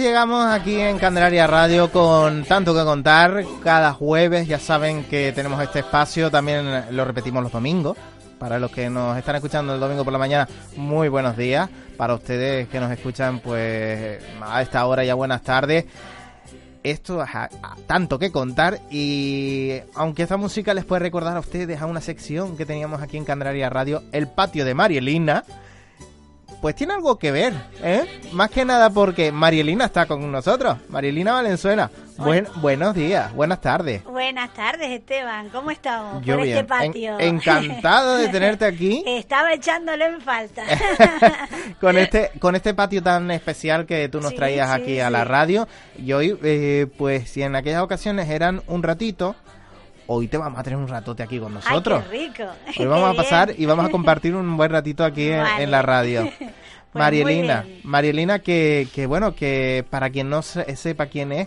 Llegamos 0.00 0.46
aquí 0.46 0.80
en 0.80 0.96
Candelaria 0.98 1.48
Radio 1.48 1.90
con 1.90 2.44
tanto 2.44 2.72
que 2.72 2.84
contar. 2.84 3.44
Cada 3.64 3.92
jueves 3.92 4.46
ya 4.46 4.60
saben 4.60 5.02
que 5.04 5.32
tenemos 5.32 5.60
este 5.60 5.80
espacio, 5.80 6.30
también 6.30 6.84
lo 6.94 7.04
repetimos 7.04 7.42
los 7.42 7.50
domingos. 7.50 7.96
Para 8.38 8.60
los 8.60 8.70
que 8.70 8.88
nos 8.88 9.18
están 9.18 9.34
escuchando 9.34 9.74
el 9.74 9.80
domingo 9.80 10.04
por 10.04 10.12
la 10.12 10.18
mañana, 10.20 10.48
muy 10.76 11.08
buenos 11.08 11.36
días. 11.36 11.68
Para 11.96 12.14
ustedes 12.14 12.68
que 12.68 12.78
nos 12.78 12.92
escuchan 12.92 13.40
pues 13.40 14.22
a 14.40 14.62
esta 14.62 14.86
hora 14.86 15.04
ya 15.04 15.14
buenas 15.14 15.42
tardes. 15.42 15.86
Esto 16.84 17.20
es 17.20 17.30
tanto 17.88 18.20
que 18.20 18.30
contar 18.30 18.78
y 18.90 19.80
aunque 19.96 20.22
esta 20.22 20.36
música 20.36 20.74
les 20.74 20.84
puede 20.84 21.00
recordar 21.00 21.36
a 21.36 21.40
ustedes 21.40 21.82
a 21.82 21.86
una 21.86 22.00
sección 22.00 22.56
que 22.56 22.64
teníamos 22.64 23.02
aquí 23.02 23.16
en 23.16 23.24
Candelaria 23.24 23.68
Radio, 23.68 24.04
el 24.12 24.28
patio 24.28 24.64
de 24.64 24.74
Marielina 24.74 25.44
pues 26.60 26.74
tiene 26.74 26.94
algo 26.94 27.18
que 27.18 27.30
ver, 27.30 27.54
¿eh? 27.82 28.20
Más 28.32 28.50
que 28.50 28.64
nada 28.64 28.90
porque 28.90 29.30
Marielina 29.32 29.86
está 29.86 30.06
con 30.06 30.30
nosotros, 30.30 30.76
Marielina 30.88 31.32
Valenzuela. 31.32 31.90
Buen, 32.16 32.48
buenos 32.56 32.96
días, 32.96 33.32
buenas 33.32 33.60
tardes. 33.60 34.02
Buenas 34.04 34.52
tardes, 34.52 34.90
Esteban. 34.90 35.50
¿Cómo 35.50 35.70
estamos 35.70 36.24
Yo 36.24 36.36
por 36.36 36.46
este 36.46 36.64
patio? 36.64 37.18
encantado 37.20 38.16
de 38.16 38.28
tenerte 38.32 38.64
aquí. 38.64 39.04
Estaba 39.06 39.52
echándole 39.52 40.04
en 40.06 40.20
falta. 40.20 40.64
con 41.80 41.96
este 41.96 42.32
con 42.40 42.56
este 42.56 42.74
patio 42.74 43.02
tan 43.04 43.30
especial 43.30 43.86
que 43.86 44.08
tú 44.08 44.20
nos 44.20 44.34
traías 44.34 44.70
aquí 44.70 44.98
a 44.98 45.10
la 45.10 45.24
radio. 45.24 45.68
Y 45.96 46.12
hoy, 46.12 46.36
eh, 46.42 46.86
pues, 46.98 47.30
si 47.30 47.42
en 47.42 47.54
aquellas 47.54 47.82
ocasiones 47.82 48.28
eran 48.28 48.62
un 48.66 48.82
ratito, 48.82 49.36
hoy 50.08 50.26
te 50.26 50.36
vamos 50.36 50.58
a 50.58 50.62
tener 50.62 50.78
un 50.78 50.88
ratote 50.88 51.22
aquí 51.22 51.38
con 51.38 51.54
nosotros. 51.54 52.02
Ay, 52.10 52.30
qué 52.34 52.44
rico. 52.44 52.52
Hoy 52.80 52.86
vamos 52.88 53.10
a 53.10 53.14
pasar 53.14 53.54
y 53.56 53.66
vamos 53.66 53.86
a 53.86 53.90
compartir 53.90 54.34
un 54.34 54.56
buen 54.56 54.70
ratito 54.70 55.04
aquí 55.04 55.30
en, 55.30 55.70
la 55.70 55.82
radio. 55.82 56.28
Pues 56.90 57.02
Marielina, 57.02 57.66
Marielina 57.84 58.38
que, 58.38 58.88
que 58.94 59.04
bueno, 59.04 59.34
que 59.34 59.84
para 59.90 60.08
quien 60.08 60.30
no 60.30 60.40
sepa 60.40 61.04
quién 61.04 61.32
es, 61.32 61.46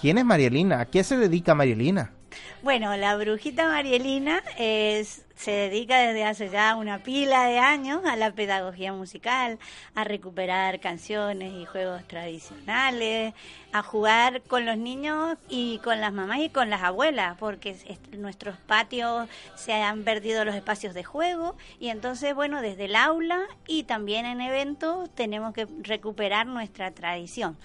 ¿quién 0.00 0.16
es 0.16 0.24
Marielina? 0.24 0.78
¿A 0.78 0.84
qué 0.84 1.02
se 1.02 1.16
dedica 1.16 1.56
Marielina? 1.56 2.12
Bueno, 2.62 2.96
la 2.96 3.16
brujita 3.16 3.68
Marielina 3.68 4.42
es, 4.58 5.24
se 5.36 5.50
dedica 5.50 5.98
desde 5.98 6.24
hace 6.24 6.48
ya 6.48 6.74
una 6.74 7.02
pila 7.02 7.46
de 7.46 7.58
años 7.58 8.00
a 8.04 8.16
la 8.16 8.32
pedagogía 8.32 8.92
musical, 8.92 9.58
a 9.94 10.04
recuperar 10.04 10.80
canciones 10.80 11.52
y 11.52 11.64
juegos 11.64 12.06
tradicionales, 12.08 13.34
a 13.72 13.82
jugar 13.82 14.42
con 14.42 14.64
los 14.64 14.78
niños 14.78 15.36
y 15.48 15.78
con 15.84 16.00
las 16.00 16.12
mamás 16.12 16.40
y 16.40 16.48
con 16.48 16.70
las 16.70 16.82
abuelas, 16.82 17.36
porque 17.38 17.76
nuestros 18.16 18.56
patios 18.56 19.28
se 19.54 19.74
han 19.74 20.02
perdido 20.02 20.44
los 20.44 20.54
espacios 20.54 20.94
de 20.94 21.04
juego 21.04 21.56
y 21.78 21.90
entonces, 21.90 22.34
bueno, 22.34 22.62
desde 22.62 22.86
el 22.86 22.96
aula 22.96 23.42
y 23.66 23.84
también 23.84 24.26
en 24.26 24.40
eventos 24.40 25.14
tenemos 25.14 25.52
que 25.52 25.66
recuperar 25.82 26.46
nuestra 26.46 26.90
tradición. 26.90 27.56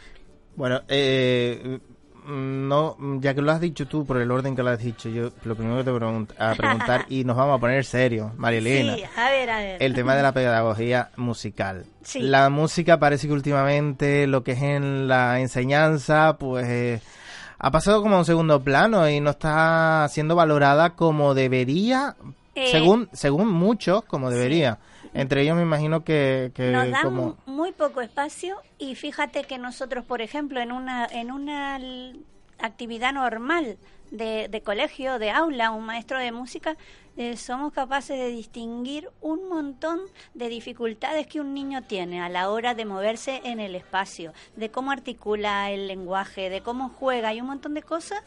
Bueno, 0.56 0.82
eh, 0.90 1.80
no, 2.28 2.98
ya 3.20 3.34
que 3.34 3.42
lo 3.42 3.52
has 3.52 3.62
dicho 3.62 3.88
tú 3.88 4.06
por 4.06 4.18
el 4.18 4.30
orden 4.32 4.56
que 4.56 4.64
lo 4.64 4.70
has 4.70 4.80
dicho, 4.80 5.10
yo 5.10 5.32
lo 5.44 5.56
primero 5.56 5.78
que 5.78 5.84
te 5.84 5.92
voy 5.92 6.28
a 6.38 6.54
preguntar 6.56 7.06
y 7.10 7.24
nos 7.24 7.36
vamos 7.36 7.58
a 7.58 7.60
poner 7.60 7.84
serio, 7.84 8.32
Marielena. 8.38 8.96
Sí, 8.96 9.04
a 9.16 9.30
ver, 9.30 9.50
a 9.50 9.58
ver. 9.60 9.84
El 9.84 9.94
tema 9.94 10.16
de 10.16 10.24
la 10.24 10.32
pedagogía 10.32 11.10
musical. 11.18 11.86
La 12.16 12.50
música 12.50 13.00
parece 13.00 13.28
que 13.28 13.34
últimamente 13.34 14.28
lo 14.28 14.44
que 14.44 14.52
es 14.54 14.62
en 14.62 15.08
la 15.08 15.40
enseñanza, 15.40 16.38
pues 16.38 16.68
eh, 16.68 17.02
ha 17.58 17.72
pasado 17.72 18.02
como 18.02 18.16
a 18.16 18.20
un 18.20 18.26
segundo 18.26 18.62
plano 18.64 19.08
y 19.10 19.20
no 19.20 19.32
está 19.32 20.08
siendo 20.10 20.36
valorada 20.36 20.92
como 20.92 21.34
debería, 21.34 22.16
eh, 22.56 22.68
según 22.72 23.10
según 23.14 23.50
muchos, 23.50 24.04
como 24.04 24.30
debería. 24.30 24.80
Entre 25.14 25.42
ellos 25.42 25.56
me 25.56 25.64
imagino 25.64 26.04
que, 26.04 26.52
Nos 26.58 26.90
dan 26.90 27.36
muy 27.46 27.72
poco 27.74 28.02
espacio 28.02 28.58
y 28.78 28.96
fíjate 28.96 29.44
que 29.44 29.58
nosotros, 29.58 30.06
por 30.06 30.22
ejemplo, 30.22 30.62
en 30.62 30.72
una, 30.72 31.06
en 31.06 31.32
una 31.32 31.80
actividad 32.60 33.14
normal 33.14 33.78
de, 34.10 34.48
de 34.50 34.62
colegio, 34.62 35.20
de 35.20 35.32
aula, 35.32 35.72
un 35.72 35.86
maestro 35.86 36.18
de 36.18 36.32
música, 36.32 36.78
eh, 37.18 37.36
somos 37.36 37.74
capaces 37.74 38.18
de 38.18 38.30
distinguir 38.30 39.10
un 39.20 39.50
montón 39.50 40.00
de 40.34 40.48
dificultades 40.48 41.28
que 41.28 41.42
un 41.42 41.54
niño 41.54 41.84
tiene 41.84 42.22
a 42.22 42.30
la 42.30 42.50
hora 42.50 42.74
de 42.74 42.86
moverse 42.86 43.42
en 43.44 43.60
el 43.60 43.76
espacio, 43.76 44.34
de 44.56 44.72
cómo 44.72 44.92
articula 44.92 45.72
el 45.72 45.88
lenguaje, 45.88 46.50
de 46.50 46.62
cómo 46.62 46.90
juega 46.90 47.34
y 47.34 47.42
un 47.42 47.48
montón 47.48 47.74
de 47.74 47.84
cosas. 47.84 48.22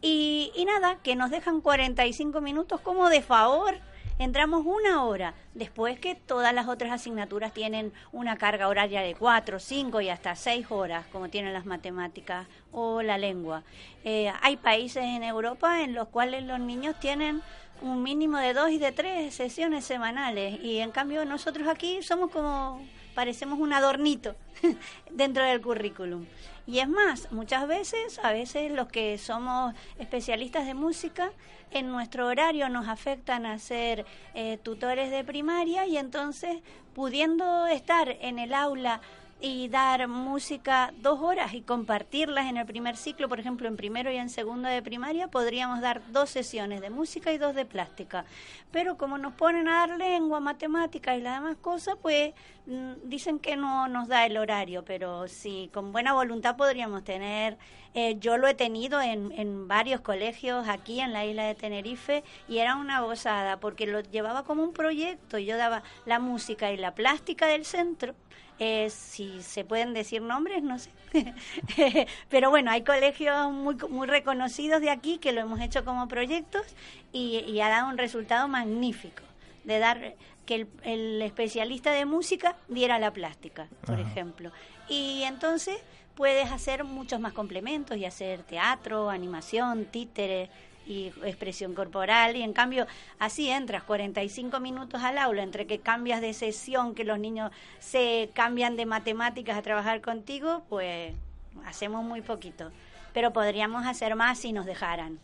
Y, 0.00 0.52
y 0.54 0.64
nada, 0.64 0.98
que 1.02 1.16
nos 1.16 1.30
dejan 1.30 1.60
45 1.60 2.40
minutos 2.40 2.80
como 2.80 3.08
de 3.10 3.20
favor 3.20 3.74
entramos 4.20 4.66
una 4.66 5.02
hora, 5.04 5.32
después 5.54 5.98
que 5.98 6.14
todas 6.14 6.52
las 6.52 6.68
otras 6.68 6.92
asignaturas 6.92 7.54
tienen 7.54 7.90
una 8.12 8.36
carga 8.36 8.68
horaria 8.68 9.00
de 9.00 9.14
cuatro, 9.14 9.58
cinco 9.58 10.02
y 10.02 10.10
hasta 10.10 10.36
seis 10.36 10.66
horas, 10.68 11.06
como 11.10 11.30
tienen 11.30 11.54
las 11.54 11.64
matemáticas 11.64 12.46
o 12.70 13.00
la 13.00 13.16
lengua. 13.16 13.62
Eh, 14.04 14.30
hay 14.42 14.58
países 14.58 15.02
en 15.02 15.22
Europa 15.22 15.80
en 15.82 15.94
los 15.94 16.08
cuales 16.08 16.44
los 16.44 16.60
niños 16.60 17.00
tienen 17.00 17.40
un 17.80 18.02
mínimo 18.02 18.36
de 18.36 18.52
dos 18.52 18.70
y 18.70 18.76
de 18.76 18.92
tres 18.92 19.34
sesiones 19.34 19.86
semanales 19.86 20.60
y 20.62 20.80
en 20.80 20.90
cambio 20.90 21.24
nosotros 21.24 21.66
aquí 21.66 22.02
somos 22.02 22.30
como 22.30 22.86
parecemos 23.14 23.58
un 23.58 23.72
adornito 23.72 24.36
dentro 25.10 25.44
del 25.44 25.62
currículum. 25.62 26.26
Y 26.66 26.78
es 26.78 26.88
más, 26.88 27.32
muchas 27.32 27.66
veces, 27.66 28.18
a 28.22 28.32
veces 28.32 28.70
los 28.70 28.88
que 28.88 29.18
somos 29.18 29.74
especialistas 29.98 30.66
de 30.66 30.74
música, 30.74 31.32
en 31.70 31.90
nuestro 31.90 32.26
horario 32.26 32.68
nos 32.68 32.88
afectan 32.88 33.46
a 33.46 33.58
ser 33.58 34.04
eh, 34.34 34.58
tutores 34.62 35.10
de 35.10 35.24
primaria 35.24 35.86
y 35.86 35.96
entonces 35.96 36.58
pudiendo 36.94 37.66
estar 37.66 38.16
en 38.20 38.38
el 38.38 38.52
aula 38.54 39.00
y 39.40 39.68
dar 39.68 40.06
música 40.08 40.92
dos 40.98 41.20
horas 41.20 41.54
y 41.54 41.62
compartirlas 41.62 42.46
en 42.46 42.58
el 42.58 42.66
primer 42.66 42.96
ciclo, 42.96 43.28
por 43.28 43.40
ejemplo, 43.40 43.68
en 43.68 43.76
primero 43.76 44.10
y 44.10 44.16
en 44.16 44.28
segundo 44.28 44.68
de 44.68 44.82
primaria, 44.82 45.28
podríamos 45.28 45.80
dar 45.80 46.02
dos 46.12 46.30
sesiones 46.30 46.80
de 46.80 46.90
música 46.90 47.32
y 47.32 47.38
dos 47.38 47.54
de 47.54 47.64
plástica. 47.64 48.24
Pero 48.70 48.98
como 48.98 49.18
nos 49.18 49.32
ponen 49.34 49.68
a 49.68 49.86
dar 49.86 49.96
lengua, 49.96 50.40
matemática 50.40 51.16
y 51.16 51.22
las 51.22 51.40
demás 51.40 51.56
cosas, 51.56 51.96
pues 52.02 52.34
mm, 52.66 52.92
dicen 53.04 53.38
que 53.38 53.56
no 53.56 53.88
nos 53.88 54.08
da 54.08 54.26
el 54.26 54.36
horario, 54.36 54.84
pero 54.84 55.26
sí, 55.26 55.70
con 55.72 55.92
buena 55.92 56.12
voluntad 56.12 56.56
podríamos 56.56 57.02
tener, 57.04 57.56
eh, 57.94 58.16
yo 58.20 58.36
lo 58.36 58.46
he 58.46 58.54
tenido 58.54 59.00
en, 59.00 59.32
en 59.32 59.66
varios 59.66 60.00
colegios 60.00 60.68
aquí 60.68 61.00
en 61.00 61.12
la 61.12 61.24
isla 61.24 61.44
de 61.44 61.54
Tenerife 61.54 62.22
y 62.48 62.58
era 62.58 62.76
una 62.76 63.00
gozada 63.00 63.58
porque 63.58 63.86
lo 63.86 64.00
llevaba 64.00 64.44
como 64.44 64.62
un 64.62 64.72
proyecto, 64.72 65.38
yo 65.38 65.56
daba 65.56 65.82
la 66.06 66.18
música 66.20 66.70
y 66.70 66.76
la 66.76 66.94
plástica 66.94 67.46
del 67.46 67.64
centro 67.64 68.14
eh, 68.62 68.90
si 68.90 69.42
se 69.42 69.64
pueden 69.64 69.94
decir 69.94 70.20
nombres, 70.20 70.62
no 70.62 70.78
sé. 70.78 70.90
Pero 72.28 72.50
bueno, 72.50 72.70
hay 72.70 72.82
colegios 72.82 73.50
muy, 73.50 73.74
muy 73.88 74.06
reconocidos 74.06 74.82
de 74.82 74.90
aquí 74.90 75.16
que 75.16 75.32
lo 75.32 75.40
hemos 75.40 75.60
hecho 75.60 75.82
como 75.82 76.08
proyectos 76.08 76.62
y, 77.10 77.58
ha 77.60 77.70
dado 77.70 77.88
un 77.88 77.96
resultado 77.96 78.48
magnífico 78.48 79.22
de 79.64 79.78
dar 79.78 80.14
que 80.44 80.66
el, 80.82 81.22
especialista 81.22 81.92
de 81.92 82.04
música 82.04 82.56
diera 82.68 82.98
la 82.98 83.12
plástica, 83.12 83.68
por 83.86 83.98
ejemplo. 83.98 84.52
Y 84.90 85.22
entonces 85.22 85.78
puedes 86.14 86.52
hacer 86.52 86.84
muchos 86.84 87.18
más 87.18 87.32
complementos 87.32 87.96
y 87.96 88.04
hacer 88.04 88.42
teatro, 88.42 89.08
animación, 89.08 89.86
títeres, 89.86 90.50
y 90.90 91.12
expresión 91.24 91.74
corporal 91.74 92.36
y 92.36 92.42
en 92.42 92.52
cambio 92.52 92.86
así 93.18 93.48
entras 93.48 93.84
45 93.84 94.58
minutos 94.60 95.02
al 95.02 95.18
aula 95.18 95.42
entre 95.42 95.66
que 95.66 95.78
cambias 95.78 96.20
de 96.20 96.34
sesión, 96.34 96.94
que 96.94 97.04
los 97.04 97.18
niños 97.18 97.52
se 97.78 98.30
cambian 98.34 98.76
de 98.76 98.86
matemáticas 98.86 99.56
a 99.56 99.62
trabajar 99.62 100.00
contigo, 100.00 100.62
pues 100.68 101.14
hacemos 101.64 102.04
muy 102.04 102.22
poquito, 102.22 102.70
pero 103.14 103.32
podríamos 103.32 103.86
hacer 103.86 104.16
más 104.16 104.40
si 104.40 104.52
nos 104.52 104.66
dejaran. 104.66 105.20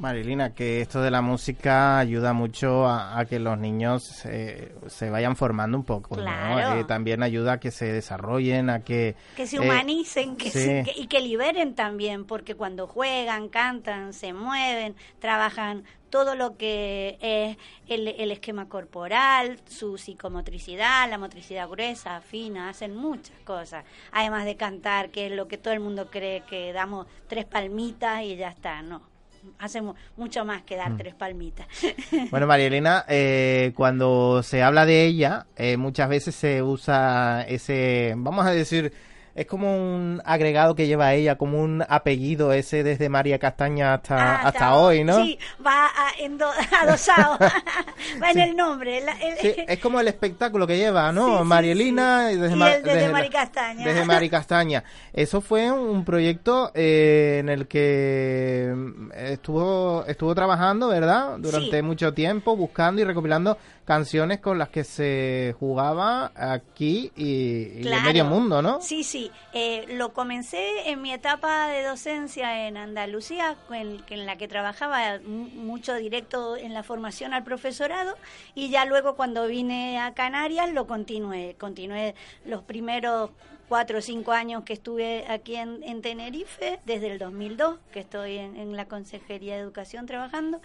Marilina, 0.00 0.54
que 0.54 0.80
esto 0.80 1.02
de 1.02 1.10
la 1.10 1.20
música 1.20 1.98
ayuda 1.98 2.32
mucho 2.32 2.88
a, 2.88 3.22
que 3.26 3.38
los 3.38 3.58
niños 3.58 4.24
eh, 4.24 4.74
se 4.88 5.10
vayan 5.10 5.36
formando 5.36 5.76
un 5.76 5.84
poco, 5.84 6.16
¿no? 6.16 6.58
Eh, 6.58 6.84
también 6.84 7.22
ayuda 7.22 7.54
a 7.54 7.60
que 7.60 7.70
se 7.70 7.92
desarrollen, 7.92 8.70
a 8.70 8.80
que... 8.80 9.14
Que 9.36 9.46
se 9.46 9.60
humanicen 9.60 10.36
que 10.36 10.84
y 10.96 11.06
que 11.06 11.20
liberen 11.20 11.74
también, 11.74 12.24
porque 12.24 12.54
cuando 12.54 12.86
juegan, 12.86 13.48
cantan, 13.50 14.14
se 14.14 14.32
mueven, 14.32 14.96
trabajan 15.18 15.84
todo 16.08 16.34
lo 16.34 16.56
que 16.56 17.18
es 17.20 17.58
el, 17.86 18.08
el, 18.08 18.32
esquema 18.32 18.68
corporal, 18.68 19.60
su 19.68 19.98
psicomotricidad, 19.98 21.08
la 21.10 21.18
motricidad 21.18 21.68
gruesa, 21.68 22.20
fina, 22.22 22.70
hacen 22.70 22.96
muchas 22.96 23.38
cosas. 23.44 23.84
Además 24.12 24.46
de 24.46 24.56
cantar, 24.56 25.10
que 25.10 25.26
es 25.26 25.32
lo 25.32 25.46
que 25.46 25.58
todo 25.58 25.74
el 25.74 25.80
mundo 25.80 26.10
cree 26.10 26.42
que 26.48 26.72
damos 26.72 27.06
tres 27.28 27.44
palmitas 27.44 28.22
y 28.24 28.36
ya 28.36 28.48
está, 28.48 28.82
no 28.82 29.09
hacemos 29.58 29.96
mucho 30.16 30.44
más 30.44 30.62
que 30.62 30.76
dar 30.76 30.90
mm. 30.90 30.96
tres 30.96 31.14
palmitas. 31.14 31.66
Bueno, 32.30 32.46
María 32.46 32.66
Elena, 32.66 33.04
eh, 33.08 33.72
cuando 33.74 34.42
se 34.42 34.62
habla 34.62 34.86
de 34.86 35.04
ella, 35.04 35.46
eh, 35.56 35.76
muchas 35.76 36.08
veces 36.08 36.34
se 36.34 36.62
usa 36.62 37.42
ese, 37.48 38.14
vamos 38.16 38.46
a 38.46 38.50
decir, 38.50 38.92
es 39.34 39.46
como 39.46 39.76
un 39.76 40.20
agregado 40.24 40.74
que 40.74 40.86
lleva 40.86 41.14
ella, 41.14 41.36
como 41.36 41.60
un 41.60 41.84
apellido 41.88 42.52
ese 42.52 42.82
desde 42.82 43.08
María 43.08 43.38
Castaña 43.38 43.94
hasta, 43.94 44.16
Ah, 44.20 44.40
hasta 44.48 44.74
hoy, 44.74 45.04
¿no? 45.04 45.24
Sí, 45.24 45.38
va 45.64 45.86
a- 45.86 46.12
endo- 46.20 46.50
adosado. 46.82 47.38
va 48.22 48.30
en 48.30 48.38
el 48.38 48.56
nombre. 48.56 49.00
la- 49.00 49.12
el- 49.20 49.38
Sí, 49.38 49.54
es 49.66 49.78
como 49.78 50.00
el 50.00 50.08
espectáculo 50.08 50.66
que 50.66 50.76
lleva, 50.76 51.12
¿no? 51.12 51.38
Sí, 51.38 51.44
Marielina 51.44 52.32
y 52.32 52.36
desde, 52.36 52.54
Y 52.54 52.58
Ma- 52.58 52.72
el 52.72 52.82
desde 52.82 53.06
la- 53.06 53.12
Mari 53.12 53.28
Castaña. 53.30 53.86
Desde 53.86 54.04
Mari 54.04 54.28
Castaña. 54.30 54.84
Eso 55.12 55.40
fue 55.40 55.70
un 55.70 56.04
proyecto 56.04 56.70
eh, 56.74 57.38
en 57.40 57.48
el 57.48 57.66
que 57.66 58.72
mm, 58.74 59.10
estuvo 59.14 60.04
estuvo 60.06 60.34
trabajando, 60.34 60.88
¿verdad? 60.88 61.36
Durante 61.38 61.82
mucho 61.82 62.12
tiempo 62.14 62.56
buscando 62.56 63.00
y 63.00 63.04
recopilando 63.04 63.56
canciones 63.84 64.38
con 64.40 64.56
las 64.58 64.68
que 64.68 64.84
se 64.84 65.54
jugaba 65.58 66.30
aquí 66.34 67.10
y, 67.16 67.80
y 67.80 67.88
en 67.88 68.02
medio 68.04 68.24
mundo, 68.24 68.62
¿no? 68.62 68.80
Sí, 68.80 69.02
sí. 69.02 69.19
Eh, 69.52 69.84
lo 69.88 70.12
comencé 70.12 70.88
en 70.90 71.02
mi 71.02 71.12
etapa 71.12 71.68
de 71.68 71.82
docencia 71.84 72.66
en 72.68 72.76
Andalucía, 72.76 73.56
en, 73.70 74.26
la 74.26 74.36
que 74.36 74.48
trabajaba 74.48 75.18
mu- 75.24 75.48
mucho 75.48 75.94
directo 75.94 76.56
en 76.56 76.72
la 76.74 76.82
formación 76.82 77.34
al 77.34 77.44
profesorado, 77.44 78.16
y 78.54 78.70
ya 78.70 78.84
luego 78.84 79.16
cuando 79.16 79.46
vine 79.46 79.98
a 79.98 80.14
Canarias 80.14 80.70
lo 80.70 80.86
continué. 80.86 81.56
Continué 81.58 82.14
los 82.44 82.62
primeros 82.62 83.30
cuatro 83.68 83.98
o 83.98 84.02
cinco 84.02 84.32
años 84.32 84.64
que 84.64 84.72
estuve 84.72 85.24
aquí 85.28 85.54
en, 85.56 85.82
en 85.84 86.02
Tenerife, 86.02 86.80
desde 86.86 87.12
el 87.12 87.18
2002, 87.18 87.78
que 87.92 88.00
estoy 88.00 88.36
en 88.38 88.74
la 88.76 88.86
Consejería 88.86 89.54
de 89.54 89.60
Educación 89.60 90.06
trabajando. 90.06 90.60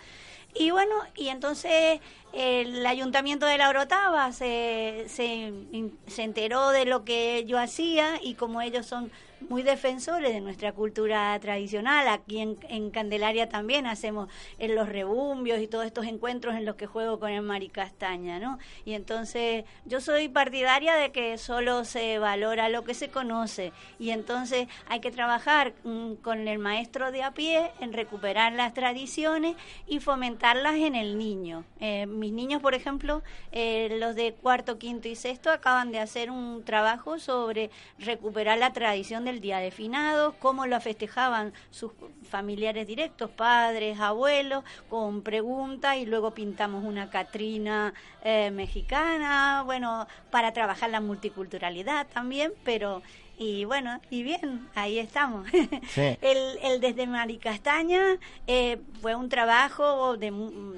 Y 0.57 0.71
bueno, 0.71 0.95
y 1.15 1.27
entonces 1.27 1.99
el 2.35 2.85
ayuntamiento 2.85 3.45
de 3.45 3.57
La 3.57 3.69
Orotava 3.69 4.31
se, 4.33 5.05
se, 5.07 5.53
se 6.07 6.23
enteró 6.23 6.69
de 6.69 6.85
lo 6.85 7.05
que 7.05 7.45
yo 7.45 7.57
hacía 7.57 8.19
y 8.21 8.35
como 8.35 8.61
ellos 8.61 8.85
son 8.85 9.11
muy 9.49 9.63
defensores 9.63 10.33
de 10.33 10.41
nuestra 10.41 10.71
cultura 10.71 11.37
tradicional, 11.39 12.07
aquí 12.07 12.39
en, 12.39 12.57
en 12.69 12.89
Candelaria 12.89 13.49
también 13.49 13.85
hacemos 13.85 14.29
en 14.59 14.75
los 14.75 14.89
rebumbios 14.89 15.59
y 15.59 15.67
todos 15.67 15.85
estos 15.85 16.05
encuentros 16.05 16.55
en 16.55 16.65
los 16.65 16.75
que 16.75 16.87
juego 16.87 17.19
con 17.19 17.31
el 17.31 17.41
Mari 17.41 17.69
Castaña, 17.69 18.39
¿no? 18.39 18.59
Y 18.85 18.93
entonces 18.93 19.65
yo 19.85 20.01
soy 20.01 20.29
partidaria 20.29 20.95
de 20.95 21.11
que 21.11 21.37
solo 21.37 21.85
se 21.85 22.17
valora 22.19 22.69
lo 22.69 22.83
que 22.83 22.93
se 22.93 23.09
conoce 23.09 23.71
y 23.99 24.11
entonces 24.11 24.67
hay 24.87 24.99
que 24.99 25.11
trabajar 25.11 25.73
mm, 25.83 26.15
con 26.15 26.47
el 26.47 26.59
maestro 26.59 27.11
de 27.11 27.23
a 27.23 27.31
pie 27.31 27.71
en 27.79 27.93
recuperar 27.93 28.53
las 28.53 28.73
tradiciones 28.73 29.55
y 29.87 29.99
fomentarlas 29.99 30.75
en 30.75 30.95
el 30.95 31.17
niño. 31.17 31.65
Eh, 31.79 32.05
mis 32.25 32.33
niños, 32.33 32.59
por 32.59 32.73
ejemplo, 32.73 33.21
eh, 33.51 33.97
los 33.99 34.15
de 34.15 34.33
cuarto, 34.33 34.79
quinto 34.79 35.07
y 35.07 35.15
sexto, 35.15 35.51
acaban 35.51 35.91
de 35.91 35.99
hacer 35.99 36.31
un 36.31 36.63
trabajo 36.63 37.19
sobre 37.19 37.69
recuperar 37.99 38.57
la 38.57 38.73
tradición 38.73 39.25
del 39.25 39.41
Día 39.41 39.59
de 39.59 39.69
Finados, 39.69 40.33
cómo 40.39 40.65
lo 40.65 40.81
festejaban 40.81 41.53
sus 41.69 41.91
familiares 42.27 42.87
directos, 42.87 43.29
padres, 43.29 43.99
abuelos, 43.99 44.63
con 44.89 45.21
preguntas 45.21 45.97
y 45.97 46.07
luego 46.07 46.31
pintamos 46.31 46.83
una 46.83 47.11
Catrina 47.11 47.93
eh, 48.23 48.49
mexicana, 48.49 49.61
bueno, 49.63 50.07
para 50.31 50.51
trabajar 50.51 50.89
la 50.89 51.01
multiculturalidad 51.01 52.07
también, 52.07 52.53
pero 52.63 53.03
y 53.37 53.65
bueno, 53.65 53.99
y 54.09 54.23
bien, 54.23 54.67
ahí 54.75 54.99
estamos. 54.99 55.47
Sí. 55.89 56.17
El, 56.21 56.57
el 56.63 56.81
desde 56.81 57.07
Mari 57.07 57.37
Castaña 57.37 58.01
eh, 58.47 58.77
fue 59.01 59.15
un 59.15 59.29
trabajo 59.29 60.17
de, 60.17 60.31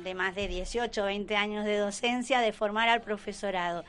de 0.04 0.16
más 0.16 0.36
de 0.36 0.48
18 0.48 1.02
o 1.02 1.06
20 1.06 1.36
años 1.36 1.66
de 1.66 1.78
docencia, 1.78 2.40
de 2.40 2.52
formar 2.54 2.90
al 2.90 3.02
profesorado. 3.02 3.84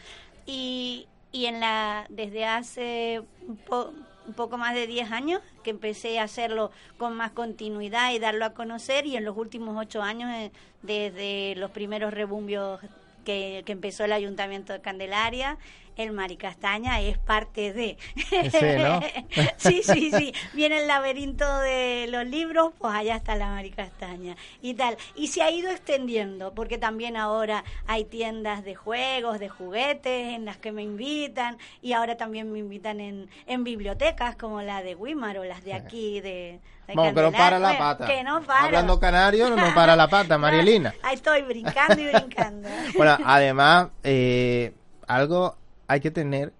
Y, 0.46 1.06
y 1.32 1.46
en 1.46 1.60
la 1.60 2.06
desde 2.08 2.46
hace 2.46 3.22
un, 3.46 3.56
po- 3.56 3.92
un 4.26 4.34
poco 4.34 4.56
más 4.58 4.74
de 4.74 4.86
10 4.86 5.10
años 5.12 5.40
que 5.62 5.70
empecé 5.70 6.18
a 6.18 6.24
hacerlo 6.24 6.70
con 6.98 7.14
más 7.14 7.32
continuidad 7.32 8.12
y 8.12 8.18
darlo 8.18 8.44
a 8.44 8.54
conocer 8.54 9.06
y 9.06 9.16
en 9.16 9.24
los 9.24 9.36
últimos 9.36 9.76
8 9.78 10.02
años 10.02 10.30
eh, 10.32 10.52
desde 10.82 11.54
los 11.56 11.70
primeros 11.70 12.12
rebumbios 12.14 12.80
que, 13.24 13.62
que 13.66 13.72
empezó 13.72 14.04
el 14.04 14.12
Ayuntamiento 14.12 14.72
de 14.72 14.80
Candelaria, 14.80 15.58
el 15.98 16.12
Mari 16.12 16.36
Castaña 16.36 17.00
es 17.00 17.18
parte 17.18 17.72
de. 17.72 17.98
Sí, 18.14 18.66
¿no? 18.78 19.00
sí, 19.56 19.82
sí, 19.82 20.10
sí. 20.12 20.32
Viene 20.54 20.78
el 20.78 20.86
laberinto 20.86 21.44
de 21.58 22.06
los 22.08 22.24
libros, 22.24 22.72
pues 22.78 22.94
allá 22.94 23.16
está 23.16 23.34
la 23.34 23.48
Mari 23.48 23.70
Castaña 23.70 24.36
y 24.62 24.74
tal. 24.74 24.96
Y 25.16 25.26
se 25.26 25.42
ha 25.42 25.50
ido 25.50 25.70
extendiendo, 25.70 26.54
porque 26.54 26.78
también 26.78 27.16
ahora 27.16 27.64
hay 27.86 28.04
tiendas 28.04 28.64
de 28.64 28.76
juegos, 28.76 29.40
de 29.40 29.48
juguetes, 29.48 30.34
en 30.34 30.44
las 30.44 30.56
que 30.56 30.70
me 30.70 30.82
invitan, 30.82 31.58
y 31.82 31.92
ahora 31.92 32.16
también 32.16 32.52
me 32.52 32.60
invitan 32.60 33.00
en, 33.00 33.28
en 33.46 33.64
bibliotecas 33.64 34.36
como 34.36 34.62
la 34.62 34.82
de 34.82 34.94
Wimar 34.94 35.38
o 35.38 35.44
las 35.44 35.64
de 35.64 35.74
aquí 35.74 36.20
de. 36.20 36.60
Vamos, 36.94 37.12
pero 37.14 37.30
Candelaria. 37.30 37.38
para 37.38 37.58
la 37.58 37.78
pata. 37.78 38.06
Que 38.06 38.22
no 38.24 38.42
para. 38.42 38.64
Hablando 38.64 38.98
canario, 38.98 39.50
no 39.50 39.74
para 39.74 39.94
la 39.94 40.08
pata, 40.08 40.38
Marielina. 40.38 40.94
Ahí 41.02 41.14
estoy 41.16 41.42
brincando 41.42 42.00
y 42.00 42.06
brincando. 42.06 42.68
Bueno, 42.96 43.18
además, 43.24 43.88
eh, 44.02 44.72
algo 45.06 45.56
hay 45.86 46.00
que 46.00 46.10
tener 46.10 46.52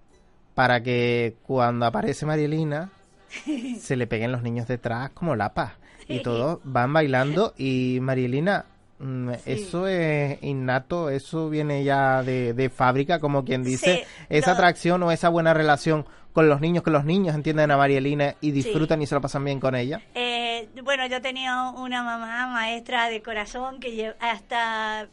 para 0.55 0.83
que 0.83 1.37
cuando 1.43 1.85
aparece 1.85 2.25
Marielina 2.25 2.89
se 3.79 3.95
le 3.95 4.07
peguen 4.07 4.31
los 4.31 4.41
niños 4.41 4.67
detrás 4.67 5.11
como 5.11 5.35
lapas 5.35 5.73
y 6.07 6.21
todos 6.21 6.59
van 6.63 6.91
bailando 6.91 7.53
y 7.55 7.99
Marielina 8.01 8.65
mm, 8.97 9.29
eso 9.45 9.87
es 9.87 10.41
innato, 10.41 11.09
eso 11.09 11.49
viene 11.49 11.83
ya 11.83 12.23
de, 12.23 12.53
de 12.53 12.69
fábrica, 12.69 13.19
como 13.19 13.45
quien 13.45 13.63
dice, 13.63 13.97
Sí, 13.97 14.25
esa 14.27 14.53
atracción 14.53 15.03
o 15.03 15.11
esa 15.11 15.29
buena 15.29 15.53
relación 15.53 16.05
con 16.33 16.47
los 16.47 16.61
niños, 16.61 16.83
que 16.83 16.91
los 16.91 17.05
niños 17.05 17.35
entienden 17.35 17.71
a 17.71 17.77
Marielina 17.77 18.35
y 18.41 18.51
disfrutan 18.51 19.01
y 19.01 19.07
se 19.07 19.15
lo 19.15 19.21
pasan 19.21 19.43
bien 19.43 19.59
con 19.59 19.75
ella. 19.75 20.01
Eh, 20.15 20.67
bueno, 20.83 21.05
yo 21.07 21.21
tenía 21.21 21.71
una 21.71 22.03
mamá 22.03 22.47
maestra 22.47 23.09
de 23.09 23.21
corazón 23.21 23.79
que 23.79 24.13
hasta 24.19 25.07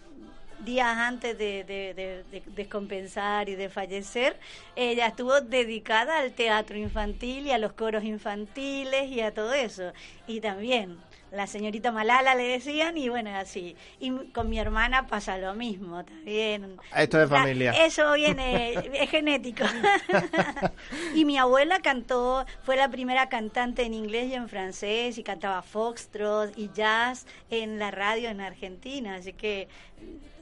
días 0.64 0.96
antes 0.96 1.36
de, 1.36 1.64
de- 1.64 1.92
de- 1.94 2.24
de 2.30 2.42
descompensar 2.54 3.48
y 3.50 3.54
de 3.56 3.68
fallecer, 3.68 4.38
ella 4.74 5.06
estuvo 5.06 5.40
dedicada 5.42 6.18
al 6.18 6.32
teatro 6.32 6.78
infantil 6.78 7.46
y 7.46 7.50
a 7.52 7.58
los 7.58 7.74
coros 7.74 8.04
infantiles 8.04 9.10
y 9.10 9.20
a 9.20 9.34
todo 9.34 9.52
eso. 9.52 9.92
Y 10.26 10.40
también 10.40 10.96
la 11.32 11.46
señorita 11.46 11.92
Malala 11.92 12.34
le 12.34 12.44
decían 12.44 12.96
y 12.96 13.08
bueno, 13.08 13.30
así. 13.36 13.76
Y 14.00 14.10
con 14.32 14.48
mi 14.48 14.58
hermana 14.58 15.06
pasa 15.06 15.36
lo 15.38 15.54
mismo 15.54 16.04
también. 16.04 16.76
Esto 16.96 17.22
es 17.22 17.30
La- 17.30 17.38
familia. 17.38 17.72
eso 17.84 18.12
viene, 18.14 18.74
es 18.94 19.10
genético. 19.10 19.64
y 21.14 21.24
mi 21.24 21.38
abuela 21.38 21.80
cantó, 21.80 22.44
fue 22.62 22.76
la 22.76 22.88
primera 22.88 23.28
cantante 23.28 23.82
en 23.82 23.94
inglés 23.94 24.28
y 24.30 24.34
en 24.34 24.48
francés 24.48 25.18
y 25.18 25.22
cantaba 25.22 25.62
foxtrot 25.62 26.56
y 26.56 26.70
jazz 26.74 27.26
en 27.50 27.78
la 27.78 27.90
radio 27.90 28.28
en 28.28 28.40
Argentina, 28.40 29.16
así 29.16 29.32
que 29.32 29.68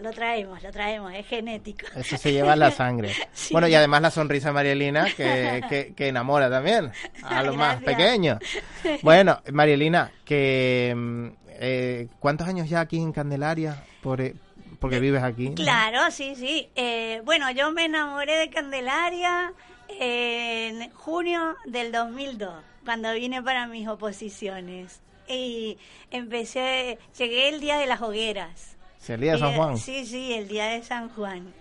lo 0.01 0.11
traemos, 0.11 0.63
lo 0.63 0.71
traemos, 0.71 1.13
es 1.15 1.27
genético. 1.27 1.87
Eso 1.97 2.17
se 2.17 2.33
lleva 2.33 2.55
en 2.55 2.59
la 2.59 2.71
sangre. 2.71 3.13
Sí. 3.35 3.53
Bueno, 3.53 3.69
y 3.69 3.75
además 3.75 4.01
la 4.01 4.11
sonrisa 4.11 4.49
de 4.49 4.55
Marielina 4.55 5.07
que, 5.17 5.63
que, 5.69 5.93
que 5.95 6.09
enamora 6.09 6.49
también 6.49 6.93
a 7.23 7.43
los 7.45 7.57
más 7.57 7.83
pequeños. 7.83 8.39
Bueno, 9.03 9.41
Marielina, 9.53 10.13
que 10.25 10.93
mm, 10.95 11.29
eh, 11.49 12.09
¿cuántos 12.21 12.47
años 12.47 12.69
ya 12.69 12.81
aquí 12.81 12.99
en 12.99 13.13
Candelaria? 13.13 13.83
Por, 14.03 14.21
eh, 14.21 14.35
porque 14.79 15.01
vives 15.01 15.23
aquí. 15.23 15.49
¿no? 15.49 15.55
Claro, 15.55 16.11
sí, 16.11 16.35
sí. 16.37 16.69
Eh, 16.75 17.23
bueno, 17.25 17.51
yo 17.51 17.73
me 17.73 17.87
enamoré 17.87 18.37
de 18.37 18.51
Candelaria 18.51 19.53
en 19.89 20.91
junio 20.93 21.57
del 21.67 21.93
2002, 21.93 22.53
cuando 22.85 23.13
vine 23.15 23.43
para 23.43 23.67
mis 23.67 23.89
oposiciones. 23.89 25.01
Y 25.27 25.79
empecé, 26.11 26.99
llegué 27.17 27.49
el 27.49 27.61
día 27.61 27.79
de 27.79 27.87
las 27.87 28.03
hogueras. 28.03 28.74
Sí, 29.05 29.13
el 29.13 29.21
día 29.21 29.33
de 29.33 29.39
San 29.39 29.55
Juan. 29.57 29.79
Sí, 29.79 30.07
sí, 30.07 30.33
el 30.33 30.49
día 30.49 30.67
de 30.67 30.83
San 30.83 31.09
Juan. 31.11 31.53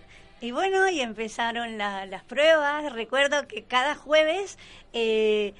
Y 0.41 0.51
bueno, 0.51 0.89
y 0.89 1.01
empezaron 1.01 1.77
la- 1.77 2.05
las 2.05 2.23
pruebas. 2.23 2.91
Recuerdo 2.93 3.47
que 3.47 3.63
cada 3.63 3.95
jueves 3.95 4.57
eh, 4.93 5.53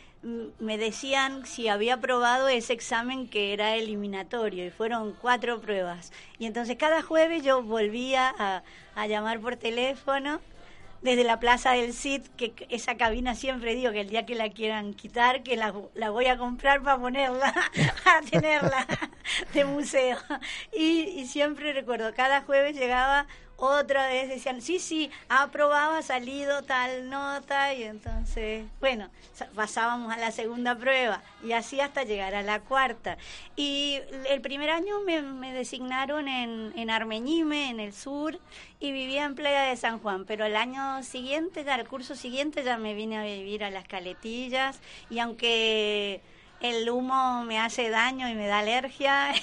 me 0.60 0.78
decían 0.78 1.46
si 1.46 1.68
había 1.68 1.96
aprobado 1.96 2.48
ese 2.48 2.72
examen 2.74 3.28
que 3.28 3.52
era 3.54 3.76
eliminatorio 3.76 4.66
y 4.66 4.70
fueron 4.70 5.14
cuatro 5.22 5.60
pruebas. 5.60 6.12
Y 6.40 6.46
entonces 6.46 6.78
cada 6.78 7.02
jueves 7.02 7.44
yo 7.44 7.62
volvía 7.64 8.34
a, 8.38 8.64
a 8.96 9.08
llamar 9.08 9.40
por 9.40 9.56
teléfono 9.58 10.40
desde 11.04 11.24
la 11.26 11.40
plaza 11.40 11.72
del 11.74 11.94
CID, 11.94 12.22
que 12.38 12.54
esa 12.70 12.96
cabina 12.96 13.36
siempre 13.36 13.76
digo 13.76 13.92
que 13.92 14.02
el 14.02 14.10
día 14.10 14.26
que 14.26 14.36
la 14.36 14.50
quieran 14.50 14.94
quitar, 14.94 15.44
que 15.44 15.58
la, 15.58 15.74
la 15.94 16.10
voy 16.10 16.28
a 16.28 16.38
comprar 16.38 16.82
para 16.82 16.98
ponerla, 16.98 17.54
a 18.06 18.22
tenerla 18.22 18.88
de 19.54 19.66
museo. 19.66 20.18
Y, 20.72 21.02
y 21.02 21.28
siempre 21.28 21.74
recuerdo, 21.74 22.14
cada 22.14 22.42
jueves 22.42 22.76
llegaba 22.78 23.28
otra 23.58 24.08
vez 24.08 24.30
decían, 24.30 24.62
sí, 24.62 24.80
sí, 24.80 25.10
aprobado, 25.30 25.94
ha 25.94 26.02
salido 26.02 26.64
tal 26.64 27.10
nota 27.10 27.74
y 27.74 27.84
entonces, 27.84 28.66
bueno, 28.80 29.10
pasábamos 29.56 30.12
a 30.12 30.18
la 30.18 30.32
segunda 30.32 30.76
prueba 30.76 31.22
y 31.44 31.54
así 31.54 31.80
hasta 31.80 32.04
llegar 32.04 32.36
a 32.36 32.44
la 32.44 32.60
cuarta. 32.60 33.18
Y 33.56 34.00
el 34.30 34.42
primer 34.42 34.70
año 34.70 35.00
me, 35.02 35.54
designaron 35.54 36.28
en, 36.28 36.74
en 36.76 36.90
Armeñime, 36.90 37.70
en 37.70 37.80
el 37.80 37.94
sur, 37.94 38.40
y 38.80 38.92
vivía 38.92 39.24
en 39.24 39.36
Playa 39.36 39.64
de 39.64 39.78
San 39.78 40.00
Juan, 40.00 40.26
pero 40.26 40.46
el 40.46 40.58
año 40.58 41.04
siguiente, 41.04 41.64
ya 41.64 41.76
el 41.76 41.88
curso 41.88 42.16
siguiente, 42.16 42.64
ya 42.64 42.78
me 42.78 42.94
vine 42.94 43.18
a 43.18 43.24
vivir 43.24 43.64
a 43.64 43.70
las 43.70 43.88
Caletillas 43.88 44.82
y 45.10 45.20
aunque 45.20 46.22
el 46.60 46.90
humo 46.90 47.44
me 47.46 47.60
hace 47.60 47.90
daño 47.90 48.28
y 48.28 48.36
me 48.36 48.48
da 48.48 48.60
alergia, 48.60 49.34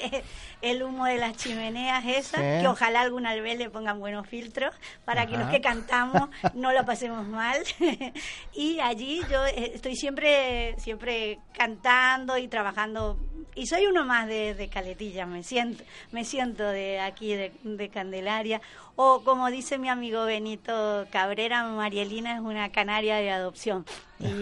el 0.62 0.82
humo 0.82 1.06
de 1.06 1.18
las 1.18 1.36
chimeneas 1.36 2.04
esas, 2.06 2.40
que 2.40 2.66
ojalá 2.66 3.02
alguna 3.02 3.34
vez 3.34 3.58
le 3.58 3.68
pongan 3.68 4.00
buenos 4.00 4.26
filtros 4.26 4.74
para 5.04 5.26
que 5.26 5.36
los 5.36 5.50
que 5.50 5.60
cantamos 5.60 6.28
no 6.54 6.72
lo 6.72 6.84
pasemos 6.86 7.26
mal. 7.26 7.58
y 8.54 8.80
allí 8.80 9.20
yo 9.30 9.44
eh, 9.46 9.72
estoy 9.74 9.96
siempre, 9.96 10.74
siempre 10.78 11.40
cantando 11.52 12.38
y 12.38 12.48
trabajando 12.48 13.18
y 13.54 13.66
soy 13.66 13.86
uno 13.86 14.04
más 14.04 14.26
de, 14.28 14.54
de, 14.54 14.68
Caletilla, 14.68 15.26
me 15.26 15.42
siento, 15.42 15.84
me 16.10 16.24
siento 16.24 16.64
de 16.64 17.00
aquí, 17.00 17.34
de, 17.34 17.52
de, 17.62 17.88
Candelaria. 17.90 18.62
O 18.96 19.22
como 19.24 19.50
dice 19.50 19.76
mi 19.76 19.90
amigo 19.90 20.24
Benito 20.24 21.06
Cabrera, 21.10 21.64
Marielina 21.64 22.34
es 22.34 22.40
una 22.40 22.70
canaria 22.70 23.16
de 23.16 23.30
adopción. 23.30 23.84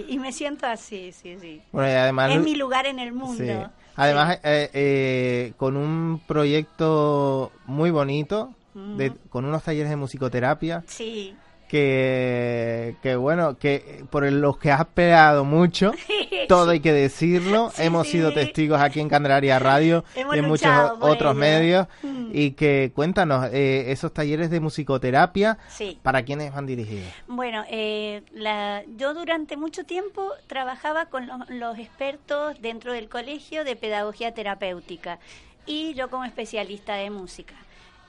Y, 0.08 0.18
me 0.18 0.32
siento 0.32 0.66
así, 0.66 1.12
sí, 1.12 1.38
sí. 1.40 1.62
además, 1.72 2.30
es 2.32 2.40
mi 2.40 2.54
lugar 2.54 2.86
en 2.86 2.98
el 2.98 3.12
mundo. 3.12 3.70
Además, 4.00 4.38
eh, 4.44 4.70
eh, 4.72 5.52
con 5.56 5.76
un 5.76 6.20
proyecto 6.26 7.52
muy 7.66 7.90
bonito, 7.90 8.54
de, 8.74 9.12
con 9.28 9.44
unos 9.44 9.62
talleres 9.62 9.90
de 9.90 9.96
musicoterapia. 9.96 10.84
Sí 10.86 11.36
que, 11.70 12.96
que 13.00 13.14
bueno, 13.14 13.56
que 13.56 14.04
por 14.10 14.30
los 14.30 14.58
que 14.58 14.72
has 14.72 14.84
peleado 14.86 15.44
mucho, 15.44 15.92
todo 16.50 16.70
hay 16.70 16.80
que 16.80 16.92
decirlo, 16.92 17.70
hemos 17.78 18.08
sido 18.08 18.32
testigos 18.32 18.80
aquí 18.80 18.98
en 18.98 19.08
Candelaria 19.08 19.60
Radio 19.60 20.02
y 20.16 20.36
en 20.36 20.48
muchos 20.48 20.68
otros 20.98 21.36
medios, 21.36 21.86
mm. 22.02 22.30
y 22.32 22.50
que 22.52 22.90
cuéntanos, 22.92 23.50
eh, 23.52 23.92
esos 23.92 24.12
talleres 24.12 24.50
de 24.50 24.58
musicoterapia, 24.58 25.58
¿para 26.02 26.24
quiénes 26.24 26.52
van 26.52 26.66
dirigidos? 26.66 27.06
Bueno, 27.28 27.62
eh, 27.70 28.24
la, 28.32 28.82
yo 28.96 29.14
durante 29.14 29.56
mucho 29.56 29.84
tiempo 29.84 30.28
trabajaba 30.48 31.06
con 31.06 31.28
los 31.50 31.78
expertos 31.78 32.60
dentro 32.60 32.94
del 32.94 33.08
colegio 33.08 33.62
de 33.62 33.76
pedagogía 33.76 34.34
terapéutica 34.34 35.20
y 35.66 35.94
yo 35.94 36.10
como 36.10 36.24
especialista 36.24 36.94
de 36.96 37.10
música. 37.10 37.54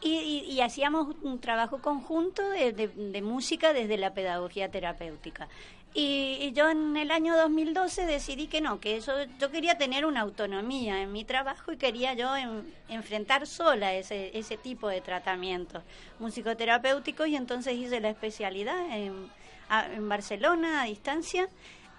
Y, 0.04 0.60
hacíamos 0.62 1.16
un 1.22 1.40
trabajo 1.40 1.78
conjunto 1.78 2.42
de, 2.50 3.22
música 3.22 3.72
desde 3.72 3.98
la 3.98 4.16
pedagogía 4.16 4.72
terapéutica. 4.72 5.48
Y, 5.94 6.52
yo 6.54 6.70
en 6.70 6.96
el 6.96 7.12
año 7.12 7.36
2012 7.36 8.06
decidí 8.06 8.48
que 8.48 8.62
no, 8.62 8.80
que 8.80 8.98
eso 8.98 9.14
yo 9.40 9.52
quería 9.52 9.78
tener 9.78 10.06
una 10.06 10.22
autonomía 10.22 11.02
en 11.02 11.12
mi 11.12 11.24
trabajo 11.26 11.72
y 11.72 11.78
quería 11.78 12.14
yo 12.14 12.30
enfrentar 12.90 13.48
sola 13.48 13.94
ese, 13.94 14.38
ese 14.38 14.58
tipo 14.58 14.88
de 14.90 15.02
tratamientos 15.02 15.84
musicoterapéuticos 16.20 17.28
y 17.28 17.36
entonces 17.36 17.76
hice 17.76 18.00
la 18.00 18.10
especialidad 18.10 18.80
en, 18.98 19.30
en 19.94 20.10
Barcelona 20.10 20.82
a 20.82 20.86
distancia 20.86 21.48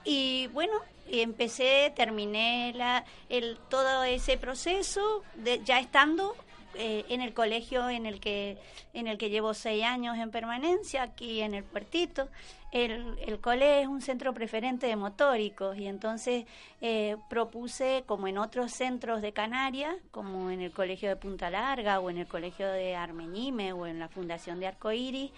y 0.04 0.48
bueno, 0.48 0.72
empecé, 1.08 1.92
terminé 1.94 2.72
la, 2.74 3.04
el, 3.28 3.58
todo 3.68 4.04
ese 4.04 4.36
proceso 4.36 5.22
de, 5.34 5.62
ya 5.64 5.78
estando 5.78 6.34
eh, 6.74 7.04
en 7.08 7.20
el 7.20 7.34
colegio 7.34 7.88
en 7.88 8.06
el 8.06 8.18
que 8.18 8.56
en 8.94 9.06
el 9.06 9.18
que 9.18 9.28
llevo 9.30 9.52
seis 9.52 9.84
años 9.84 10.16
en 10.16 10.30
permanencia 10.30 11.02
aquí 11.02 11.42
en 11.42 11.54
el 11.54 11.64
puertito 11.64 12.28
el, 12.72 13.18
el 13.26 13.38
cole 13.38 13.82
es 13.82 13.86
un 13.86 14.00
centro 14.00 14.32
preferente 14.32 14.86
de 14.86 14.96
motóricos 14.96 15.76
y 15.76 15.86
entonces 15.86 16.46
eh, 16.80 17.16
propuse 17.28 18.02
como 18.06 18.28
en 18.28 18.38
otros 18.38 18.72
centros 18.72 19.20
de 19.20 19.32
Canarias 19.32 19.94
como 20.10 20.50
en 20.50 20.62
el 20.62 20.72
colegio 20.72 21.10
de 21.10 21.16
Punta 21.16 21.50
Larga 21.50 22.00
o 22.00 22.08
en 22.08 22.18
el 22.18 22.26
colegio 22.26 22.66
de 22.66 22.96
Armenime 22.96 23.74
o 23.74 23.86
en 23.86 23.98
la 23.98 24.08
fundación 24.08 24.58
de 24.58 24.68
Arcoiris 24.68 25.30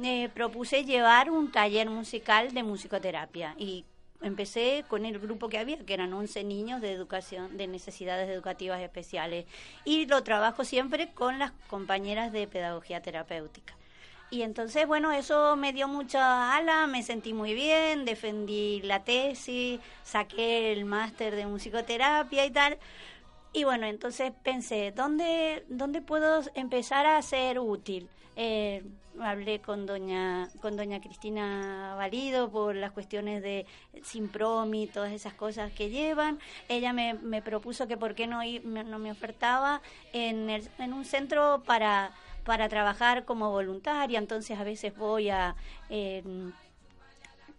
eh, 0.00 0.28
propuse 0.32 0.84
llevar 0.84 1.30
un 1.30 1.50
taller 1.50 1.90
musical 1.90 2.54
de 2.54 2.62
musicoterapia 2.62 3.56
y 3.58 3.84
empecé 4.22 4.84
con 4.88 5.04
el 5.04 5.18
grupo 5.18 5.48
que 5.48 5.58
había, 5.58 5.84
que 5.84 5.94
eran 5.94 6.12
11 6.12 6.44
niños 6.44 6.80
de 6.80 6.92
educación, 6.92 7.56
de 7.56 7.66
necesidades 7.66 8.28
educativas 8.28 8.80
especiales. 8.80 9.46
Y 9.84 10.06
lo 10.06 10.22
trabajo 10.22 10.64
siempre 10.64 11.12
con 11.12 11.38
las 11.38 11.52
compañeras 11.68 12.32
de 12.32 12.46
pedagogía 12.46 13.02
terapéutica. 13.02 13.77
Y 14.30 14.42
entonces, 14.42 14.86
bueno, 14.86 15.10
eso 15.10 15.56
me 15.56 15.72
dio 15.72 15.88
mucha 15.88 16.54
ala, 16.54 16.86
me 16.86 17.02
sentí 17.02 17.32
muy 17.32 17.54
bien, 17.54 18.04
defendí 18.04 18.82
la 18.82 19.02
tesis, 19.02 19.80
saqué 20.04 20.72
el 20.72 20.84
máster 20.84 21.34
de 21.34 21.46
musicoterapia 21.46 22.44
y 22.44 22.50
tal. 22.50 22.78
Y 23.54 23.64
bueno, 23.64 23.86
entonces 23.86 24.32
pensé, 24.42 24.92
¿dónde, 24.94 25.64
dónde 25.68 26.02
puedo 26.02 26.42
empezar 26.54 27.06
a 27.06 27.22
ser 27.22 27.58
útil? 27.58 28.08
Eh, 28.36 28.84
hablé 29.20 29.60
con 29.60 29.86
doña 29.86 30.48
con 30.60 30.76
doña 30.76 31.00
Cristina 31.00 31.94
Valido 31.96 32.50
por 32.50 32.76
las 32.76 32.92
cuestiones 32.92 33.42
de 33.42 33.66
Simprom 34.02 34.72
y 34.74 34.86
todas 34.86 35.12
esas 35.12 35.34
cosas 35.34 35.72
que 35.72 35.90
llevan. 35.90 36.38
Ella 36.68 36.92
me, 36.92 37.14
me 37.14 37.42
propuso 37.42 37.88
que 37.88 37.96
por 37.96 38.14
qué 38.14 38.26
no, 38.26 38.40
no 38.62 38.98
me 38.98 39.10
ofertaba 39.10 39.80
en, 40.12 40.50
en 40.50 40.92
un 40.92 41.04
centro 41.04 41.62
para, 41.66 42.12
para 42.48 42.66
trabajar 42.70 43.26
como 43.26 43.50
voluntaria. 43.50 44.18
Entonces 44.18 44.58
a 44.58 44.64
veces 44.64 44.96
voy 44.96 45.28
a... 45.28 45.54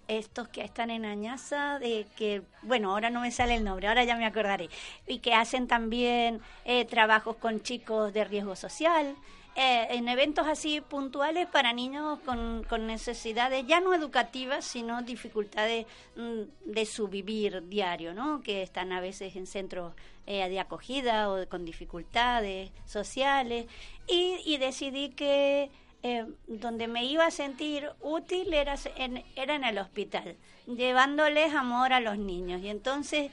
estos 0.07 0.47
que 0.47 0.63
están 0.63 0.89
en 0.89 1.05
Añaza, 1.05 1.77
de 1.77 2.07
que, 2.17 2.41
bueno, 2.63 2.89
ahora 2.89 3.11
no 3.11 3.21
me 3.21 3.29
sale 3.29 3.53
el 3.53 3.63
nombre, 3.63 3.87
ahora 3.87 4.03
ya 4.03 4.15
me 4.15 4.25
acordaré, 4.25 4.67
y 5.05 5.19
que 5.19 5.35
hacen 5.35 5.67
también 5.67 6.41
eh, 6.65 6.85
trabajos 6.85 7.35
con 7.35 7.61
chicos 7.61 8.11
de 8.11 8.23
riesgo 8.23 8.55
social, 8.55 9.15
eh, 9.61 9.87
en 9.97 10.07
eventos 10.07 10.47
así 10.47 10.79
puntuales 10.79 11.45
para 11.45 11.73
niños 11.73 12.19
con, 12.19 12.63
con, 12.69 12.87
necesidades 12.87 13.67
ya 13.67 13.81
no 13.81 13.93
educativas, 13.93 14.63
sino 14.63 15.01
dificultades 15.01 15.85
mm, 16.15 16.71
de 16.71 16.85
su 16.85 17.09
vivir 17.09 17.67
diario, 17.67 18.13
¿no? 18.13 18.41
que 18.41 18.63
están 18.63 18.93
a 18.93 19.01
veces 19.01 19.35
en 19.35 19.45
centros 19.47 19.93
eh, 20.25 20.47
de 20.47 20.61
acogida 20.61 21.29
o 21.29 21.45
con 21.49 21.65
dificultades 21.65 22.71
sociales. 22.85 23.65
Y, 24.07 24.37
y 24.45 24.59
decidí 24.59 25.09
que 25.09 25.69
eh, 26.03 26.25
donde 26.47 26.87
me 26.87 27.03
iba 27.03 27.25
a 27.25 27.31
sentir 27.31 27.89
útil 27.99 28.53
era 28.53 28.75
en, 28.95 29.25
era 29.35 29.55
en 29.55 29.65
el 29.65 29.77
hospital, 29.77 30.37
llevándoles 30.67 31.53
amor 31.53 31.91
a 31.91 31.99
los 31.99 32.17
niños. 32.17 32.61
Y 32.61 32.69
entonces, 32.69 33.29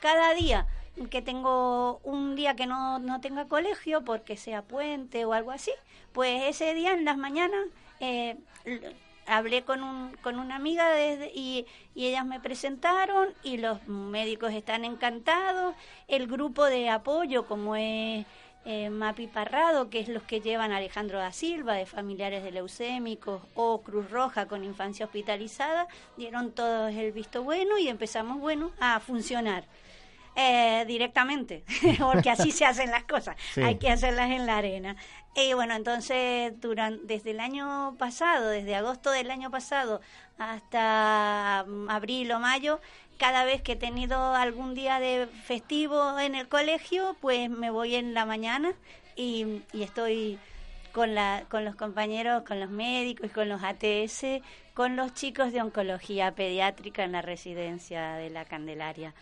cada 0.00 0.34
día 0.34 0.66
que 1.10 1.22
tengo 1.22 2.00
un 2.04 2.36
día 2.36 2.56
que 2.56 2.66
no, 2.66 2.98
no 2.98 3.20
tenga 3.20 3.46
colegio 3.46 4.04
porque 4.04 4.36
sea 4.36 4.62
puente 4.62 5.24
o 5.24 5.32
algo 5.32 5.50
así, 5.50 5.72
pues 6.12 6.44
ese 6.44 6.74
día 6.74 6.92
en 6.92 7.04
las 7.04 7.18
mañanas 7.18 7.66
eh, 8.00 8.36
hablé 9.26 9.62
con, 9.62 9.82
un, 9.82 10.16
con 10.22 10.38
una 10.38 10.56
amiga 10.56 10.90
desde, 10.90 11.30
y, 11.34 11.66
y, 11.94 12.06
ellas 12.06 12.24
me 12.24 12.40
presentaron 12.40 13.28
y 13.42 13.58
los 13.58 13.86
médicos 13.86 14.52
están 14.52 14.84
encantados, 14.84 15.74
el 16.08 16.26
grupo 16.26 16.64
de 16.64 16.88
apoyo 16.88 17.46
como 17.46 17.76
es 17.76 18.24
eh, 18.68 18.90
Mapi 18.90 19.28
Parrado, 19.28 19.90
que 19.90 20.00
es 20.00 20.08
los 20.08 20.24
que 20.24 20.40
llevan 20.40 20.72
Alejandro 20.72 21.20
da 21.20 21.30
Silva 21.30 21.74
de 21.74 21.86
familiares 21.86 22.42
de 22.42 22.50
leucémicos 22.50 23.42
o 23.54 23.80
Cruz 23.80 24.10
Roja 24.10 24.48
con 24.48 24.64
infancia 24.64 25.06
hospitalizada, 25.06 25.86
dieron 26.16 26.50
todos 26.50 26.92
el 26.92 27.12
visto 27.12 27.44
bueno 27.44 27.78
y 27.78 27.88
empezamos 27.88 28.40
bueno 28.40 28.72
a 28.80 28.98
funcionar. 28.98 29.66
Eh, 30.38 30.84
directamente, 30.86 31.64
porque 31.98 32.28
así 32.28 32.52
se 32.52 32.66
hacen 32.66 32.90
las 32.90 33.04
cosas, 33.04 33.36
hay 33.56 33.76
que 33.76 33.88
hacerlas 33.88 34.30
en 34.30 34.44
la 34.44 34.58
arena. 34.58 34.94
Y 35.34 35.54
bueno, 35.54 35.74
entonces 35.74 36.52
durante, 36.60 37.06
desde 37.06 37.30
el 37.30 37.40
año 37.40 37.96
pasado, 37.98 38.50
desde 38.50 38.74
agosto 38.74 39.10
del 39.10 39.30
año 39.30 39.50
pasado 39.50 40.02
hasta 40.36 41.64
mm, 41.66 41.88
abril 41.88 42.32
o 42.32 42.38
mayo, 42.38 42.80
cada 43.16 43.44
vez 43.44 43.62
que 43.62 43.72
he 43.72 43.76
tenido 43.76 44.34
algún 44.34 44.74
día 44.74 45.00
de 45.00 45.26
festivo 45.44 46.18
en 46.18 46.34
el 46.34 46.48
colegio, 46.48 47.16
pues 47.22 47.48
me 47.48 47.70
voy 47.70 47.94
en 47.94 48.12
la 48.12 48.26
mañana 48.26 48.74
y, 49.16 49.62
y 49.72 49.84
estoy 49.84 50.38
con, 50.92 51.14
la, 51.14 51.44
con 51.48 51.64
los 51.64 51.76
compañeros, 51.76 52.42
con 52.44 52.60
los 52.60 52.70
médicos 52.70 53.26
y 53.26 53.30
con 53.30 53.48
los 53.48 53.62
ATS, 53.62 54.42
con 54.74 54.96
los 54.96 55.14
chicos 55.14 55.52
de 55.52 55.62
oncología 55.62 56.34
pediátrica 56.34 57.04
en 57.04 57.12
la 57.12 57.22
residencia 57.22 58.14
de 58.16 58.30
la 58.30 58.44
Candelaria. 58.44 59.14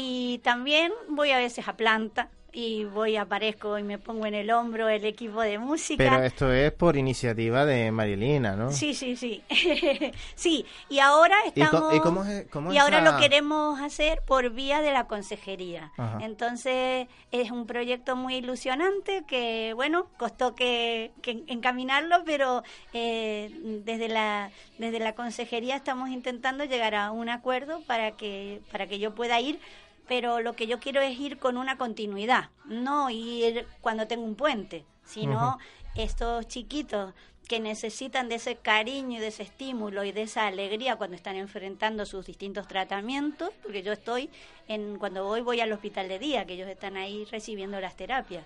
Y 0.00 0.38
también 0.44 0.92
voy 1.08 1.32
a 1.32 1.38
veces 1.38 1.66
a 1.66 1.76
planta, 1.76 2.30
y 2.52 2.84
voy, 2.84 3.16
aparezco 3.16 3.78
y 3.78 3.82
me 3.82 3.98
pongo 3.98 4.26
en 4.26 4.34
el 4.34 4.50
hombro 4.50 4.88
el 4.88 5.04
equipo 5.04 5.42
de 5.42 5.58
música. 5.58 6.02
Pero 6.02 6.22
esto 6.22 6.52
es 6.52 6.72
por 6.72 6.96
iniciativa 6.96 7.66
de 7.66 7.92
Marilina, 7.92 8.56
¿no? 8.56 8.72
Sí, 8.72 8.94
sí, 8.94 9.16
sí. 9.16 9.42
sí, 10.34 10.64
y 10.88 10.98
ahora 10.98 11.36
estamos... 11.46 11.94
¿Y, 11.94 12.00
cómo, 12.00 12.24
es, 12.24 12.46
y 12.72 12.78
ahora 12.78 13.02
lo 13.02 13.18
queremos 13.18 13.80
hacer 13.80 14.22
por 14.22 14.50
vía 14.50 14.80
de 14.80 14.92
la 14.92 15.06
consejería. 15.06 15.92
Entonces 16.20 17.06
es 17.30 17.50
un 17.50 17.66
proyecto 17.66 18.16
muy 18.16 18.36
ilusionante 18.36 19.24
que, 19.26 19.72
bueno, 19.74 20.06
costó 20.16 20.54
que, 20.54 21.12
encaminarlo, 21.46 22.22
pero 22.24 22.62
eh, 22.94 23.50
desde, 23.84 24.08
la, 24.08 24.50
desde 24.78 25.00
la 25.00 25.14
consejería 25.14 25.76
estamos 25.76 26.08
intentando 26.08 26.64
llegar 26.64 26.94
a 26.94 27.10
un 27.10 27.28
acuerdo 27.28 27.82
para 27.86 28.12
que, 28.12 28.62
para 28.72 28.86
que 28.86 28.98
yo 28.98 29.14
pueda 29.14 29.38
ir 29.40 29.60
pero 30.08 30.40
lo 30.40 30.54
que 30.54 30.66
yo 30.66 30.80
quiero 30.80 31.00
es 31.00 31.18
ir 31.18 31.38
con 31.38 31.56
una 31.56 31.76
continuidad, 31.76 32.48
no 32.64 33.10
ir 33.10 33.66
cuando 33.80 34.06
tengo 34.06 34.24
un 34.24 34.34
puente, 34.34 34.84
sino 35.04 35.58
estos 35.94 36.48
chiquitos 36.48 37.12
que 37.46 37.60
necesitan 37.60 38.28
de 38.28 38.36
ese 38.36 38.56
cariño 38.56 39.18
y 39.18 39.20
de 39.20 39.28
ese 39.28 39.42
estímulo 39.42 40.04
y 40.04 40.12
de 40.12 40.22
esa 40.22 40.46
alegría 40.46 40.96
cuando 40.96 41.16
están 41.16 41.36
enfrentando 41.36 42.04
sus 42.04 42.26
distintos 42.26 42.68
tratamientos, 42.68 43.50
porque 43.62 43.82
yo 43.82 43.92
estoy 43.92 44.28
en 44.66 44.98
cuando 44.98 45.24
voy 45.24 45.40
voy 45.40 45.60
al 45.60 45.72
hospital 45.72 46.08
de 46.08 46.18
día, 46.18 46.44
que 46.44 46.54
ellos 46.54 46.68
están 46.68 46.96
ahí 46.96 47.26
recibiendo 47.30 47.80
las 47.80 47.96
terapias 47.96 48.44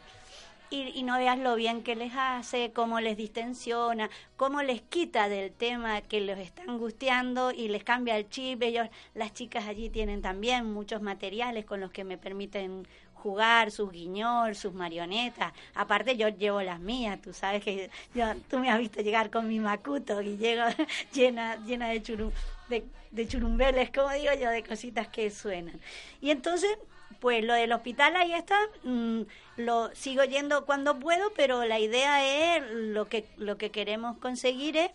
y, 0.73 1.02
no 1.02 1.19
veas 1.19 1.38
lo 1.38 1.55
bien 1.55 1.83
que 1.83 1.95
les 1.95 2.12
hace, 2.17 2.73
cómo 2.73 3.00
les 3.00 3.17
distensiona, 3.17 4.09
cómo 4.37 4.62
les 4.62 4.81
quita 4.81 5.29
del 5.29 5.52
tema 5.52 6.00
que 6.00 6.21
los 6.21 6.38
está 6.38 6.62
angustiando 6.62 7.50
y 7.50 7.69
les 7.69 7.85
cambia 7.85 8.17
el 8.17 8.29
chip. 8.29 8.62
Ellos, 8.62 8.88
las 9.14 9.35
chicas 9.35 9.67
allí 9.67 9.91
tienen 9.91 10.23
también 10.23 10.73
muchos 10.73 11.02
materiales 11.02 11.64
con 11.64 11.81
los 11.81 11.91
que 11.91 12.05
me 12.05 12.17
permiten 12.17 12.87
jugar, 13.12 13.71
sus 13.71 13.93
guiñol, 13.93 14.57
sus 14.57 14.73
marionetas. 14.73 15.52
Aparte 15.75 16.17
yo 16.17 16.29
llevo 16.29 16.62
las 16.62 16.81
mías, 16.81 17.21
tú 17.21 17.33
sabes 17.33 17.62
que 17.62 17.91
yo, 18.14 18.25
tú 18.49 18.59
me 18.59 18.71
has 18.71 18.79
visto 18.79 19.00
llegar 19.00 19.31
con 19.31 19.47
mi 19.47 19.61
macuto 19.61 20.23
y 20.23 20.37
llego 20.38 20.64
llena, 21.12 21.57
llena 21.64 21.88
de, 21.88 22.02
churum, 22.02 22.33
de, 22.69 22.85
de 23.11 23.29
churumbeles, 23.29 23.91
como 23.91 24.11
digo 24.11 24.33
yo, 24.41 24.50
de 24.50 24.64
cositas 24.64 25.09
que 25.09 25.31
suenan. 25.31 25.79
Y 26.21 26.31
entonces 26.31 26.76
pues 27.23 27.45
lo 27.45 27.55
del 27.55 27.71
hospital 27.71 28.17
ahí 28.17 28.33
está, 28.33 28.59
mm, 28.83 29.21
lo 29.59 29.95
sigo 29.95 30.25
yendo 30.25 30.67
cuando 30.67 30.99
puedo, 30.99 31.33
pero 31.37 31.64
la 31.64 31.79
idea 31.79 32.57
es 32.57 32.64
lo 32.69 33.09
que 33.09 33.29
lo 33.37 33.57
que 33.57 33.71
queremos 33.71 34.19
conseguir 34.19 34.76
es 34.76 34.91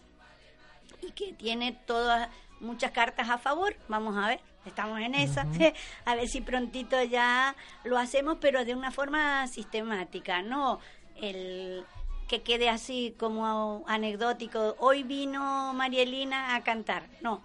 y 1.01 1.11
que 1.13 1.31
tiene 1.31 1.71
todas 1.85 2.27
muchas 2.59 2.91
cartas 2.91 3.29
a 3.29 3.37
favor, 3.37 3.77
vamos 3.87 4.17
a 4.17 4.27
ver, 4.27 4.41
estamos 4.65 4.99
en 4.99 5.15
esa, 5.15 5.47
a 6.05 6.15
ver 6.15 6.27
si 6.27 6.41
prontito 6.41 7.01
ya 7.01 7.55
lo 7.85 7.97
hacemos, 7.97 8.39
pero 8.41 8.65
de 8.65 8.75
una 8.75 8.91
forma 8.91 9.47
sistemática, 9.47 10.41
no 10.41 10.81
el 11.15 11.85
que 12.27 12.41
quede 12.41 12.67
así 12.67 13.15
como 13.17 13.85
anecdótico, 13.87 14.75
hoy 14.79 15.03
vino 15.03 15.71
Marielina 15.73 16.55
a 16.55 16.63
cantar, 16.63 17.07
no, 17.21 17.41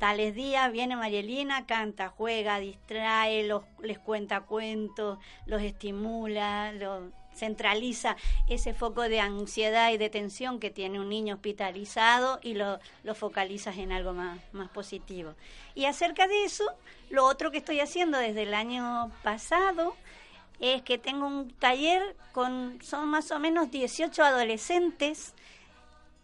tales 0.00 0.34
días 0.34 0.72
viene 0.72 0.96
Marielina, 0.96 1.66
canta, 1.66 2.08
juega, 2.08 2.58
distrae, 2.58 3.44
los, 3.44 3.64
les 3.82 3.98
cuenta 3.98 4.40
cuentos, 4.40 5.18
los 5.44 5.60
estimula, 5.60 6.72
los 6.72 7.12
centraliza 7.34 8.16
ese 8.48 8.72
foco 8.72 9.02
de 9.02 9.20
ansiedad 9.20 9.92
y 9.92 9.98
de 9.98 10.08
tensión 10.08 10.58
que 10.58 10.70
tiene 10.70 10.98
un 10.98 11.10
niño 11.10 11.34
hospitalizado 11.34 12.40
y 12.42 12.54
lo, 12.54 12.80
lo 13.04 13.14
focalizas 13.14 13.76
en 13.76 13.92
algo 13.92 14.14
más, 14.14 14.40
más 14.52 14.70
positivo. 14.70 15.34
Y 15.74 15.84
acerca 15.84 16.26
de 16.26 16.44
eso, 16.44 16.64
lo 17.10 17.26
otro 17.26 17.50
que 17.50 17.58
estoy 17.58 17.80
haciendo 17.80 18.16
desde 18.16 18.44
el 18.44 18.54
año 18.54 19.12
pasado 19.22 19.94
es 20.60 20.80
que 20.80 20.96
tengo 20.96 21.26
un 21.26 21.50
taller 21.50 22.16
con, 22.32 22.78
son 22.82 23.08
más 23.08 23.30
o 23.30 23.38
menos 23.38 23.70
18 23.70 24.22
adolescentes 24.24 25.34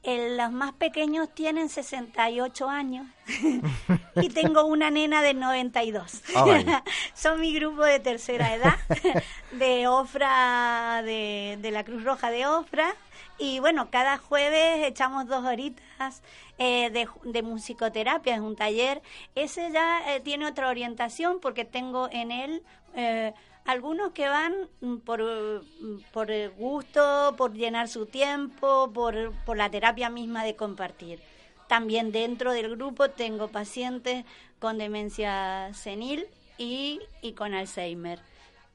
los 0.06 0.52
más 0.52 0.72
pequeños 0.72 1.28
tienen 1.34 1.68
68 1.68 2.68
años 2.68 3.06
y 4.14 4.28
tengo 4.28 4.64
una 4.64 4.88
nena 4.90 5.20
de 5.20 5.34
92. 5.34 6.22
Ah, 6.36 6.84
Son 7.14 7.40
mi 7.40 7.52
grupo 7.52 7.84
de 7.84 7.98
tercera 7.98 8.54
edad, 8.54 8.78
de 9.52 9.88
Ofra, 9.88 11.02
de, 11.02 11.58
la 11.72 11.82
Cruz 11.82 12.04
Roja 12.04 12.30
de 12.30 12.46
Ofra. 12.46 12.94
Y 13.38 13.58
bueno, 13.58 13.90
cada 13.90 14.16
jueves 14.16 14.86
echamos 14.86 15.26
dos 15.26 15.44
horitas 15.44 16.22
eh, 16.58 16.90
de, 16.90 17.08
de, 17.24 17.42
musicoterapia, 17.42 18.34
es 18.34 18.40
un 18.40 18.54
taller. 18.54 19.02
Ese 19.34 19.72
ya 19.72 20.14
eh, 20.14 20.20
tiene 20.20 20.46
otra 20.46 20.68
orientación 20.68 21.40
porque 21.40 21.64
tengo 21.64 22.08
en 22.12 22.30
él... 22.30 22.62
Eh, 22.94 23.34
algunos 23.66 24.12
que 24.12 24.28
van 24.28 24.54
mm, 24.80 24.96
por, 24.98 25.22
mm, 25.22 25.98
por 26.12 26.28
gusto, 26.56 27.34
por 27.36 27.52
llenar 27.52 27.88
su 27.88 28.06
tiempo, 28.06 28.90
por, 28.92 29.32
por 29.44 29.56
la 29.56 29.70
terapia 29.70 30.08
misma 30.10 30.44
de 30.44 30.56
compartir. 30.56 31.20
También 31.68 32.12
dentro 32.12 32.52
del 32.52 32.70
grupo 32.70 33.10
tengo 33.10 33.48
pacientes 33.48 34.24
con 34.60 34.78
demencia 34.78 35.72
senil 35.74 36.26
y, 36.58 37.00
y 37.22 37.32
con 37.32 37.54
Alzheimer 37.54 38.20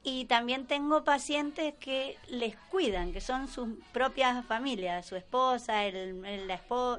y 0.04 0.24
también 0.24 0.66
tengo 0.66 1.04
pacientes 1.04 1.74
que 1.78 2.18
les 2.28 2.56
cuidan, 2.70 3.12
que 3.12 3.20
son 3.20 3.46
sus 3.46 3.68
propias 3.92 4.44
familias, 4.46 5.06
su 5.06 5.14
esposa, 5.14 5.84
el, 5.84 6.24
el, 6.24 6.50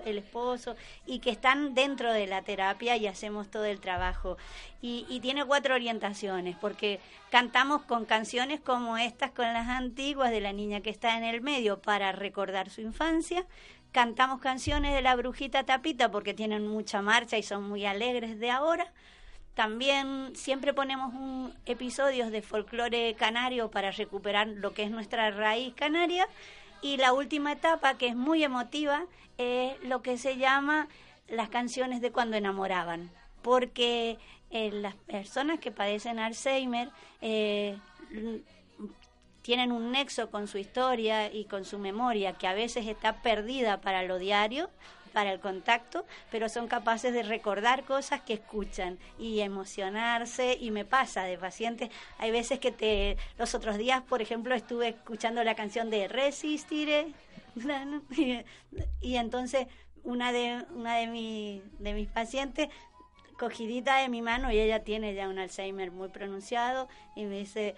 el, 0.06 0.18
esposo, 0.18 0.76
y 1.06 1.20
que 1.20 1.30
están 1.30 1.74
dentro 1.74 2.14
de 2.14 2.28
la 2.28 2.44
terapia 2.44 2.96
y 2.96 3.08
hacemos 3.08 3.52
todo 3.52 3.66
el 3.66 3.82
trabajo. 3.82 4.38
Y, 4.82 5.06
y, 5.10 5.20
tiene 5.20 5.44
cuatro 5.44 5.76
orientaciones, 5.76 6.56
porque 6.56 7.02
cantamos 7.30 7.82
con 7.82 8.06
canciones 8.06 8.62
como 8.62 8.98
estas, 8.98 9.32
con 9.32 9.52
las 9.52 9.68
antiguas 9.68 10.32
de 10.32 10.40
la 10.40 10.54
niña 10.54 10.80
que 10.80 10.90
está 10.90 11.18
en 11.18 11.26
el 11.26 11.42
medio 11.42 11.82
para 11.82 12.14
recordar 12.14 12.70
su 12.70 12.80
infancia. 12.80 13.46
Cantamos 13.92 14.40
canciones 14.40 14.94
de 14.94 15.02
la 15.02 15.16
brujita 15.16 15.66
tapita 15.66 16.10
porque 16.10 16.34
tienen 16.34 16.68
mucha 16.68 17.02
marcha 17.02 17.38
y 17.38 17.44
son 17.44 17.68
muy 17.68 17.86
alegres 17.86 18.40
de 18.40 18.50
ahora 18.50 18.94
también 19.56 20.32
siempre 20.36 20.74
ponemos 20.74 21.14
un, 21.14 21.54
episodios 21.66 22.32
de 22.32 22.42
folclore 22.42 23.14
canario 23.16 23.70
para 23.70 23.92
recuperar 23.92 24.48
lo 24.48 24.74
que 24.74 24.84
es 24.84 24.92
nuestra 24.92 25.30
raíz 25.32 25.74
canaria. 25.76 26.28
Y 26.82 26.98
la 26.98 27.14
última 27.14 27.52
etapa, 27.52 27.98
que 27.98 28.08
es 28.08 28.16
muy 28.16 28.44
emotiva, 28.44 29.06
es 29.38 29.82
lo 29.84 30.02
que 30.02 30.18
se 30.18 30.38
llama 30.38 30.88
las 31.28 31.50
canciones 31.50 32.02
de 32.02 32.12
cuando 32.12 32.36
enamoraban. 32.36 33.12
Porque 33.42 34.18
eh, 34.50 34.72
las 34.72 34.96
personas 34.96 35.60
que 35.60 35.72
padecen 35.72 36.20
Alzheimer 36.20 36.90
eh, 37.22 37.78
tienen 39.44 39.72
un 39.72 39.92
nexo 39.92 40.32
con 40.32 40.48
su 40.48 40.58
historia 40.58 41.32
y 41.32 41.46
con 41.46 41.64
su 41.64 41.78
memoria 41.78 42.34
que 42.34 42.48
a 42.48 42.54
veces 42.54 42.88
está 42.88 43.22
perdida 43.22 43.82
para 43.82 44.04
lo 44.04 44.18
diario 44.18 44.70
para 45.14 45.32
el 45.32 45.40
contacto, 45.40 46.06
pero 46.32 46.50
son 46.50 46.68
capaces 46.68 47.14
de 47.14 47.24
recordar 47.24 47.84
cosas 47.84 48.22
que 48.22 48.34
escuchan 48.34 48.98
y 49.20 49.40
emocionarse 49.42 50.58
y 50.60 50.72
me 50.72 50.84
pasa 50.84 51.24
de 51.24 51.38
pacientes. 51.38 51.90
Hay 52.18 52.32
veces 52.32 52.60
que 52.60 52.72
te 52.72 53.18
los 53.38 53.54
otros 53.56 53.78
días, 53.78 54.02
por 54.02 54.22
ejemplo, 54.22 54.56
estuve 54.56 54.90
escuchando 54.90 55.44
la 55.44 55.56
canción 55.56 55.90
de 55.90 56.08
Resistiré 56.08 57.14
y 59.02 59.16
entonces 59.16 59.68
una 60.04 60.32
de 60.32 60.66
una 60.74 60.98
de, 60.98 61.08
mi, 61.08 61.62
de 61.80 61.94
mis 61.94 62.08
pacientes 62.08 62.70
cogidita 63.38 63.98
de 63.98 64.10
mi 64.10 64.22
mano 64.22 64.52
y 64.52 64.60
ella 64.60 64.84
tiene 64.84 65.14
ya 65.14 65.30
un 65.30 65.40
Alzheimer 65.40 65.92
muy 65.92 66.10
pronunciado 66.10 66.88
y 67.16 67.26
me 67.26 67.40
dice 67.40 67.76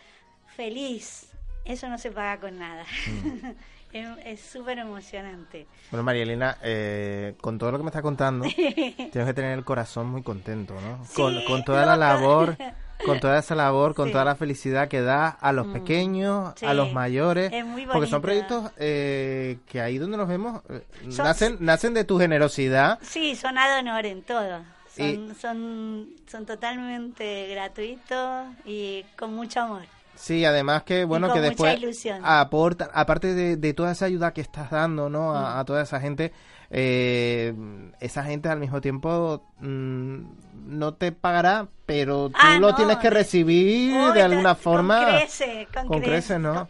feliz 0.56 1.32
eso 1.66 1.90
no 1.90 1.98
se 1.98 2.12
paga 2.12 2.40
con 2.40 2.60
nada 2.60 2.86
mm. 3.08 3.50
Es 3.94 4.42
súper 4.42 4.80
emocionante. 4.80 5.68
Bueno, 5.90 6.04
María 6.04 6.24
Elena, 6.24 6.58
eh, 6.62 7.36
con 7.40 7.58
todo 7.58 7.72
lo 7.72 7.78
que 7.78 7.84
me 7.84 7.90
está 7.90 8.02
contando, 8.02 8.46
tienes 8.56 9.26
que 9.26 9.34
tener 9.34 9.58
el 9.58 9.64
corazón 9.64 10.08
muy 10.08 10.22
contento, 10.22 10.74
¿no? 10.74 11.06
con, 11.48 11.64
toda 11.64 11.86
la 11.86 11.96
labor, 11.96 12.58
con 13.06 13.22
toda 13.22 13.40
esa 13.40 13.56
labor, 13.56 13.96
con 13.96 14.12
toda 14.12 14.26
la 14.26 14.36
felicidad 14.36 14.90
que 14.90 15.02
da 15.02 15.30
a 15.30 15.54
los 15.54 15.68
mm. 15.68 15.74
pequeños, 15.74 16.62
a 16.62 16.74
los 16.74 16.92
mayores, 16.92 17.54
porque 17.92 18.08
son 18.08 18.22
proyectos 18.22 18.70
eh, 18.78 19.60
que 19.66 19.80
ahí 19.80 19.98
donde 19.98 20.18
nos 20.18 20.28
vemos 20.28 20.62
eh, 20.70 20.84
nacen, 21.18 21.58
nacen 21.62 21.94
de 21.94 22.04
tu 22.04 22.20
generosidad. 22.20 23.00
Sí, 23.02 23.36
son 23.36 23.58
ad 23.58 23.80
honor 23.80 24.06
en 24.06 24.24
todo. 24.24 24.62
Son, 24.94 25.36
son, 25.36 26.10
son 26.26 26.46
totalmente 26.46 27.48
gratuitos 27.50 28.48
y 28.66 29.04
con 29.18 29.34
mucho 29.34 29.62
amor. 29.62 29.84
Sí, 30.16 30.46
además 30.46 30.84
que 30.84 31.06
bueno 31.06 31.32
que 31.32 31.42
después 31.42 31.78
aporta, 32.24 32.90
aparte 32.94 33.34
de, 33.58 33.74
toda 33.74 33.92
esa 33.92 34.06
ayuda 34.06 34.34
que 34.34 34.42
estás 34.42 34.72
dando, 34.72 35.10
¿no? 35.10 35.36
A, 35.36 35.62
mm. 35.62 35.66
toda 35.66 35.84
esa 35.84 36.00
gente, 36.00 36.32
eh, 36.70 37.54
esa 38.00 38.24
gente 38.24 38.50
al 38.50 38.60
mismo 38.60 38.82
tiempo 38.82 39.44
mm, 39.60 40.20
no 40.68 40.94
te 40.94 41.12
pagará, 41.12 41.68
pero 41.86 42.30
tú 42.30 42.38
ah, 42.40 42.58
lo 42.60 42.74
tienes 42.76 42.98
que 42.98 43.10
recibir 43.10 44.14
de 44.14 44.22
alguna 44.22 44.56
forma. 44.56 45.06
Con 45.06 45.16
crece, 45.16 45.68
con, 45.88 46.02
crece, 46.02 46.40
¿no? 46.40 46.68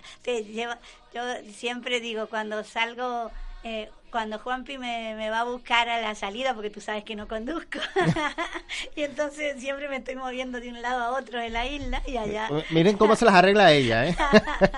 yo 1.14 1.22
siempre 1.54 2.02
digo 2.02 2.28
cuando 2.28 2.64
salgo 2.64 3.32
eh, 3.64 3.90
cuando 4.16 4.40
Juanpi 4.40 4.78
me, 4.78 5.14
me 5.18 5.30
va 5.30 5.42
a 5.42 5.44
buscar 5.44 5.90
a 5.90 6.00
la 6.00 6.16
salida, 6.16 6.54
porque 6.54 6.70
tú 6.70 6.80
sabes 6.80 7.04
que 7.04 7.18
no 7.18 7.28
conduzco, 7.28 7.80
y 8.96 9.04
entonces 9.04 9.60
siempre 9.60 9.90
me 9.90 9.98
estoy 9.98 10.16
moviendo 10.16 10.62
de 10.62 10.70
un 10.70 10.82
lado 10.82 11.04
a 11.04 11.20
otro 11.20 11.38
de 11.38 11.50
la 11.50 11.66
isla 11.66 12.02
y 12.08 12.16
allá. 12.16 12.48
Eh, 12.50 12.64
miren 12.70 12.96
cómo 12.96 13.18
se 13.18 13.26
las 13.26 13.34
arregla 13.34 13.74
ella, 13.74 14.08
¿eh? 14.08 14.16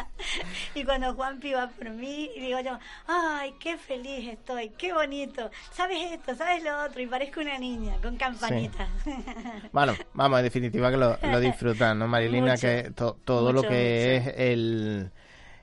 y 0.73 0.83
cuando 0.83 1.13
Juanpi 1.13 1.53
va 1.53 1.67
por 1.67 1.87
mí, 1.91 2.31
y 2.35 2.39
digo 2.39 2.59
yo, 2.61 2.79
ay, 3.05 3.53
qué 3.59 3.77
feliz 3.77 4.27
estoy, 4.27 4.69
qué 4.69 4.91
bonito, 4.91 5.51
sabes 5.71 6.13
esto, 6.13 6.33
sabes 6.33 6.63
lo 6.63 6.83
otro, 6.83 6.99
y 6.99 7.05
parezco 7.05 7.39
una 7.39 7.59
niña 7.59 7.97
con 8.01 8.17
campanitas. 8.17 8.89
bueno, 9.71 9.93
vamos, 10.15 10.39
en 10.39 10.45
definitiva 10.45 10.89
que 10.89 10.97
lo, 10.97 11.15
lo 11.21 11.39
disfrutan, 11.39 11.99
¿no, 11.99 12.07
Marilina? 12.07 12.57
que 12.57 12.91
todo 12.95 13.53
lo 13.53 13.61
que 13.61 14.15
es 14.15 14.33
el, 14.35 15.11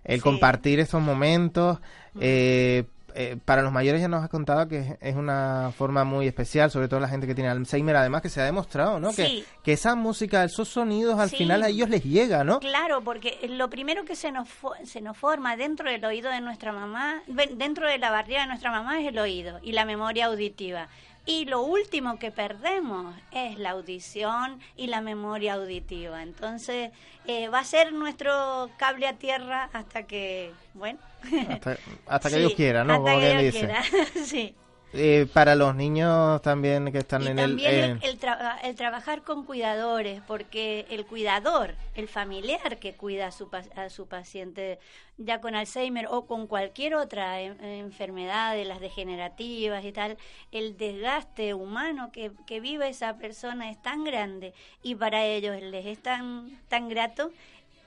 el 0.04 0.22
compartir 0.22 0.78
estos 0.78 1.02
momentos. 1.02 1.80
Eh, 2.20 2.84
eh, 3.14 3.36
para 3.44 3.62
los 3.62 3.72
mayores 3.72 4.00
ya 4.00 4.08
nos 4.08 4.22
has 4.22 4.28
contado 4.28 4.68
que 4.68 4.96
es 5.00 5.14
una 5.14 5.72
forma 5.76 6.04
muy 6.04 6.26
especial, 6.26 6.70
sobre 6.70 6.88
todo 6.88 7.00
la 7.00 7.08
gente 7.08 7.26
que 7.26 7.34
tiene 7.34 7.50
Alzheimer, 7.50 7.96
además 7.96 8.22
que 8.22 8.28
se 8.28 8.40
ha 8.40 8.44
demostrado, 8.44 8.98
¿no? 8.98 9.14
Que, 9.14 9.44
que 9.62 9.72
esa 9.72 9.94
música, 9.94 10.42
esos 10.42 10.68
sonidos 10.68 11.18
al 11.18 11.30
final 11.30 11.62
a 11.62 11.68
ellos 11.68 11.88
les 11.88 12.04
llega, 12.04 12.44
¿no? 12.44 12.60
Claro, 12.60 13.02
porque 13.02 13.38
lo 13.48 13.70
primero 13.70 14.04
que 14.04 14.16
se 14.16 14.32
nos, 14.32 14.48
se 14.84 15.00
nos 15.00 15.16
forma 15.16 15.56
dentro 15.56 15.90
del 15.90 16.04
oído 16.04 16.30
de 16.30 16.40
nuestra 16.40 16.72
mamá, 16.72 17.22
dentro 17.56 17.88
de 17.88 17.98
la 17.98 18.10
barriga 18.10 18.40
de 18.40 18.48
nuestra 18.48 18.70
mamá 18.70 19.00
es 19.00 19.06
el 19.08 19.18
oído 19.18 19.60
y 19.62 19.72
la 19.72 19.84
memoria 19.84 20.26
auditiva. 20.26 20.88
Y 21.26 21.46
lo 21.46 21.62
último 21.62 22.18
que 22.18 22.30
perdemos 22.30 23.14
es 23.32 23.58
la 23.58 23.70
audición 23.70 24.60
y 24.76 24.88
la 24.88 25.00
memoria 25.00 25.54
auditiva. 25.54 26.22
Entonces, 26.22 26.90
eh, 27.26 27.48
va 27.48 27.60
a 27.60 27.64
ser 27.64 27.92
nuestro 27.94 28.70
cable 28.76 29.06
a 29.06 29.14
tierra 29.14 29.70
hasta 29.72 30.02
que, 30.02 30.52
bueno. 30.74 30.98
Hasta, 32.06 32.28
que 32.28 32.36
Dios 32.36 32.52
quiera, 32.56 32.84
¿no? 32.84 32.94
Hasta 32.94 33.20
que 33.20 33.38
Dios 33.38 33.54
quiera, 33.54 33.82
sí. 34.24 34.54
Eh, 34.96 35.26
para 35.32 35.54
los 35.54 35.74
niños 35.74 36.40
también 36.42 36.90
que 36.92 36.98
están 36.98 37.26
en 37.26 37.38
el... 37.38 37.60
el, 37.60 38.00
el, 38.62 38.76
trabajar 38.76 39.22
con 39.22 39.44
cuidadores, 39.44 40.22
porque 40.26 40.86
el 40.90 41.04
cuidador, 41.04 41.74
el 41.94 42.08
familiar 42.08 42.78
que 42.78 42.94
cuida 42.94 43.26
a 43.26 43.32
su, 43.32 43.48
a 43.76 43.88
su 43.90 44.06
paciente 44.06 44.78
ya 45.16 45.40
con 45.40 45.54
Alzheimer 45.54 46.06
o 46.10 46.26
con 46.26 46.46
cualquier 46.46 46.94
otra 46.94 47.40
enfermedad 47.40 48.54
de 48.54 48.64
las 48.64 48.80
degenerativas 48.80 49.84
y 49.84 49.92
tal, 49.92 50.16
el 50.50 50.76
desgaste 50.76 51.54
humano 51.54 52.10
que, 52.12 52.32
que 52.46 52.60
vive 52.60 52.88
esa 52.88 53.16
persona 53.16 53.70
es 53.70 53.80
tan 53.80 54.04
grande 54.04 54.54
y 54.82 54.94
para 54.94 55.24
ellos 55.24 55.60
les 55.60 55.86
es 55.86 56.02
tan, 56.02 56.58
tan 56.68 56.88
grato 56.88 57.30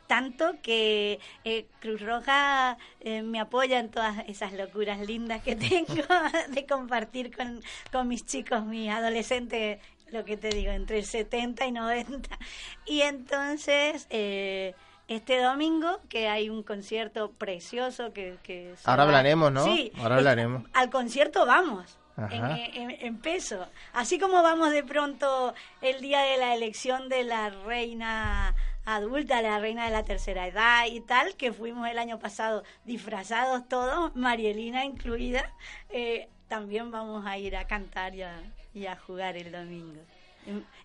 tanto 0.07 0.55
que 0.63 1.19
eh, 1.43 1.67
Cruz 1.79 2.01
Roja 2.01 2.77
eh, 3.01 3.21
me 3.21 3.39
apoya 3.39 3.79
en 3.79 3.89
todas 3.89 4.27
esas 4.27 4.53
locuras 4.53 4.99
lindas 5.05 5.43
que 5.43 5.55
tengo 5.55 6.03
de 6.49 6.65
compartir 6.65 7.35
con, 7.35 7.61
con 7.91 8.07
mis 8.07 8.25
chicos, 8.25 8.65
mis 8.65 8.89
adolescentes, 8.89 9.79
lo 10.11 10.25
que 10.25 10.37
te 10.37 10.49
digo, 10.49 10.71
entre 10.71 11.03
70 11.03 11.67
y 11.67 11.71
90. 11.71 12.39
Y 12.85 13.01
entonces... 13.01 14.07
Eh, 14.09 14.73
este 15.07 15.41
domingo 15.41 16.01
que 16.09 16.27
hay 16.27 16.49
un 16.49 16.63
concierto 16.63 17.31
precioso 17.31 18.11
que... 18.11 18.37
que 18.43 18.75
Ahora 18.83 19.03
hablaremos, 19.03 19.53
¿no? 19.53 19.63
Sí, 19.63 19.89
Ahora 19.99 20.17
hablaremos. 20.17 20.63
Al 20.73 20.89
concierto 20.89 21.45
vamos. 21.45 21.97
En, 22.29 22.91
en, 22.99 23.17
peso. 23.19 23.67
Así 23.93 24.19
como 24.19 24.41
vamos 24.41 24.71
de 24.71 24.83
pronto 24.83 25.53
el 25.81 26.01
día 26.01 26.21
de 26.23 26.37
la 26.37 26.55
elección 26.55 27.09
de 27.09 27.23
la 27.23 27.51
reina 27.51 28.55
adulta, 28.87 29.41
la 29.41 29.59
reina 29.59 29.85
de 29.85 29.91
la 29.91 30.03
tercera 30.03 30.47
edad 30.47 30.85
y 30.89 31.01
tal, 31.01 31.35
que 31.35 31.51
fuimos 31.51 31.89
el 31.89 31.99
año 31.99 32.19
pasado 32.19 32.63
disfrazados 32.85 33.67
todos, 33.67 34.15
Marielina 34.15 34.85
incluida, 34.85 35.51
eh, 35.89 36.29
también 36.47 36.89
vamos 36.89 37.25
a 37.25 37.37
ir 37.37 37.57
a 37.57 37.67
cantar 37.67 38.15
y 38.15 38.85
a, 38.85 38.95
jugar 38.95 39.35
el 39.35 39.51
domingo. 39.51 39.99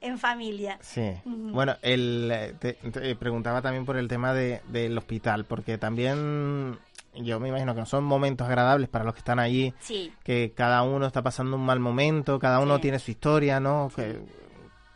En, 0.00 0.18
familia. 0.18 0.76
Sí. 0.80 1.12
Bueno, 1.24 1.76
el, 1.82 2.56
te, 2.58 2.74
preguntaba 3.14 3.62
también 3.62 3.86
por 3.86 3.96
el 3.96 4.08
tema 4.08 4.34
de, 4.34 4.60
del 4.66 4.98
hospital, 4.98 5.44
porque 5.44 5.78
también 5.78 6.80
yo 7.14 7.38
me 7.38 7.50
imagino 7.50 7.72
que 7.72 7.86
son 7.86 8.02
momentos 8.02 8.48
agradables 8.48 8.88
para 8.88 9.04
los 9.04 9.14
que 9.14 9.20
están 9.20 9.38
allí, 9.38 9.72
sí. 9.78 10.12
que 10.24 10.52
cada 10.56 10.82
uno 10.82 11.06
está 11.06 11.22
pasando 11.22 11.56
un 11.56 11.64
mal 11.64 11.78
momento, 11.78 12.40
cada 12.40 12.58
uno 12.58 12.80
tiene 12.80 12.98
su 12.98 13.12
historia, 13.12 13.60
¿no? 13.60 13.92
Que, 13.94 14.18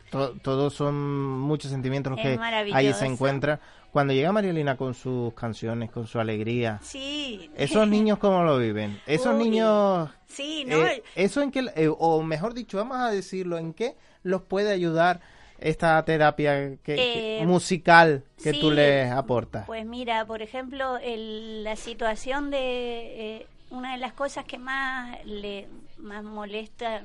todos 0.09 0.73
son 0.73 0.95
muchos 1.39 1.71
sentimientos 1.71 2.13
los 2.13 2.21
que 2.21 2.39
ahí 2.73 2.93
se 2.93 3.05
encuentran. 3.05 3.59
Cuando 3.91 4.13
llega 4.13 4.31
Marielina 4.31 4.77
con 4.77 4.93
sus 4.93 5.33
canciones, 5.33 5.89
con 5.89 6.07
su 6.07 6.19
alegría, 6.19 6.79
sí. 6.83 7.49
¿esos 7.55 7.87
niños 7.87 8.19
cómo 8.19 8.43
lo 8.43 8.57
viven? 8.57 8.99
Esos 9.07 9.35
niños... 9.35 10.09
Sí, 10.27 10.65
¿no? 10.67 10.85
Eh, 10.85 11.03
eso 11.15 11.41
en 11.41 11.51
que, 11.51 11.65
eh, 11.75 11.89
o 11.89 12.21
mejor 12.21 12.53
dicho, 12.53 12.77
vamos 12.77 12.97
a 12.97 13.09
decirlo, 13.09 13.57
¿en 13.57 13.73
qué 13.73 13.95
los 14.23 14.41
puede 14.43 14.71
ayudar 14.71 15.21
esta 15.57 16.03
terapia 16.05 16.75
que, 16.83 17.39
eh, 17.39 17.45
musical 17.45 18.23
que 18.43 18.53
tú 18.53 18.69
les 18.71 19.09
aportas? 19.09 19.65
Pues 19.65 19.85
mira, 19.85 20.25
por 20.25 20.41
ejemplo, 20.41 20.99
la 21.01 21.75
situación 21.75 22.51
de... 22.51 23.47
una 23.71 23.93
de 23.93 23.97
las 23.97 24.13
cosas 24.13 24.45
que 24.45 24.59
más 24.59 25.25
le 25.25 25.67
más 25.97 26.23
molesta, 26.23 27.01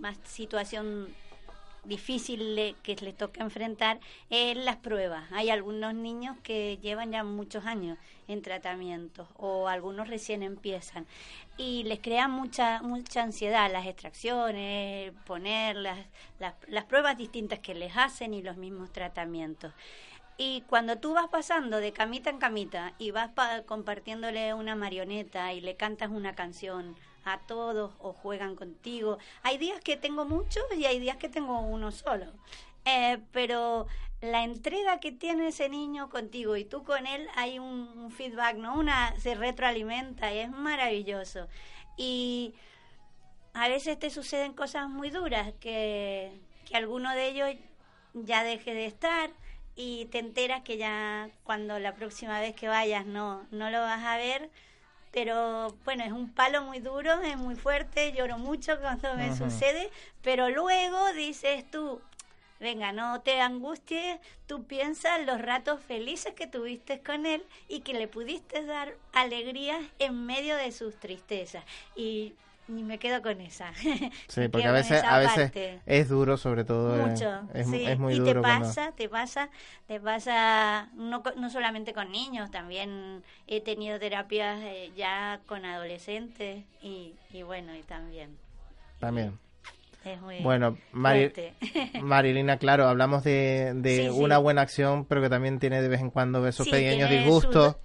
más 0.00 0.16
situación 0.24 1.06
difícil 1.84 2.76
que 2.82 2.96
les 2.96 3.16
toca 3.16 3.42
enfrentar 3.42 4.00
es 4.30 4.56
las 4.56 4.76
pruebas. 4.76 5.24
Hay 5.32 5.50
algunos 5.50 5.94
niños 5.94 6.36
que 6.42 6.78
llevan 6.80 7.12
ya 7.12 7.24
muchos 7.24 7.66
años 7.66 7.98
en 8.28 8.42
tratamiento 8.42 9.28
o 9.36 9.68
algunos 9.68 10.08
recién 10.08 10.42
empiezan 10.42 11.06
y 11.56 11.82
les 11.84 12.00
crea 12.00 12.28
mucha 12.28 12.80
mucha 12.82 13.22
ansiedad 13.22 13.70
las 13.70 13.86
extracciones, 13.86 15.12
poner 15.26 15.76
las, 15.76 15.98
las, 16.38 16.84
pruebas 16.84 17.16
distintas 17.16 17.58
que 17.58 17.74
les 17.74 17.96
hacen 17.96 18.34
y 18.34 18.42
los 18.42 18.56
mismos 18.56 18.92
tratamientos. 18.92 19.72
Y 20.38 20.62
cuando 20.62 20.98
tú 20.98 21.12
vas 21.12 21.28
pasando 21.28 21.78
de 21.78 21.92
camita 21.92 22.30
en 22.30 22.38
camita 22.38 22.94
y 22.98 23.10
vas 23.10 23.30
compartiéndole 23.66 24.54
una 24.54 24.74
marioneta 24.74 25.52
y 25.52 25.60
le 25.60 25.76
cantas 25.76 26.10
una 26.10 26.34
canción 26.34 26.96
a 27.24 27.38
todos 27.40 27.92
o 27.98 28.12
juegan 28.12 28.56
contigo. 28.56 29.18
Hay 29.42 29.58
días 29.58 29.80
que 29.80 29.96
tengo 29.96 30.24
muchos 30.24 30.64
y 30.76 30.84
hay 30.84 30.98
días 30.98 31.16
que 31.16 31.28
tengo 31.28 31.60
uno 31.60 31.92
solo. 31.92 32.26
Eh, 32.84 33.18
pero 33.32 33.86
la 34.20 34.44
entrega 34.44 35.00
que 35.00 35.12
tiene 35.12 35.48
ese 35.48 35.68
niño 35.68 36.08
contigo 36.10 36.56
y 36.56 36.64
tú 36.64 36.84
con 36.84 37.06
él 37.06 37.28
hay 37.34 37.58
un, 37.58 38.10
feedback, 38.12 38.56
¿no? 38.56 38.78
Una 38.78 39.18
se 39.18 39.34
retroalimenta 39.34 40.32
y 40.32 40.38
es 40.38 40.50
maravilloso. 40.50 41.48
Y 41.96 42.54
a 43.54 43.68
veces 43.68 43.98
te 43.98 44.10
suceden 44.10 44.54
cosas 44.54 44.88
muy 44.88 45.10
duras 45.10 45.52
que, 45.60 46.32
que 46.68 46.76
alguno 46.76 47.12
de 47.12 47.28
ellos 47.28 47.50
ya 48.14 48.44
deje 48.44 48.74
de 48.74 48.86
estar 48.86 49.30
y 49.74 50.06
te 50.06 50.18
enteras 50.18 50.62
que 50.62 50.76
ya 50.76 51.30
cuando 51.44 51.78
la 51.78 51.94
próxima 51.94 52.40
vez 52.40 52.54
que 52.54 52.68
vayas 52.68 53.06
no 53.06 53.46
no 53.50 53.70
lo 53.70 53.80
vas 53.80 54.04
a 54.04 54.16
ver 54.16 54.50
pero 55.12 55.76
bueno, 55.84 56.04
es 56.04 56.12
un 56.12 56.32
palo 56.32 56.62
muy 56.62 56.80
duro, 56.80 57.20
es 57.20 57.36
muy 57.36 57.54
fuerte, 57.54 58.12
lloro 58.12 58.38
mucho 58.38 58.80
cuando 58.80 59.14
me 59.14 59.36
sucede, 59.36 59.90
pero 60.22 60.48
luego 60.48 61.12
dices 61.12 61.70
tú, 61.70 62.00
venga, 62.58 62.92
no 62.92 63.20
te 63.20 63.40
angusties, 63.40 64.18
tú 64.46 64.64
piensas 64.64 65.24
los 65.26 65.42
ratos 65.42 65.80
felices 65.80 66.32
que 66.34 66.46
tuviste 66.46 67.00
con 67.00 67.26
él 67.26 67.44
y 67.68 67.80
que 67.80 67.92
le 67.92 68.08
pudiste 68.08 68.64
dar 68.64 68.96
alegrías 69.12 69.82
en 69.98 70.24
medio 70.24 70.56
de 70.56 70.72
sus 70.72 70.94
tristezas. 70.98 71.64
Y 71.94 72.34
ni 72.72 72.82
me 72.82 72.98
quedo 72.98 73.22
con 73.22 73.40
esa. 73.40 73.72
Sí, 74.28 74.48
porque 74.48 74.66
a 74.66 74.72
veces, 74.72 75.02
a 75.04 75.18
veces 75.18 75.52
es 75.86 76.08
duro, 76.08 76.36
sobre 76.36 76.64
todo. 76.64 76.96
Eh, 76.96 77.06
Mucho, 77.06 77.42
es, 77.54 77.68
sí. 77.68 77.84
es 77.84 77.98
muy 77.98 78.14
y 78.14 78.18
duro. 78.18 78.40
te 78.40 78.40
pasa, 78.40 78.92
te 78.92 79.08
pasa, 79.08 79.50
te 79.86 80.00
pasa, 80.00 80.88
no, 80.94 81.22
no 81.36 81.50
solamente 81.50 81.92
con 81.92 82.10
niños, 82.10 82.50
también 82.50 83.22
he 83.46 83.60
tenido 83.60 83.98
terapias 83.98 84.60
eh, 84.62 84.90
ya 84.96 85.40
con 85.46 85.64
adolescentes 85.64 86.64
y, 86.80 87.14
y 87.30 87.42
bueno, 87.42 87.74
y 87.74 87.82
también. 87.82 88.36
También 88.98 89.38
bueno, 90.42 90.76
Marilina, 90.92 92.56
claro, 92.56 92.88
hablamos 92.88 93.24
de, 93.24 94.10
una 94.14 94.38
buena 94.38 94.62
acción, 94.62 95.04
pero 95.04 95.20
que 95.22 95.28
también 95.28 95.58
tiene 95.58 95.82
de 95.82 95.88
vez 95.88 96.00
en 96.00 96.10
cuando 96.10 96.46
esos 96.46 96.68
pequeños 96.68 97.10
disgustos. 97.10 97.76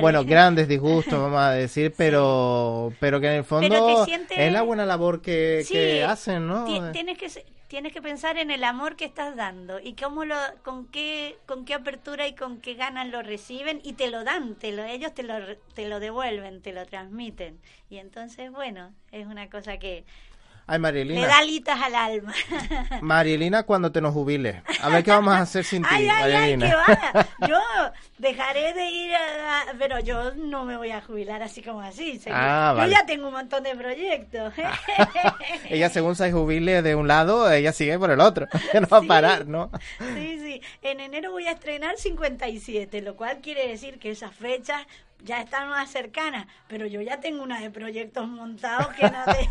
bueno, 0.00 0.24
grandes 0.24 0.68
disgustos, 0.68 1.12
vamos 1.20 1.40
a 1.40 1.50
decir, 1.52 1.92
pero, 1.96 2.92
pero 3.00 3.20
que 3.20 3.28
en 3.28 3.34
el 3.34 3.44
fondo 3.44 4.06
es 4.06 4.52
la 4.52 4.62
buena 4.62 4.86
labor 4.86 5.20
que, 5.20 6.04
hacen, 6.06 6.46
¿no? 6.46 6.64
Tienes 6.92 7.18
que 7.18 7.28
tienes 7.68 7.92
que 7.92 8.00
pensar 8.00 8.38
en 8.38 8.50
el 8.50 8.64
amor 8.64 8.96
que 8.96 9.04
estás 9.04 9.36
dando 9.36 9.78
y 9.78 9.94
cómo 9.94 10.24
lo, 10.24 10.36
con 10.64 10.86
qué, 10.86 11.36
con 11.46 11.66
qué 11.66 11.74
apertura 11.74 12.26
y 12.26 12.34
con 12.34 12.60
qué 12.60 12.74
ganas 12.74 13.06
lo 13.08 13.22
reciben 13.22 13.80
y 13.84 13.92
te 13.92 14.10
lo 14.10 14.24
dan, 14.24 14.54
te 14.54 14.72
lo, 14.72 14.84
ellos 14.84 15.14
te 15.14 15.22
lo, 15.22 15.34
te 15.74 15.86
lo 15.86 16.00
devuelven, 16.00 16.62
te 16.62 16.72
lo 16.72 16.86
transmiten. 16.86 17.60
Y 17.90 17.98
entonces, 17.98 18.50
bueno, 18.50 18.94
es 19.12 19.26
una 19.26 19.50
cosa 19.50 19.76
que, 19.76 20.04
Ay, 20.70 20.78
Marielina. 20.78 21.22
Le 21.22 21.26
da 21.26 21.38
alitas 21.38 21.80
al 21.80 21.94
alma. 21.94 22.32
Marielina, 23.00 23.62
cuando 23.62 23.90
te 23.90 24.00
nos 24.02 24.12
jubiles. 24.12 24.56
A 24.82 24.90
ver 24.90 25.02
qué 25.02 25.10
vamos 25.10 25.34
a 25.34 25.40
hacer 25.40 25.64
sin 25.64 25.82
ti, 25.82 25.88
ay, 25.90 26.08
ay, 26.08 26.56
Marielina. 26.56 26.76
Ay. 26.86 27.24
Yo 27.48 27.58
dejaré 28.18 28.74
de 28.74 28.90
ir 28.90 29.14
a, 29.14 29.64
Pero 29.78 29.98
yo 30.00 30.34
no 30.34 30.64
me 30.64 30.76
voy 30.76 30.90
a 30.90 31.00
jubilar 31.00 31.42
así 31.42 31.62
como 31.62 31.80
así. 31.80 32.20
Ah, 32.30 32.74
yo 32.78 32.86
ya 32.90 33.06
tengo 33.06 33.28
un 33.28 33.32
montón 33.34 33.62
de 33.62 33.74
proyectos. 33.76 34.52
ella, 35.70 35.88
según 35.88 36.16
se 36.16 36.30
jubile 36.32 36.82
de 36.82 36.94
un 36.94 37.08
lado, 37.08 37.50
ella 37.50 37.72
sigue 37.72 37.98
por 37.98 38.10
el 38.10 38.20
otro. 38.20 38.46
No 38.74 38.86
va 38.88 39.00
Sí. 39.00 39.04
a 39.06 39.08
parar, 39.08 39.46
¿no? 39.46 39.70
Sí, 40.14 40.38
sí. 40.40 40.60
En 40.82 41.00
enero 41.00 41.30
voy 41.32 41.46
a 41.46 41.52
estrenar 41.52 41.96
57, 41.96 43.00
lo 43.02 43.16
cual 43.16 43.38
quiere 43.40 43.66
decir 43.68 43.98
que 43.98 44.10
esas 44.10 44.34
fechas 44.34 44.82
ya 45.24 45.40
están 45.40 45.68
más 45.68 45.90
cercanas, 45.90 46.46
pero 46.68 46.86
yo 46.86 47.00
ya 47.02 47.20
tengo 47.20 47.42
una 47.42 47.60
de 47.60 47.70
proyectos 47.70 48.26
montados 48.28 48.88
que 48.94 49.02
no 49.04 49.24
te... 49.26 49.48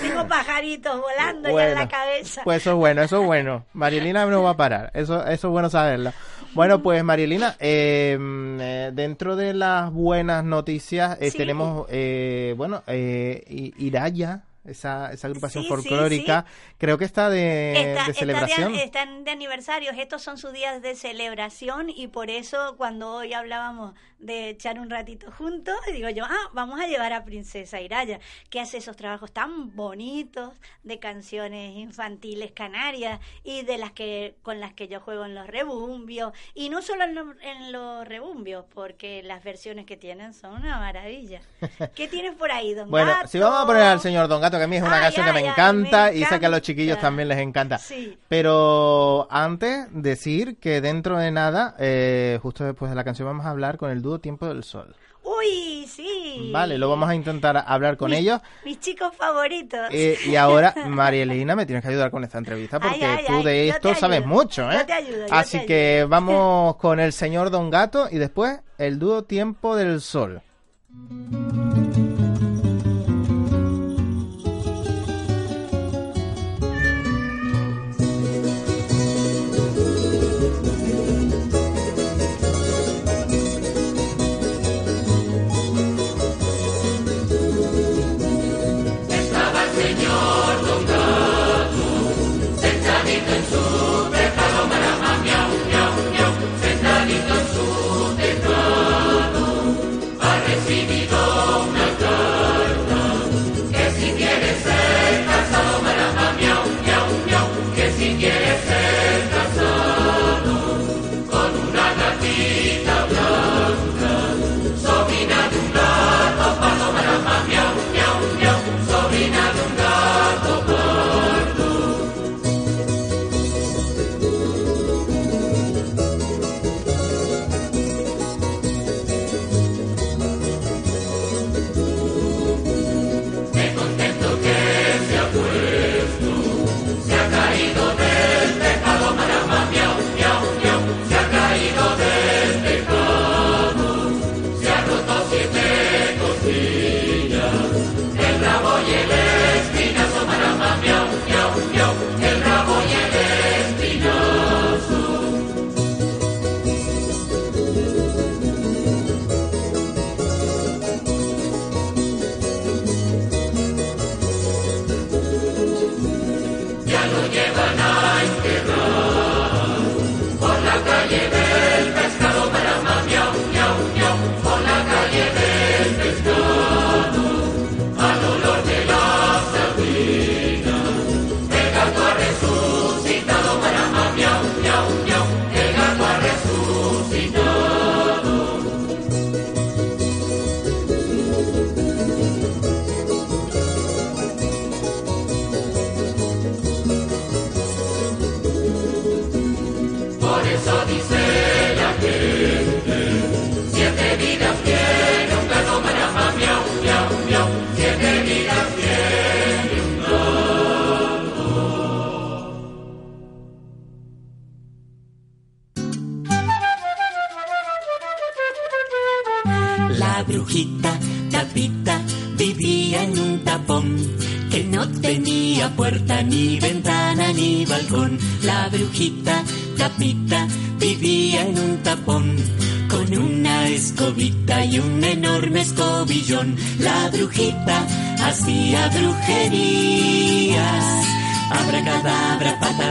tengo 0.00 0.26
pajaritos 0.28 1.00
volando 1.00 1.50
ya 1.56 1.68
en 1.68 1.74
la 1.74 1.88
cabeza. 1.88 2.42
Pues 2.44 2.58
eso 2.62 2.70
es 2.70 2.76
bueno, 2.76 3.02
eso 3.02 3.20
es 3.20 3.26
bueno. 3.26 3.66
Marielina 3.72 4.24
no 4.26 4.42
va 4.42 4.50
a 4.50 4.56
parar, 4.56 4.90
eso, 4.94 5.20
eso 5.26 5.48
es 5.48 5.50
bueno 5.50 5.70
saberlo. 5.70 6.12
Bueno, 6.54 6.82
pues 6.82 7.02
Marielina, 7.02 7.56
eh, 7.58 8.16
eh, 8.60 8.90
dentro 8.94 9.34
de 9.36 9.54
las 9.54 9.90
buenas 9.92 10.44
noticias 10.44 11.18
eh, 11.20 11.30
Sí. 11.30 11.38
tenemos, 11.38 11.86
eh, 11.90 12.54
bueno, 12.56 12.82
eh, 12.86 13.72
Iraya, 13.76 14.42
esa, 14.64 15.12
esa 15.12 15.26
agrupación 15.26 15.64
Sí, 15.64 15.68
sí, 15.68 15.74
folclórica, 15.74 16.44
creo 16.78 16.96
que 16.96 17.04
está 17.04 17.28
de, 17.28 17.72
Está- 17.72 18.04
de 18.04 18.10
está 18.12 18.12
celebración. 18.14 18.74
están 18.76 19.24
de 19.24 19.30
aniversarios, 19.32 19.94
estos 19.98 20.22
son 20.22 20.38
sus 20.38 20.52
días 20.54 20.80
de 20.80 20.94
celebración 20.94 21.90
y 21.90 22.06
por 22.06 22.30
eso 22.30 22.74
cuando 22.78 23.12
hoy 23.12 23.34
hablábamos 23.34 23.94
de 24.24 24.48
echar 24.48 24.80
un 24.80 24.88
ratito 24.88 25.30
juntos, 25.30 25.74
digo 25.92 26.08
yo, 26.08 26.24
ah, 26.24 26.50
vamos 26.54 26.80
a 26.80 26.86
llevar 26.86 27.12
a 27.12 27.24
Princesa 27.24 27.80
Iraya, 27.80 28.20
que 28.48 28.58
hace 28.58 28.78
esos 28.78 28.96
trabajos 28.96 29.32
tan 29.32 29.76
bonitos 29.76 30.50
de 30.82 30.98
canciones 30.98 31.76
infantiles 31.76 32.50
canarias 32.52 33.20
y 33.44 33.62
de 33.64 33.76
las 33.76 33.92
que 33.92 34.34
con 34.42 34.60
las 34.60 34.72
que 34.72 34.88
yo 34.88 35.00
juego 35.00 35.26
en 35.26 35.34
los 35.34 35.46
rebumbios 35.46 36.32
y 36.54 36.70
no 36.70 36.80
solo 36.80 37.04
en, 37.04 37.14
lo- 37.14 37.34
en 37.42 37.70
los 37.70 38.08
rebumbios, 38.08 38.64
porque 38.74 39.22
las 39.22 39.44
versiones 39.44 39.84
que 39.84 39.96
tienen 39.98 40.32
son 40.32 40.54
una 40.54 40.78
maravilla. 40.78 41.40
¿Qué 41.94 42.08
tienes 42.08 42.34
por 42.34 42.50
ahí, 42.50 42.72
don 42.72 42.90
Bueno, 42.90 43.10
Gato? 43.12 43.28
si 43.28 43.38
vamos 43.38 43.60
a 43.60 43.66
poner 43.66 43.82
al 43.82 44.00
señor 44.00 44.26
Don 44.28 44.40
Gato, 44.40 44.56
que 44.56 44.64
a 44.64 44.66
mí 44.66 44.76
es 44.76 44.82
una 44.82 45.00
canción 45.00 45.26
que 45.26 45.32
me 45.34 45.46
encanta 45.46 46.10
me 46.10 46.16
y 46.16 46.24
sé 46.24 46.40
que 46.40 46.46
a 46.46 46.48
los 46.48 46.62
chiquillos 46.62 46.98
también 46.98 47.28
les 47.28 47.38
encanta. 47.38 47.76
Sí. 47.78 48.16
Pero 48.28 49.26
antes, 49.30 49.86
decir 49.90 50.56
que 50.58 50.80
dentro 50.80 51.18
de 51.18 51.30
nada, 51.30 51.74
eh, 51.78 52.38
justo 52.42 52.64
después 52.64 52.90
de 52.90 52.96
la 52.96 53.04
canción, 53.04 53.26
vamos 53.26 53.44
a 53.46 53.50
hablar 53.50 53.76
con 53.76 53.90
el 53.90 54.00
dúo 54.02 54.13
Tiempo 54.20 54.46
del 54.46 54.64
Sol. 54.64 54.94
Uy, 55.22 55.86
sí. 55.88 56.50
Vale, 56.52 56.76
lo 56.76 56.88
vamos 56.90 57.08
a 57.08 57.14
intentar 57.14 57.64
hablar 57.66 57.96
con 57.96 58.10
Mis- 58.10 58.20
ellos. 58.20 58.40
Mis 58.64 58.78
chicos 58.78 59.14
favoritos. 59.16 59.80
Eh, 59.90 60.18
y 60.26 60.36
ahora, 60.36 60.74
Marielina, 60.86 61.56
me 61.56 61.64
tienes 61.64 61.82
que 61.82 61.88
ayudar 61.88 62.10
con 62.10 62.24
esta 62.24 62.36
entrevista 62.38 62.78
porque 62.78 63.02
Ay, 63.04 63.16
ay, 63.20 63.24
tú 63.26 63.42
de 63.42 63.68
esto 63.68 63.94
sabes 63.94 64.18
ayudo, 64.18 64.28
mucho, 64.34 64.70
¿eh? 64.70 64.76
yo 64.80 64.86
te 64.86 64.92
ayudo, 64.92 65.26
yo 65.26 65.34
Así 65.34 65.60
te 65.60 65.66
que 65.66 66.06
vamos 66.08 66.76
con 66.76 67.00
el 67.00 67.12
señor 67.14 67.50
Don 67.50 67.70
Gato 67.70 68.08
y 68.10 68.18
después 68.18 68.60
el 68.76 68.98
dúo 68.98 69.24
Tiempo 69.24 69.76
del 69.76 70.00
Sol. 70.02 70.42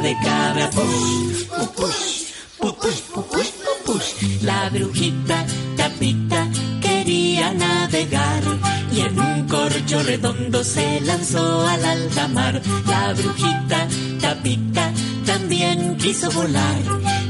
De 0.03 0.17
cabra, 0.19 0.69
push, 0.69 1.47
pupush, 1.47 2.33
pupush, 2.59 3.01
pupush, 3.13 3.51
pupush. 3.63 4.43
La 4.43 4.69
brujita 4.69 5.45
Tapita 5.77 6.45
quería 6.81 7.53
navegar 7.53 8.43
y 8.91 8.99
en 8.99 9.17
un 9.17 9.47
corcho 9.47 10.03
redondo 10.03 10.61
se 10.63 10.99
lanzó 11.01 11.65
al 11.65 11.85
alta 11.85 12.27
mar. 12.27 12.61
La 12.85 13.13
brujita 13.13 13.87
Tapita 14.19 14.91
también 15.25 15.95
quiso 15.95 16.29
volar 16.31 16.81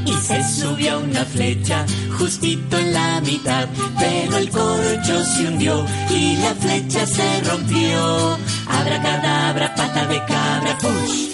y 0.04 0.12
se 0.12 0.42
subió 0.42 0.94
a 0.94 0.98
una 0.98 1.24
flecha 1.24 1.86
justito 2.18 2.76
en 2.76 2.92
la 2.92 3.20
mitad, 3.20 3.68
pero 4.00 4.36
el 4.36 4.50
corcho 4.50 5.24
se 5.24 5.46
hundió 5.46 5.86
y 6.10 6.36
la 6.38 6.54
flecha 6.56 7.06
se 7.06 7.40
rompió. 7.48 8.36
Abracadabra, 8.66 9.22
cabra, 9.22 9.74
pata 9.76 10.06
de 10.06 10.18
cabra, 10.24 10.78
push, 10.78 11.33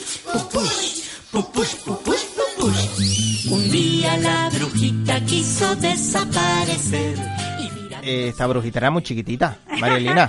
Eh, 8.10 8.26
esta 8.26 8.44
brujita 8.48 8.80
era 8.80 8.90
muy 8.90 9.04
chiquitita, 9.04 9.58
Marielina. 9.78 10.28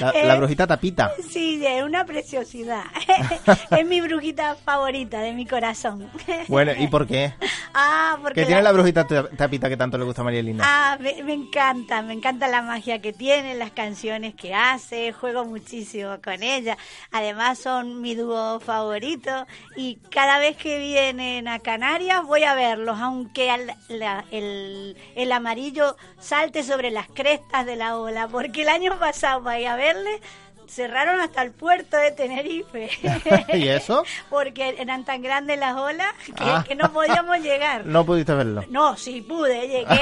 La, 0.00 0.12
la 0.24 0.36
brujita 0.38 0.66
tapita. 0.66 1.12
Sí, 1.30 1.62
es 1.66 1.82
una 1.82 2.06
preciosidad. 2.06 2.84
es 3.70 3.86
mi 3.86 4.00
brujita 4.00 4.54
favorita 4.54 5.20
de 5.20 5.34
mi 5.34 5.44
corazón. 5.44 6.08
Bueno, 6.48 6.72
¿y 6.78 6.86
por 6.86 7.06
qué? 7.06 7.34
Ah, 7.74 8.18
porque 8.22 8.40
¿Qué 8.42 8.46
tiene 8.46 8.62
la 8.62 8.72
brujita 8.72 9.06
ta- 9.06 9.28
tapita 9.30 9.68
que 9.68 9.76
tanto 9.76 9.98
le 9.98 10.04
gusta 10.04 10.22
a 10.22 10.24
Marielina? 10.24 10.62
Ah, 10.66 10.96
me, 11.00 11.22
me 11.22 11.32
encanta, 11.32 12.02
me 12.02 12.12
encanta 12.14 12.48
la 12.48 12.62
magia 12.62 13.00
que 13.00 13.12
tiene, 13.12 13.54
las 13.54 13.70
canciones 13.72 14.34
que 14.34 14.54
hace, 14.54 15.12
juego 15.12 15.44
muchísimo 15.44 16.16
con 16.22 16.42
ella. 16.42 16.76
Además 17.10 17.58
son 17.58 18.00
mi 18.00 18.14
dúo 18.14 18.60
favorito 18.60 19.46
y 19.76 19.96
cada 20.10 20.38
vez 20.38 20.56
que 20.56 20.78
vienen 20.78 21.48
a 21.48 21.58
Canarias 21.58 22.24
voy 22.24 22.44
a 22.44 22.54
verlos, 22.54 22.98
aunque 23.00 23.50
al- 23.50 23.74
la- 23.88 24.24
el, 24.30 24.96
el 25.14 25.32
amarillo 25.32 25.96
salte 26.20 26.62
sobre 26.62 26.90
las 26.90 27.08
crestas 27.08 27.66
de 27.66 27.76
la 27.76 27.96
ola, 27.96 28.28
porque 28.28 28.62
el 28.62 28.68
año 28.68 28.98
pasado 28.98 29.42
para 29.42 29.60
ir 29.60 29.68
a 29.68 29.76
verle 29.76 30.20
cerraron 30.68 31.20
hasta 31.20 31.42
el 31.42 31.50
puerto 31.52 31.96
de 31.96 32.10
Tenerife. 32.12 32.88
¿Y 33.54 33.68
eso? 33.68 34.04
Porque 34.30 34.74
eran 34.78 35.04
tan 35.04 35.22
grandes 35.22 35.58
las 35.58 35.76
olas 35.76 36.12
que, 36.24 36.32
Ah. 36.44 36.64
que 36.66 36.74
no 36.74 36.92
podíamos 36.92 37.38
llegar. 37.42 37.84
No 37.86 38.04
pudiste 38.06 38.34
verlo. 38.34 38.64
No, 38.70 38.96
sí 38.96 39.20
pude, 39.20 39.68
llegué, 39.68 40.00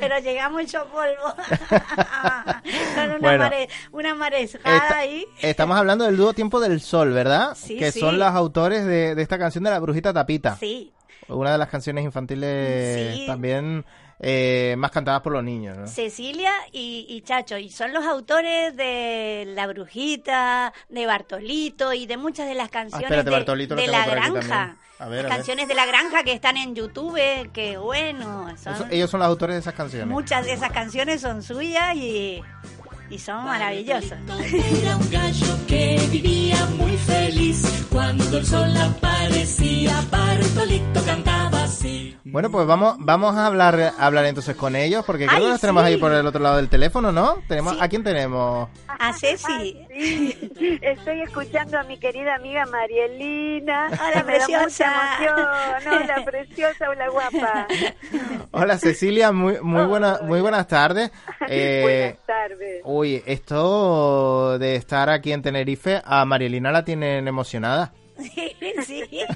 pero 0.00 0.18
llegamos 0.18 0.62
hecho 0.62 0.84
polvo. 0.86 1.34
Con 2.94 3.04
una, 3.10 3.18
Bueno. 3.18 3.38
mare, 3.44 3.68
una 3.92 4.14
marejada 4.14 4.76
Esta- 4.76 4.96
ahí. 4.98 5.26
estamos 5.40 5.76
hablando 5.76 6.04
del 6.04 6.16
dúo 6.16 6.32
Tiempo 6.32 6.60
del 6.60 6.80
Sol, 6.80 7.12
¿verdad? 7.12 7.56
Sí, 7.56 7.76
que 7.76 7.92
sí. 7.92 8.00
son 8.00 8.18
los 8.18 8.28
autores 8.28 8.84
de, 8.84 9.14
de 9.14 9.22
esta 9.22 9.38
canción 9.38 9.64
de 9.64 9.70
la 9.70 9.78
brujita 9.80 10.12
tapita. 10.12 10.56
Sí, 10.56 10.92
Una 11.28 11.52
de 11.52 11.58
las 11.58 11.68
canciones 11.68 12.04
infantiles 12.04 13.14
Sí. 13.16 13.26
también 13.26 13.84
eh, 14.24 14.76
más 14.78 14.90
cantadas 14.92 15.20
por 15.20 15.32
los 15.32 15.42
niños, 15.42 15.76
¿no? 15.76 15.86
Cecilia 15.88 16.52
y, 16.70 17.06
y 17.08 17.20
Chacho, 17.22 17.58
y 17.58 17.68
son 17.70 17.92
los 17.92 18.04
autores 18.06 18.76
de 18.76 19.44
La 19.48 19.66
Brujita, 19.66 20.72
de 20.88 21.06
Bartolito 21.06 21.92
y 21.92 22.06
de 22.06 22.16
muchas 22.16 22.46
de 22.46 22.54
las 22.54 22.68
canciones 22.70 23.04
espérate, 23.10 23.30
de, 23.74 23.86
La 23.88 24.06
Granja. 24.06 24.76
A 25.00 25.08
ver, 25.08 25.24
las 25.24 25.32
a 25.32 25.34
ver. 25.34 25.36
canciones 25.36 25.66
de 25.68 25.74
La 25.74 25.86
Granja 25.86 26.22
que 26.22 26.32
están 26.32 26.56
en 26.56 26.74
YouTube, 26.76 27.18
que 27.52 27.76
bueno, 27.78 28.54
son- 28.62 28.74
Eso- 28.74 28.86
ellos 28.90 29.10
son 29.10 29.18
los 29.20 29.26
autores 29.28 29.54
de 29.56 29.60
esas 29.60 29.74
canciones. 29.74 30.06
muchas 30.08 30.44
de 30.46 30.52
esas 30.52 30.70
canciones 30.70 31.20
son 31.20 31.42
suyas 31.42 31.96
y, 31.96 32.40
y 33.10 33.18
son 33.18 33.44
maravillosas. 33.44 34.20
Era 34.82 34.96
un 34.96 35.10
gallo 35.10 35.58
que 35.66 36.00
vivía 36.10 36.64
muy 36.78 36.96
feliz 36.96 37.21
cuando 37.90 38.38
el 38.38 38.46
sol 38.46 38.76
aparecía. 38.76 39.92
Bartolito 40.10 41.02
cantaba 41.04 41.64
así. 41.64 42.16
Bueno, 42.24 42.50
pues 42.50 42.66
vamos, 42.66 42.96
vamos 42.98 43.36
a 43.36 43.46
hablar, 43.46 43.78
a 43.98 44.06
hablar 44.06 44.24
entonces 44.26 44.54
con 44.56 44.76
ellos, 44.76 45.04
porque 45.04 45.26
creo 45.26 45.38
Ay, 45.38 45.44
que 45.44 45.48
los 45.50 45.60
tenemos 45.60 45.82
ahí 45.84 45.96
por 45.96 46.12
el 46.12 46.26
otro 46.26 46.40
lado 46.40 46.56
del 46.56 46.68
teléfono, 46.68 47.10
¿no? 47.12 47.38
Tenemos, 47.48 47.74
Sí. 47.74 47.78
¿A 47.80 47.88
quién 47.88 48.04
tenemos? 48.04 48.68
A 48.86 49.12
Ceci. 49.14 49.86
Sí, 49.94 50.78
estoy 50.82 51.20
escuchando 51.22 51.78
a 51.78 51.82
mi 51.84 51.98
querida 51.98 52.34
amiga 52.36 52.64
Marielina. 52.66 53.88
Hola, 53.92 54.24
Me 54.24 54.38
da 54.38 54.46
preciosa. 54.46 54.64
mucha 54.64 55.24
emoción. 55.26 56.02
Hola, 56.02 56.24
preciosa, 56.24 56.88
hola, 56.90 57.08
guapa. 57.08 57.66
Hola 58.52 58.78
Cecilia, 58.78 59.32
muy, 59.32 59.60
muy, 59.60 59.84
buena, 59.86 60.20
muy 60.22 60.40
buenas 60.40 60.66
tardes. 60.68 61.10
Eh, 61.48 61.80
Buenas 61.82 62.26
tardes. 62.26 62.82
Uy, 62.84 63.22
esto 63.26 64.58
de 64.58 64.76
estar 64.76 65.08
aquí 65.10 65.32
en 65.32 65.42
Tenerife, 65.42 66.00
a 66.04 66.24
Marielina 66.24 66.70
la 66.70 66.84
tienen 66.84 67.21
emocionada. 67.28 67.92
sí. 68.84 69.24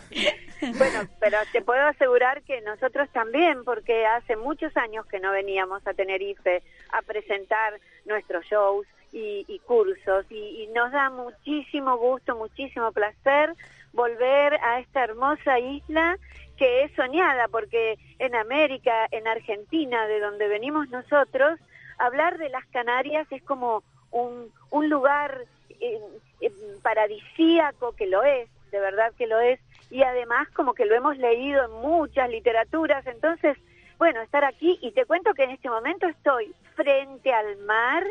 Bueno, 0.78 1.06
pero 1.20 1.36
te 1.52 1.60
puedo 1.60 1.86
asegurar 1.86 2.42
que 2.42 2.62
nosotros 2.62 3.10
también, 3.12 3.62
porque 3.62 4.06
hace 4.06 4.36
muchos 4.36 4.74
años 4.78 5.04
que 5.04 5.20
no 5.20 5.30
veníamos 5.30 5.86
a 5.86 5.92
Tenerife 5.92 6.62
a 6.92 7.02
presentar 7.02 7.78
nuestros 8.06 8.46
shows 8.46 8.86
y, 9.12 9.44
y 9.48 9.58
cursos 9.60 10.24
y, 10.30 10.62
y 10.62 10.66
nos 10.68 10.90
da 10.92 11.10
muchísimo 11.10 11.98
gusto, 11.98 12.36
muchísimo 12.36 12.90
placer 12.92 13.54
volver 13.92 14.54
a 14.62 14.80
esta 14.80 15.04
hermosa 15.04 15.58
isla 15.58 16.18
que 16.56 16.84
es 16.84 16.92
soñada, 16.94 17.48
porque 17.48 17.98
en 18.18 18.34
América, 18.34 19.06
en 19.10 19.26
Argentina, 19.26 20.06
de 20.06 20.20
donde 20.20 20.48
venimos 20.48 20.88
nosotros, 20.88 21.58
hablar 21.98 22.38
de 22.38 22.48
las 22.48 22.64
Canarias 22.66 23.26
es 23.30 23.42
como 23.42 23.82
un, 24.10 24.50
un 24.70 24.88
lugar 24.88 25.44
eh, 25.80 26.00
eh, 26.40 26.52
paradisíaco 26.82 27.92
que 27.92 28.06
lo 28.06 28.22
es, 28.22 28.48
de 28.70 28.80
verdad 28.80 29.12
que 29.16 29.26
lo 29.26 29.38
es, 29.40 29.60
y 29.90 30.02
además 30.02 30.48
como 30.54 30.74
que 30.74 30.84
lo 30.86 30.94
hemos 30.94 31.16
leído 31.18 31.64
en 31.64 31.72
muchas 31.82 32.28
literaturas, 32.30 33.06
entonces, 33.06 33.56
bueno, 33.98 34.20
estar 34.22 34.44
aquí 34.44 34.78
y 34.82 34.92
te 34.92 35.04
cuento 35.04 35.32
que 35.34 35.44
en 35.44 35.50
este 35.52 35.68
momento 35.70 36.06
estoy 36.06 36.52
frente 36.74 37.32
al 37.32 37.56
mar 37.58 38.02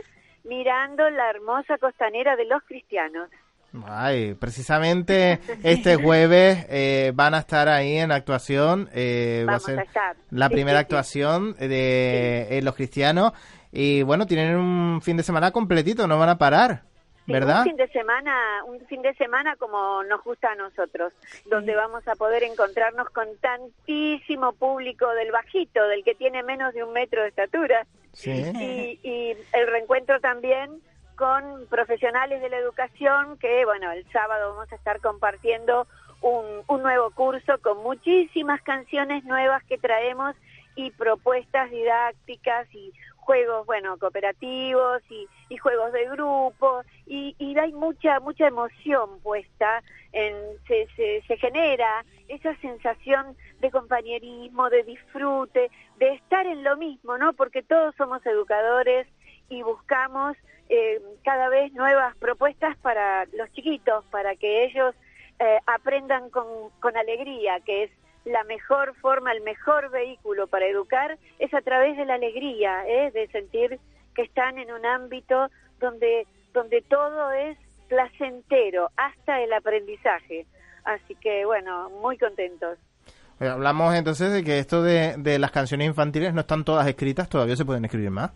mirando 0.43 1.09
la 1.09 1.29
hermosa 1.29 1.77
costanera 1.77 2.35
de 2.35 2.45
los 2.45 2.63
cristianos. 2.63 3.29
Ay, 3.85 4.35
precisamente 4.35 5.39
este 5.63 5.97
jueves 5.97 6.65
eh, 6.69 7.11
van 7.13 7.33
a 7.33 7.39
estar 7.39 7.67
ahí 7.67 7.97
en 7.97 8.11
actuación. 8.11 8.87
eh, 8.93 9.45
va 9.47 9.55
a 9.55 9.59
ser 9.59 9.79
estar. 9.79 10.15
la 10.31 10.47
Sí, 10.47 10.53
primera 10.53 10.77
sí, 10.77 10.81
actuación 10.83 11.55
de 11.57 12.57
eh, 12.57 12.61
los 12.61 12.73
cristianos. 12.75 13.33
Y 13.73 14.01
bueno, 14.03 14.25
tienen 14.27 14.55
un 14.55 15.01
fin 15.01 15.17
de 15.17 15.23
semana 15.23 15.51
completito, 15.51 16.07
no 16.07 16.17
van 16.17 16.29
a 16.29 16.37
parar, 16.37 16.83
Sí, 17.25 17.31
¿verdad? 17.33 17.59
Un 17.59 17.63
fin 17.65 17.75
de 17.77 17.87
semana, 17.87 18.63
un 18.65 18.79
fin 18.87 19.01
de 19.01 19.13
semana 19.15 19.55
como 19.55 20.03
nos 20.03 20.23
gusta 20.23 20.51
a 20.51 20.55
nosotros, 20.55 21.13
donde 21.45 21.75
vamos 21.75 22.07
a 22.07 22.15
poder 22.15 22.43
encontrarnos 22.43 23.09
con 23.09 23.27
tantísimo 23.37 24.53
público 24.53 25.09
del 25.13 25.31
bajito, 25.31 25.87
del 25.87 26.03
que 26.03 26.15
tiene 26.15 26.43
menos 26.43 26.73
de 26.73 26.83
un 26.83 26.93
metro 26.93 27.21
de 27.23 27.29
estatura, 27.29 27.85
Sí. 28.13 28.31
y, 28.31 28.99
y 29.03 29.37
el 29.53 29.67
reencuentro 29.67 30.19
también 30.21 30.81
con 31.15 31.65
profesionales 31.67 32.41
de 32.41 32.49
la 32.49 32.57
educación 32.57 33.37
que, 33.39 33.65
bueno, 33.65 33.91
el 33.91 34.05
sábado 34.11 34.51
vamos 34.53 34.71
a 34.71 34.75
estar 34.75 35.01
compartiendo 35.01 35.87
un, 36.21 36.45
un 36.67 36.81
nuevo 36.81 37.11
curso 37.11 37.57
con 37.61 37.81
muchísimas 37.83 38.61
canciones 38.61 39.23
nuevas 39.25 39.63
que 39.65 39.77
traemos 39.77 40.35
y 40.75 40.91
propuestas 40.91 41.71
didácticas 41.71 42.67
y 42.73 42.93
juegos, 43.25 43.65
bueno, 43.65 43.97
cooperativos 43.97 45.01
y, 45.09 45.27
y 45.49 45.57
juegos 45.57 45.91
de 45.91 46.05
grupo 46.09 46.83
y, 47.07 47.35
y 47.39 47.57
hay 47.57 47.73
mucha 47.73 48.19
mucha 48.19 48.47
emoción 48.47 49.19
puesta 49.21 49.81
en 50.13 50.33
se, 50.67 50.87
se, 50.95 51.23
se 51.27 51.37
genera 51.37 52.05
esa 52.27 52.55
sensación 52.57 53.35
de 53.59 53.71
compañerismo, 53.71 54.69
de 54.69 54.83
disfrute, 54.83 55.71
de 55.97 56.13
estar 56.13 56.45
en 56.45 56.63
lo 56.63 56.77
mismo, 56.77 57.17
¿no? 57.17 57.33
Porque 57.33 57.63
todos 57.63 57.95
somos 57.95 58.25
educadores 58.25 59.07
y 59.49 59.63
buscamos 59.63 60.37
eh, 60.69 61.01
cada 61.23 61.49
vez 61.49 61.73
nuevas 61.73 62.15
propuestas 62.17 62.77
para 62.77 63.25
los 63.33 63.51
chiquitos, 63.53 64.05
para 64.05 64.35
que 64.35 64.65
ellos 64.65 64.95
eh, 65.39 65.59
aprendan 65.65 66.29
con, 66.29 66.45
con 66.79 66.95
alegría, 66.95 67.59
que 67.61 67.83
es 67.83 67.91
la 68.25 68.43
mejor 68.43 68.95
forma, 68.95 69.31
el 69.31 69.41
mejor 69.41 69.89
vehículo 69.91 70.47
para 70.47 70.65
educar 70.65 71.17
es 71.39 71.53
a 71.53 71.61
través 71.61 71.95
de 71.95 72.05
la 72.05 72.15
alegría, 72.15 72.85
¿eh? 72.87 73.11
de 73.11 73.27
sentir 73.27 73.79
que 74.15 74.23
están 74.23 74.57
en 74.57 74.71
un 74.71 74.85
ámbito 74.85 75.49
donde, 75.79 76.27
donde 76.53 76.81
todo 76.81 77.31
es 77.31 77.57
placentero, 77.87 78.89
hasta 78.97 79.41
el 79.41 79.53
aprendizaje. 79.53 80.45
Así 80.83 81.15
que 81.15 81.45
bueno, 81.45 81.89
muy 82.01 82.17
contentos. 82.17 82.79
Hablamos 83.39 83.93
entonces 83.95 84.31
de 84.31 84.43
que 84.43 84.59
esto 84.59 84.81
de, 84.81 85.15
de 85.17 85.39
las 85.39 85.51
canciones 85.51 85.87
infantiles 85.87 86.33
no 86.33 86.41
están 86.41 86.63
todas 86.63 86.87
escritas, 86.87 87.29
todavía 87.29 87.55
se 87.55 87.65
pueden 87.65 87.85
escribir 87.85 88.09
más. 88.09 88.31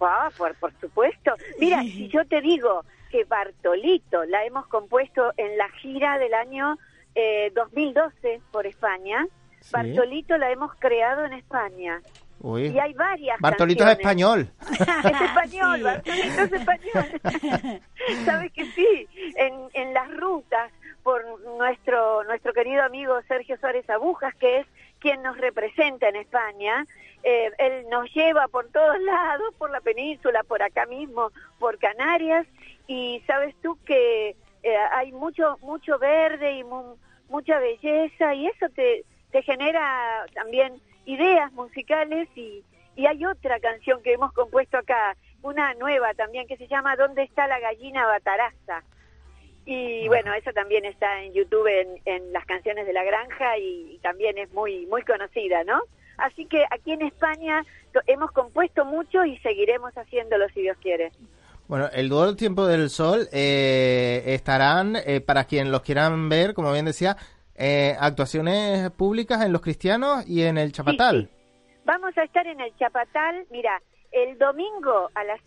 Ah, 0.00 0.30
por, 0.36 0.54
por 0.56 0.72
supuesto. 0.80 1.32
Mira, 1.58 1.82
si 1.82 2.08
yo 2.08 2.24
te 2.26 2.40
digo 2.40 2.84
que 3.10 3.24
Bartolito 3.24 4.24
la 4.24 4.44
hemos 4.44 4.66
compuesto 4.68 5.32
en 5.36 5.58
la 5.58 5.68
gira 5.80 6.18
del 6.18 6.32
año 6.32 6.78
eh, 7.14 7.52
2012 7.54 8.40
por 8.50 8.66
España, 8.66 9.26
Sí. 9.60 9.72
Bartolito 9.74 10.38
la 10.38 10.50
hemos 10.50 10.74
creado 10.76 11.26
en 11.26 11.34
España. 11.34 12.00
Uy. 12.40 12.68
Y 12.68 12.78
hay 12.78 12.94
varias 12.94 13.38
Bartolito 13.40 13.84
es 13.84 13.98
español. 13.98 14.48
Es 14.70 15.20
español, 15.20 15.76
Sí. 15.76 15.82
Bartolito 15.84 16.42
es 16.42 16.52
español. 16.52 17.80
¿Sabes 18.24 18.52
que 18.52 18.64
sí? 18.72 19.06
En, 19.36 19.54
en 19.74 19.92
las 19.92 20.10
rutas 20.16 20.72
por 21.02 21.22
nuestro 21.58 22.24
nuestro 22.24 22.54
querido 22.54 22.82
amigo 22.82 23.20
Sergio 23.28 23.58
Suárez 23.58 23.88
Abujas, 23.90 24.34
que 24.36 24.60
es 24.60 24.66
quien 24.98 25.22
nos 25.22 25.36
representa 25.36 26.08
en 26.08 26.16
España, 26.16 26.86
eh, 27.22 27.50
él 27.58 27.86
nos 27.90 28.10
lleva 28.14 28.48
por 28.48 28.66
todos 28.68 28.98
lados, 29.00 29.54
por 29.58 29.70
la 29.70 29.80
península, 29.80 30.42
por 30.42 30.62
acá 30.62 30.86
mismo, 30.86 31.32
por 31.58 31.78
Canarias, 31.78 32.46
y 32.86 33.22
sabes 33.26 33.54
tú 33.62 33.78
que 33.84 34.36
eh, 34.62 34.76
hay 34.92 35.12
mucho 35.12 35.56
mucho 35.62 35.98
verde 35.98 36.52
y 36.52 36.64
mu- 36.64 36.96
mucha 37.28 37.58
belleza, 37.58 38.34
y 38.34 38.46
eso 38.46 38.68
te, 38.74 39.04
te 39.30 39.42
genera 39.42 40.24
también 40.34 40.80
ideas 41.06 41.52
musicales 41.52 42.28
y, 42.34 42.62
y 42.96 43.06
hay 43.06 43.24
otra 43.24 43.58
canción 43.60 44.02
que 44.02 44.12
hemos 44.12 44.32
compuesto 44.32 44.76
acá 44.78 45.16
una 45.42 45.72
nueva 45.74 46.12
también 46.14 46.46
que 46.46 46.56
se 46.56 46.66
llama 46.66 46.96
¿Dónde 46.96 47.22
está 47.22 47.46
la 47.46 47.58
gallina 47.60 48.04
bataraza? 48.06 48.82
Y 49.66 50.08
bueno, 50.08 50.34
eso 50.34 50.52
también 50.52 50.84
está 50.84 51.22
en 51.22 51.32
YouTube 51.32 51.66
en, 51.68 52.00
en 52.04 52.32
las 52.32 52.44
canciones 52.46 52.86
de 52.86 52.92
la 52.92 53.04
granja 53.04 53.56
y, 53.58 53.92
y 53.94 53.98
también 53.98 54.36
es 54.38 54.52
muy 54.52 54.86
muy 54.86 55.02
conocida, 55.02 55.64
¿no? 55.64 55.80
Así 56.16 56.46
que 56.46 56.64
aquí 56.70 56.92
en 56.92 57.02
España 57.02 57.64
hemos 58.06 58.32
compuesto 58.32 58.84
mucho 58.84 59.24
y 59.24 59.38
seguiremos 59.38 59.96
haciéndolo 59.96 60.48
si 60.50 60.62
Dios 60.62 60.76
quiere. 60.80 61.12
Bueno, 61.70 61.88
el 61.92 62.08
dúo 62.08 62.26
del 62.26 62.34
tiempo 62.36 62.66
del 62.66 62.90
sol 62.90 63.28
eh, 63.32 64.24
estarán, 64.26 64.96
eh, 65.06 65.20
para 65.20 65.44
quien 65.44 65.70
los 65.70 65.82
quieran 65.82 66.28
ver, 66.28 66.52
como 66.52 66.72
bien 66.72 66.84
decía, 66.84 67.16
eh, 67.54 67.94
actuaciones 68.00 68.90
públicas 68.90 69.40
en 69.44 69.52
Los 69.52 69.62
Cristianos 69.62 70.26
y 70.28 70.42
en 70.42 70.58
el 70.58 70.72
Chapatal. 70.72 71.28
Sí, 71.30 71.32
sí. 71.32 71.80
Vamos 71.84 72.18
a 72.18 72.24
estar 72.24 72.44
en 72.48 72.60
el 72.60 72.76
Chapatal. 72.76 73.46
Mira, 73.52 73.80
el 74.10 74.36
domingo 74.36 75.10
a 75.14 75.22
las 75.22 75.40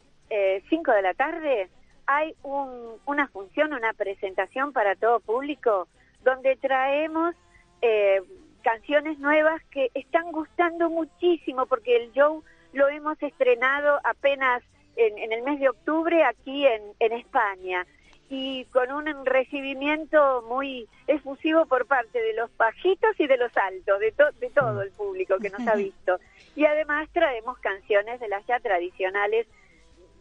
5 0.69 0.93
de 0.93 1.01
la 1.01 1.13
tarde 1.13 1.69
hay 2.07 2.33
un- 2.43 2.93
una 3.05 3.27
función, 3.27 3.73
una 3.73 3.91
presentación 3.91 4.71
para 4.71 4.95
todo 4.95 5.19
público, 5.19 5.89
donde 6.23 6.55
traemos 6.55 7.35
eh, 7.81 8.21
canciones 8.63 9.19
nuevas 9.19 9.61
que 9.71 9.91
están 9.93 10.31
gustando 10.31 10.89
muchísimo, 10.89 11.65
porque 11.65 11.97
el 11.97 12.13
show 12.13 12.41
lo 12.71 12.87
hemos 12.87 13.21
estrenado 13.21 13.99
apenas 14.05 14.63
en, 14.95 15.17
en 15.17 15.31
el 15.33 15.43
mes 15.43 15.59
de 15.59 15.69
octubre 15.69 16.23
aquí 16.23 16.65
en, 16.67 16.81
en 16.99 17.13
España 17.13 17.85
y 18.29 18.65
con 18.65 18.91
un 18.91 19.25
recibimiento 19.25 20.43
muy 20.47 20.87
efusivo 21.07 21.65
por 21.65 21.85
parte 21.85 22.19
de 22.21 22.33
los 22.33 22.55
bajitos 22.57 23.19
y 23.19 23.27
de 23.27 23.37
los 23.37 23.55
altos, 23.57 23.99
de, 23.99 24.11
to- 24.11 24.31
de 24.39 24.49
todo 24.49 24.81
el 24.81 24.91
público 24.91 25.37
que 25.39 25.49
nos 25.49 25.67
ha 25.67 25.75
visto. 25.77 26.17
Y 26.55 26.65
además 26.65 27.09
traemos 27.11 27.59
canciones 27.59 28.19
de 28.19 28.27
las 28.29 28.45
ya 28.47 28.59
tradicionales, 28.59 29.47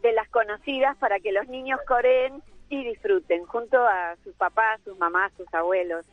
de 0.01 0.11
las 0.11 0.29
conocidas, 0.29 0.95
para 0.97 1.19
que 1.19 1.31
los 1.31 1.47
niños 1.47 1.79
coreen 1.87 2.43
y 2.69 2.83
disfruten, 2.83 3.45
junto 3.45 3.77
a 3.85 4.15
sus 4.23 4.35
papás, 4.35 4.81
sus 4.83 4.97
mamás, 4.99 5.31
sus 5.37 5.51
abuelos. 5.53 6.05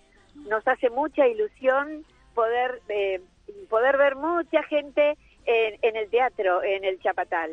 Nos 0.49 0.67
hace 0.69 0.91
mucha 0.91 1.27
ilusión 1.27 2.05
poder, 2.35 2.81
eh, 2.89 3.21
poder 3.69 3.97
ver 3.99 4.15
mucha 4.17 4.63
gente 4.63 5.17
en, 5.45 5.79
en 5.83 5.97
el 5.97 6.09
teatro, 6.09 6.63
en 6.63 6.85
el 6.85 6.99
Chapatal. 7.01 7.51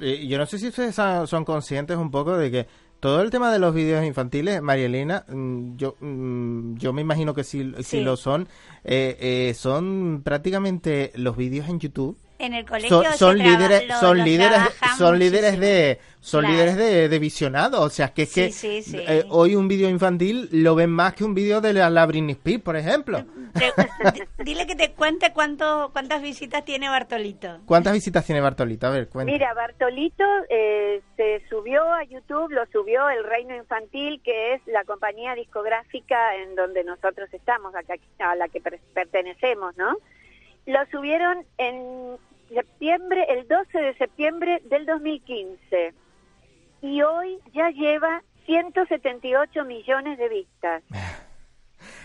Yo 0.00 0.38
no 0.38 0.46
sé 0.46 0.58
si 0.58 0.68
ustedes 0.68 0.94
son 0.94 1.44
conscientes 1.44 1.96
un 1.96 2.10
poco 2.10 2.36
de 2.36 2.50
que 2.50 2.66
todo 3.00 3.20
el 3.20 3.30
tema 3.30 3.52
de 3.52 3.58
los 3.58 3.74
vídeos 3.74 4.04
infantiles, 4.04 4.60
Marielena, 4.62 5.24
mm, 5.28 5.76
yo 5.76 5.96
mm, 6.00 6.76
yo 6.76 6.92
me 6.92 7.02
imagino 7.02 7.34
que 7.34 7.44
sí, 7.44 7.72
sí 7.80 8.00
lo 8.00 8.16
son, 8.16 8.48
eh, 8.84 9.16
eh, 9.20 9.54
son 9.54 10.22
prácticamente 10.24 11.12
los 11.14 11.36
vídeos 11.36 11.68
en 11.68 11.78
YouTube. 11.78 12.16
En 12.38 12.52
el 12.54 12.66
colegio 12.66 13.02
Son, 13.02 13.12
son 13.18 13.38
líderes, 13.38 13.88
lo- 13.88 13.94
son 14.00 14.18
lo 14.18 14.24
líderes, 14.24 14.58
son 14.98 15.18
líderes 15.18 15.52
muchísimo. 15.54 15.66
de, 15.66 16.00
son 16.20 16.40
Claro. 16.42 16.54
líderes 16.54 16.76
de, 16.76 17.08
de 17.08 17.18
visionado. 17.18 17.80
O 17.82 17.88
sea, 17.90 18.08
que 18.12 18.22
es 18.22 18.30
Sí, 18.32 18.40
que 18.42 18.52
sí, 18.52 18.82
sí. 18.82 18.96
eh, 18.98 19.24
hoy 19.30 19.54
un 19.54 19.68
vídeo 19.68 19.88
infantil 19.88 20.48
lo 20.52 20.74
ven 20.74 20.90
más 20.90 21.14
que 21.14 21.24
un 21.24 21.34
vídeo 21.34 21.60
de 21.60 21.72
la, 21.72 21.88
la 21.88 22.04
Britney 22.06 22.32
Spears, 22.32 22.62
por 22.62 22.76
ejemplo. 22.76 23.24
Dile 24.44 24.66
que 24.66 24.74
te 24.76 24.92
cuente 24.92 25.32
cuánto, 25.32 25.90
cuántas 25.92 26.20
visitas 26.22 26.64
tiene 26.64 26.88
Bartolito. 26.88 27.60
¿Cuántas 27.66 27.92
visitas 27.92 28.24
tiene 28.24 28.40
Bartolito? 28.40 28.86
A 28.86 28.90
ver, 28.90 29.08
cuenta. 29.08 29.32
Mira, 29.32 29.54
Bartolito 29.54 30.24
eh, 30.50 31.00
se 31.16 31.42
subió 31.48 31.82
a 31.92 32.04
YouTube, 32.04 32.50
lo 32.52 32.66
subió 32.66 33.08
El 33.08 33.24
Reino 33.24 33.54
Infantil, 33.56 34.20
que 34.22 34.54
es 34.54 34.60
la 34.66 34.84
compañía 34.84 35.34
discográfica 35.34 36.36
en 36.36 36.54
donde 36.54 36.84
nosotros 36.84 37.28
estamos, 37.32 37.74
a, 37.74 37.82
ca- 37.82 37.94
a 38.30 38.34
la 38.36 38.48
que 38.48 38.60
per- 38.60 38.80
pertenecemos, 38.94 39.76
¿no? 39.76 39.96
Lo 40.66 40.78
subieron 40.90 41.44
en 41.58 42.16
septiembre, 42.52 43.24
el 43.28 43.46
12 43.48 43.78
de 43.78 43.94
septiembre 43.96 44.60
del 44.64 44.84
2015. 44.86 45.94
Y 46.82 47.02
hoy 47.02 47.38
ya 47.54 47.70
lleva 47.70 48.22
178 48.46 49.64
millones 49.64 50.18
de 50.18 50.28
vistas. 50.28 50.82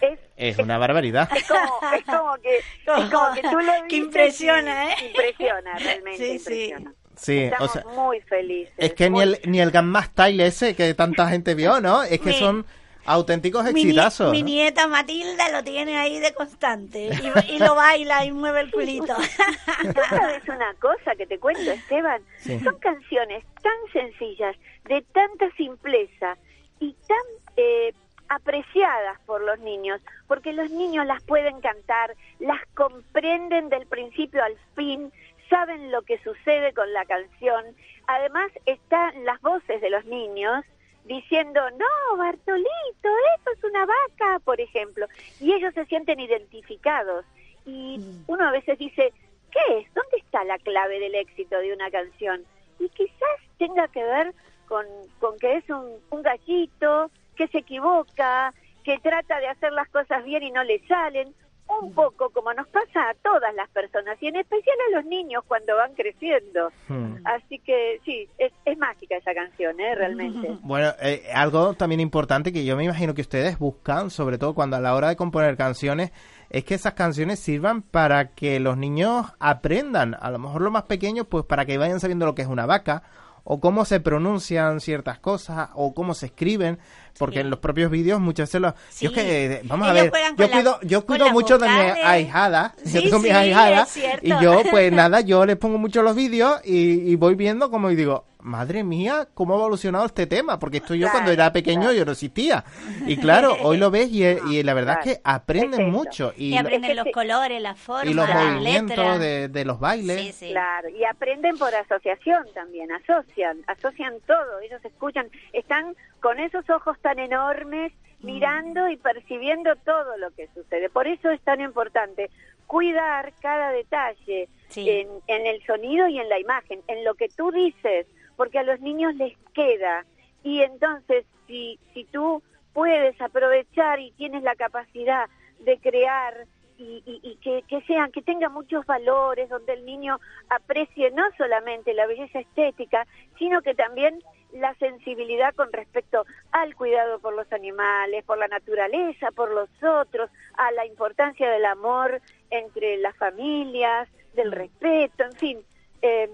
Es, 0.02 0.20
Es 0.36 0.58
una 0.60 0.78
barbaridad. 0.78 1.30
es 1.36 1.48
como, 1.48 1.94
es 1.96 2.04
como 2.06 2.36
que, 2.38 2.58
es 2.58 3.12
como 3.12 3.34
que 3.36 3.42
tú 3.44 3.60
lo 3.60 3.72
Que 3.88 3.96
dices 3.96 4.00
impresiona, 4.06 4.86
y- 4.86 4.90
¿eh? 4.90 5.08
Impresiona, 5.08 5.78
realmente 5.80 6.18
Sí, 6.18 6.26
sí. 6.26 6.36
impresiona. 6.36 6.94
Sí, 7.16 7.38
o 7.40 7.44
Estamos 7.46 7.72
sea, 7.72 7.84
muy 7.96 8.20
felices. 8.22 8.74
es 8.78 8.94
que 8.94 9.10
ni 9.10 9.22
el, 9.22 9.40
ni 9.46 9.60
el 9.62 9.70
Gamma 9.72 10.02
Style 10.04 10.44
ese 10.46 10.76
que 10.76 10.94
tanta 10.96 11.30
gente 11.30 11.54
vio, 11.56 11.80
¿no? 11.80 12.02
Es 12.04 12.20
que 12.20 12.34
son 12.34 12.66
auténticos 13.06 13.66
exitazos. 13.68 14.32
mi 14.32 14.44
nieta 14.44 14.88
Matilda 14.88 15.50
lo 15.50 15.64
tiene 15.64 15.98
ahí 15.98 16.20
de 16.20 16.34
constante 16.34 17.10
y, 17.48 17.54
y 17.56 17.60
lo 17.60 17.76
baila 17.76 18.26
y 18.26 18.32
mueve 18.32 18.62
el 18.62 18.72
culito. 18.72 19.16
¿Tú 19.16 20.02
sabes 20.10 20.48
una 20.48 20.74
cosa 20.76 21.16
que 21.16 21.26
te 21.26 21.40
cuento, 21.40 21.72
Esteban? 21.72 22.22
Sí. 22.38 22.60
Son 22.60 22.78
canciones 22.80 23.44
tan 23.62 23.92
sencillas, 23.94 24.56
de 24.86 25.02
tanta 25.14 25.50
simpleza 25.56 26.38
y 26.80 26.94
tan 27.08 27.18
eh, 27.58 27.94
apreciadas 28.30 29.20
por 29.26 29.42
los 29.42 29.60
niños, 29.60 30.02
porque 30.28 30.54
los 30.54 30.72
niños 30.72 31.06
las 31.06 31.22
pueden 31.24 31.60
cantar, 31.62 32.16
las 32.40 32.62
comprenden 32.76 33.70
del 33.70 33.86
principio 33.88 34.44
al 34.44 34.58
fin, 34.76 35.12
saben 35.50 35.92
lo 35.92 36.02
que 36.04 36.18
sucede 36.20 36.74
con 36.74 36.92
la 36.94 37.06
canción. 37.06 37.66
Además 38.08 38.52
están 38.66 39.26
las 39.26 39.42
voces 39.42 39.82
de 39.82 39.90
los 39.90 40.06
niños 40.06 40.64
diciendo, 41.06 41.62
no, 41.72 42.18
Bartolito, 42.18 43.10
eso 43.38 43.52
es 43.58 43.64
una 43.64 43.86
vaca, 43.86 44.40
por 44.44 44.60
ejemplo, 44.62 45.08
y 45.40 45.54
ellos 45.54 45.74
se 45.74 45.86
sienten 45.86 46.20
identificados. 46.20 47.26
Y 47.66 48.00
uno 48.28 48.48
a 48.48 48.52
veces 48.52 48.78
dice, 48.78 49.14
¿qué 49.52 49.80
es? 49.80 49.94
¿Dónde 49.94 50.18
está 50.18 50.44
la 50.44 50.58
clave 50.60 51.00
del 51.00 51.16
éxito 51.16 51.58
de 51.60 51.74
una 51.74 51.92
canción? 51.92 52.44
Y 52.80 52.90
quizás 52.90 53.40
tenga 53.58 53.88
que 53.88 54.04
ver 54.04 54.34
con, 54.68 54.86
con 55.20 55.38
que 55.38 55.58
es 55.58 55.70
un, 55.70 55.98
un 56.10 56.22
gallito 56.22 57.12
que 57.36 57.48
se 57.48 57.60
equivoca, 57.60 58.54
que 58.84 58.98
trata 59.00 59.40
de 59.40 59.48
hacer 59.48 59.72
las 59.74 59.90
cosas 59.90 60.24
bien 60.24 60.44
y 60.44 60.52
no 60.52 60.64
le 60.64 60.80
salen, 60.88 61.34
un 61.82 61.94
poco 61.94 62.30
como 62.30 62.54
nos 62.54 62.68
pasa 62.68 63.10
a 63.10 63.14
todas 63.24 63.54
las 63.56 63.70
personas 63.70 64.18
y 64.22 64.28
en 64.28 64.38
especial 64.38 64.76
a 64.88 64.98
los 64.98 65.06
niños 65.06 65.44
cuando 65.48 65.76
van 65.76 65.94
creciendo. 65.94 66.72
Hmm. 66.88 67.16
Así 67.26 67.60
que 67.60 68.00
sí, 68.06 68.28
es, 68.38 68.52
es 68.66 68.78
mágica 68.78 69.16
esa 69.18 69.34
canción, 69.34 69.80
¿eh? 69.80 69.96
realmente. 69.96 70.50
Bueno, 70.64 70.94
eh, 71.02 71.24
algo 71.34 71.74
también 71.74 72.00
importante 72.00 72.54
que 72.54 72.64
yo 72.64 72.78
me 72.78 72.86
imagino 72.86 73.14
que 73.14 73.22
ustedes 73.22 73.58
buscan, 73.60 74.10
sobre 74.10 74.38
todo 74.38 74.54
cuando 74.54 74.78
a 74.78 74.80
la 74.80 74.96
hora 74.96 75.10
de 75.10 75.16
componer 75.16 75.58
canciones, 75.58 76.12
es 76.50 76.64
que 76.64 76.76
esas 76.76 76.94
canciones 76.94 77.40
sirvan 77.40 77.82
para 77.82 78.32
que 78.34 78.60
los 78.60 78.78
niños 78.78 79.28
aprendan, 79.40 80.16
a 80.20 80.30
lo 80.32 80.40
mejor 80.40 80.62
los 80.62 80.72
más 80.72 80.84
pequeños, 80.84 81.28
pues 81.28 81.46
para 81.46 81.66
que 81.66 81.78
vayan 81.78 82.00
sabiendo 82.00 82.26
lo 82.26 82.36
que 82.36 82.42
es 82.42 82.48
una 82.48 82.66
vaca, 82.66 83.04
o 83.44 83.60
cómo 83.60 83.86
se 83.86 84.00
pronuncian 84.00 84.80
ciertas 84.80 85.20
cosas, 85.20 85.70
o 85.74 85.94
cómo 85.94 86.14
se 86.14 86.28
escriben, 86.28 86.80
porque 87.18 87.36
Sí. 87.36 87.42
en 87.42 87.50
los 87.50 87.60
propios 87.60 87.90
vídeos 87.92 88.20
muchas 88.20 88.50
veces 88.50 88.62
los... 88.62 88.74
Sí. 88.90 89.06
Yo 89.06 89.12
es 89.12 89.16
que, 89.18 89.46
eh, 89.46 89.62
vamos 89.66 89.88
a 89.88 89.94
ver, 89.94 90.12
yo 90.38 90.50
cuido, 90.52 90.80
yo 90.84 91.06
cuido 91.06 91.30
mucho 91.32 91.58
de 91.58 91.68
mi 91.68 91.76
vocales. 91.76 92.06
ahijada, 92.06 92.74
yo 92.86 93.02
Sí, 93.02 93.04
tengo 93.04 93.20
mi 93.20 93.30
sí, 93.30 93.36
ahijada, 93.36 93.82
es 93.84 93.90
cierto. 93.90 94.26
y 94.26 94.30
yo 94.44 94.62
pues 94.70 94.92
nada, 94.94 95.22
yo 95.22 95.46
les 95.46 95.58
pongo 95.58 95.78
mucho 95.78 96.02
los 96.04 96.16
vídeos 96.16 96.60
y, 96.66 97.12
y 97.12 97.16
voy 97.16 97.36
viendo 97.36 97.70
como 97.70 97.90
y 97.92 97.96
digo, 97.96 98.26
madre 98.44 98.84
mía, 98.84 99.28
cómo 99.36 99.54
ha 99.54 99.58
evolucionado 99.58 100.04
este 100.06 100.26
tema, 100.26 100.58
porque 100.58 100.78
esto 100.78 100.96
yo 100.96 101.02
Claro, 101.02 101.12
cuando 101.14 101.32
era 101.32 101.54
pequeño 101.54 101.82
claro. 101.82 101.96
yo 101.96 102.06
no 102.06 102.12
existía. 102.14 102.64
Y 103.06 103.18
claro, 103.18 103.56
hoy 103.62 103.78
lo 103.78 103.92
ves 103.92 104.10
y, 104.10 104.24
y 104.26 104.64
la 104.64 104.74
verdad 104.74 104.98
es 105.00 105.06
que 105.14 105.22
aprenden 105.24 105.92
mucho 105.92 106.34
y, 106.36 106.48
Y 106.48 106.52
lo- 106.54 106.62
aprenden 106.62 106.84
Es 106.86 106.90
que 106.90 106.96
los 106.96 107.06
sí. 107.06 107.12
colores, 107.12 107.62
las 107.62 107.78
formas, 107.80 108.06
y 108.08 108.14
los 108.16 108.28
las 108.28 108.44
movimientos 108.44 108.98
letras. 108.98 109.20
de, 109.20 109.48
de 109.50 109.66
los 109.66 109.80
bailes. 109.80 110.22
Sí, 110.22 110.32
sí. 110.32 110.50
Claro, 110.52 110.90
y 110.90 111.04
aprenden 111.06 111.56
por 111.60 111.74
asociación 111.76 112.44
también, 112.56 112.90
asocian, 112.92 113.60
asocian 113.68 114.16
todo, 114.26 114.60
ellos 114.68 114.84
escuchan, 114.86 115.28
están 115.54 115.96
con 116.20 116.40
esos 116.40 116.68
ojos 116.72 116.98
tan 117.02 117.20
enormes 117.20 117.92
mirando 118.22 118.88
y 118.90 118.98
percibiendo 118.98 119.76
todo 119.78 120.18
lo 120.18 120.32
que 120.32 120.48
sucede. 120.54 120.90
Por 120.90 121.08
eso 121.08 121.30
es 121.32 121.42
tan 121.42 121.60
importante 121.62 122.30
cuidar 122.68 123.34
cada 123.42 123.72
detalle 123.72 124.48
Sí. 124.70 124.90
en, 124.90 125.08
en 125.28 125.46
el 125.48 125.62
sonido 125.66 126.08
y 126.08 126.18
en 126.20 126.30
la 126.30 126.40
imagen, 126.40 126.80
en 126.88 127.04
lo 127.04 127.16
que 127.16 127.28
tú 127.28 127.52
dices, 127.52 128.08
porque 128.38 128.60
a 128.60 128.64
los 128.64 128.80
niños 128.80 129.14
les 129.16 129.36
queda. 129.54 130.06
Y 130.44 130.62
entonces, 130.62 131.26
si, 131.48 131.78
si 131.94 132.06
tú 132.06 132.42
puedes 132.74 133.20
aprovechar 133.20 134.00
y 134.00 134.12
tienes 134.12 134.44
la 134.44 134.56
capacidad 134.56 135.28
de 135.60 135.78
crear 135.80 136.46
y, 136.78 137.04
y- 137.06 137.20
y 137.22 137.36
que, 137.38 137.64
que 137.68 137.82
sean, 137.82 138.12
que 138.14 138.22
tenga 138.22 138.48
muchos 138.48 138.86
valores, 138.86 139.50
donde 139.50 139.74
el 139.74 139.86
niño 139.86 140.20
aprecie 140.50 141.12
no 141.12 141.24
solamente 141.38 141.94
la 141.94 142.08
belleza 142.08 142.40
estética, 142.40 143.06
sino 143.38 143.62
que 143.62 143.76
también 143.76 144.20
la 144.54 144.74
sensibilidad 144.76 145.54
con 145.56 145.72
respecto 145.72 146.26
al 146.52 146.76
cuidado 146.76 147.20
por 147.20 147.34
los 147.36 147.52
animales, 147.54 148.24
por 148.26 148.38
la 148.38 148.48
naturaleza, 148.48 149.32
por 149.32 149.52
los 149.52 149.70
otros, 149.84 150.30
a 150.58 150.72
la 150.72 150.86
importancia 150.86 151.50
del 151.50 151.66
amor 151.66 152.22
entre 152.50 152.98
las 152.98 153.16
familias, 153.18 154.10
del 154.34 154.52
respeto, 154.52 155.24
en 155.24 155.34
fin. 155.34 155.60
eh, 156.02 156.30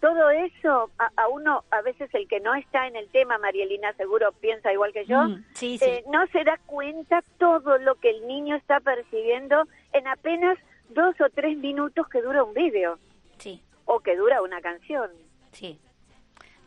todo 0.00 0.30
eso, 0.30 0.90
a, 0.98 1.10
a 1.16 1.28
uno, 1.28 1.62
a 1.70 1.80
veces 1.82 2.12
el 2.12 2.26
que 2.26 2.40
no 2.40 2.54
está 2.56 2.88
en 2.88 2.96
el 2.96 3.08
tema, 3.10 3.38
Marielina 3.38 3.92
seguro 3.92 4.32
piensa 4.32 4.72
igual 4.72 4.92
que 4.92 5.06
yo, 5.06 5.22
Mm, 5.22 5.44
sí, 5.54 5.78
sí. 5.78 5.84
eh, 5.84 6.04
no 6.10 6.26
se 6.32 6.42
da 6.42 6.58
cuenta 6.66 7.22
todo 7.38 7.78
lo 7.78 7.94
que 7.94 8.10
el 8.10 8.26
niño 8.26 8.56
está 8.56 8.80
percibiendo 8.80 9.62
en 9.92 10.08
apenas 10.08 10.58
dos 10.88 11.14
o 11.20 11.30
tres 11.30 11.56
minutos 11.56 12.08
que 12.08 12.20
dura 12.20 12.42
un 12.42 12.52
vídeo 12.52 12.98
sí, 13.38 13.62
o 13.84 14.00
que 14.00 14.16
dura 14.16 14.42
una 14.42 14.60
canción. 14.60 15.08
sí. 15.52 15.78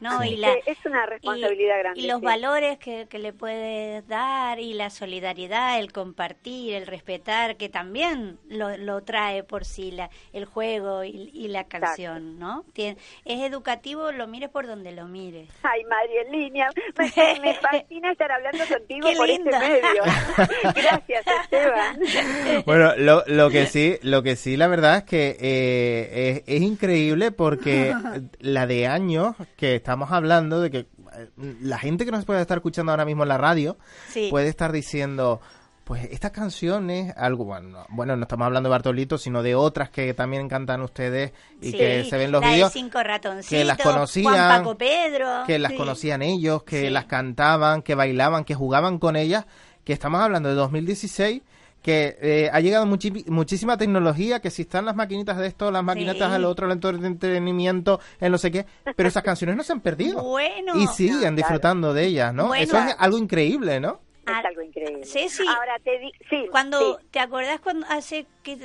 No, 0.06 0.22
Sí. 0.22 0.30
y 0.30 0.38
la, 0.38 0.54
es 0.66 0.78
una 0.86 1.06
responsabilidad 1.06 1.76
y, 1.76 1.80
grande. 1.80 2.00
Y 2.02 2.08
los 2.08 2.20
sí. 2.20 2.26
valores 2.26 2.78
que, 2.78 3.08
que 3.10 3.20
le 3.20 3.34
puedes 3.34 4.08
dar 4.08 4.60
y 4.60 4.74
la 4.74 4.90
solidaridad, 4.90 5.80
el 5.80 5.92
compartir, 5.92 6.76
el 6.76 6.86
respetar, 6.88 7.58
que 7.58 7.70
también 7.70 8.38
lo, 8.48 8.78
lo 8.78 9.02
trae 9.04 9.44
por 9.44 9.66
sí 9.66 9.92
la, 9.92 10.10
el 10.34 10.46
juego 10.46 11.04
y, 11.04 11.32
y 11.34 11.48
la 11.48 11.64
canción, 11.66 12.38
¿no? 12.40 12.64
Tien- 12.76 12.98
es 13.26 13.42
educativo, 13.42 14.12
lo 14.12 14.28
mires 14.28 14.50
por 14.50 14.68
donde 14.68 14.92
lo 14.92 15.08
mires. 15.08 15.50
Ay, 15.64 15.84
Marielina, 15.86 16.70
me, 16.98 17.40
me 17.42 17.54
fascina 17.56 18.12
estar 18.12 18.32
hablando 18.32 18.64
contigo 18.68 19.10
Qué 19.10 19.16
por 19.16 19.30
este 19.30 19.50
medio. 19.50 20.04
Gracias, 20.76 21.26
Esteban. 21.44 22.00
Bueno, 22.66 22.96
lo, 22.98 23.24
lo 23.28 23.50
que 23.50 23.66
sí, 23.68 23.98
lo 24.02 24.22
que 24.24 24.36
sí, 24.36 24.56
la 24.58 24.68
verdad 24.68 24.98
es 24.98 25.04
que 25.04 25.38
eh, 25.40 26.44
es, 26.48 26.56
es 26.56 26.62
increíble 26.62 27.32
porque 27.32 27.94
la 28.40 28.68
de 28.68 28.88
años 28.88 29.36
que 29.58 29.76
estamos 29.76 29.95
hablando 30.12 30.62
de 30.62 30.72
que 30.72 30.78
eh, 30.80 31.30
la 31.62 31.78
gente 31.78 32.06
que 32.06 32.12
nos 32.12 32.26
puede 32.26 32.42
estar 32.42 32.58
escuchando 32.58 32.92
ahora 32.92 33.06
mismo 33.06 33.24
en 33.24 33.30
la 33.30 33.38
radio 33.38 33.78
Sí. 34.10 34.28
puede 34.30 34.48
estar 34.50 34.72
diciendo, 34.72 35.42
pues 35.84 36.06
estas 36.12 36.32
canciones, 36.32 37.14
algo 37.16 37.46
bueno, 37.46 37.70
no- 37.70 37.86
bueno, 37.90 38.16
no 38.16 38.24
estamos 38.24 38.46
hablando 38.48 38.70
de 38.70 38.72
Bartolito, 38.72 39.18
sino 39.18 39.44
de 39.44 39.54
otras 39.56 39.90
que 39.92 40.14
también 40.16 40.50
cantan 40.50 40.82
ustedes 40.82 41.32
y 41.62 41.72
Sí, 41.72 41.78
que 41.78 42.04
se 42.10 42.18
ven 42.18 42.32
los 42.32 42.42
vídeos, 42.42 42.74
cinco 42.74 43.04
ratoncitos, 43.04 43.50
que 43.50 43.64
las 43.64 43.78
conocían, 43.78 44.34
Juan 44.34 44.58
Paco 44.64 44.78
Pedro. 44.78 45.28
que 45.46 45.60
las 45.60 45.72
sí. 45.74 45.78
conocían 45.78 46.22
ellos, 46.24 46.64
que 46.64 46.82
Sí. 46.86 46.90
las 46.90 47.06
cantaban, 47.06 47.82
que 47.84 47.94
bailaban, 47.96 48.46
que 48.46 48.56
jugaban 48.56 48.98
con 48.98 49.16
ellas, 49.16 49.46
que 49.84 49.94
estamos 49.94 50.20
hablando 50.22 50.50
de 50.50 50.56
2016, 50.56 51.44
que 51.86 52.18
eh, 52.20 52.50
ha 52.52 52.60
llegado 52.62 52.88
muchísima 52.88 53.78
tecnología, 53.78 54.40
que 54.40 54.50
si 54.50 54.64
están 54.64 54.86
las 54.86 54.96
maquinitas 54.96 55.38
de 55.38 55.46
esto, 55.46 55.70
las 55.70 55.84
maquinitas 55.84 56.30
Sí. 56.30 56.34
al 56.36 56.44
otro, 56.46 56.66
el 56.66 56.72
entretenimiento, 56.72 58.00
en 58.20 58.32
no 58.32 58.40
sé 58.40 58.50
qué, 58.50 58.66
pero 58.96 59.08
esas 59.08 59.22
canciones 59.22 59.56
no 59.56 59.62
se 59.62 59.74
han 59.74 59.82
perdido. 59.82 60.24
Bueno. 60.24 60.74
y 60.78 60.88
siguen 60.88 61.14
No, 61.16 61.20
claro. 61.20 61.36
disfrutando 61.36 61.94
de 61.94 62.06
ellas, 62.06 62.34
¿no? 62.34 62.48
Bueno. 62.48 62.64
Eso 62.64 62.80
es 62.80 62.96
algo 62.98 63.20
increíble, 63.20 63.80
¿no? 63.80 64.00
Es 64.26 64.46
algo 64.46 64.64
increíble. 64.64 65.06
Ceci, 65.06 65.44
Ahora 65.48 65.78
te 65.84 66.00
di... 66.00 66.12
Sí, 66.28 66.48
Cuando, 66.50 66.98
sí. 66.98 67.06
¿te 67.12 67.20
acordás 67.20 67.60
cuando 67.60 67.86
hace 67.88 68.26
que 68.42 68.58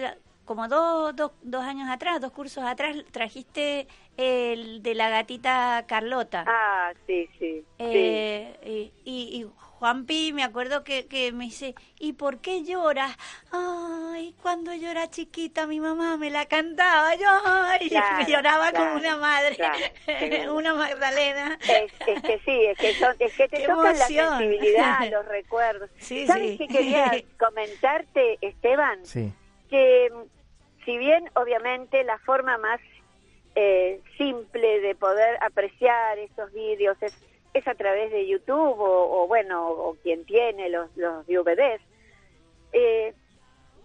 como 0.47 0.67
dos, 0.67 1.15
dos, 1.15 1.33
dos 1.43 1.63
años 1.63 1.91
atrás, 1.91 2.23
dos 2.23 2.33
cursos 2.33 2.65
atrás, 2.65 2.97
trajiste 3.11 3.87
el 4.17 4.83
de 4.83 4.95
la 4.95 5.11
gatita 5.11 5.85
Carlota? 5.87 6.47
Ah, 6.49 6.93
sí, 7.07 7.29
sí. 7.39 7.61
sí. 7.61 7.65
Eh, 7.79 8.91
y, 9.05 9.11
y, 9.11 9.43
y 9.43 9.47
Juanpi, 9.81 10.35
me 10.35 10.45
acuerdo 10.45 10.85
que, 10.85 11.07
que 11.07 11.33
me 11.33 11.45
dice, 11.47 11.75
¿y 11.99 12.13
por 12.13 12.39
qué 12.43 12.65
lloras? 12.65 13.17
Ay, 13.51 14.35
cuando 14.43 14.75
yo 14.75 14.91
era 14.91 15.09
chiquita 15.09 15.67
mi 15.67 15.81
mamá 15.81 16.19
me 16.19 16.29
la 16.29 16.45
cantaba, 16.45 17.15
yo 17.15 17.27
ay, 17.47 17.89
Claro, 17.89 18.29
lloraba 18.29 18.73
como 18.73 18.85
claro, 18.85 18.99
una 18.99 19.17
madre, 19.17 19.57
claro, 19.57 20.55
una 20.55 20.75
Magdalena. 20.75 21.59
Es, 21.63 21.91
es 22.07 22.23
que 22.23 22.39
sí, 22.45 22.67
es 22.67 22.77
que, 22.77 22.93
son, 22.95 23.17
es 23.19 23.33
que 23.35 23.49
te 23.49 23.57
Qué 23.57 23.67
tocan 23.67 23.97
emoción. 23.97 24.27
la 24.27 24.39
sensibilidad, 24.39 25.01
los 25.13 25.25
recuerdos. 25.27 25.89
Sí, 25.99 26.27
¿Sabes 26.27 26.51
sí. 26.51 26.59
qué 26.59 26.69
quería 26.69 27.11
comentarte, 27.39 28.37
Esteban? 28.43 29.05
Sí. 29.07 29.33
que 29.71 30.13
si 30.85 30.99
bien 30.99 31.25
obviamente 31.37 32.05
la 32.05 32.19
forma 32.19 32.59
más 32.59 32.81
eh, 33.55 34.01
simple 34.19 34.81
de 34.81 34.95
poder 34.95 35.39
apreciar 35.43 36.19
estos 36.19 36.53
vídeos 36.53 36.99
es, 37.01 37.17
es 37.55 37.67
a 37.67 37.75
través 37.75 38.11
de 38.13 38.27
YouTube 38.29 38.79
o, 38.81 39.23
o, 39.23 39.27
bueno, 39.27 39.69
o 39.69 39.97
quien 40.03 40.25
tiene 40.25 40.69
los, 40.71 40.89
los 40.97 41.27
DVDs, 41.27 41.81
eh, 42.73 43.15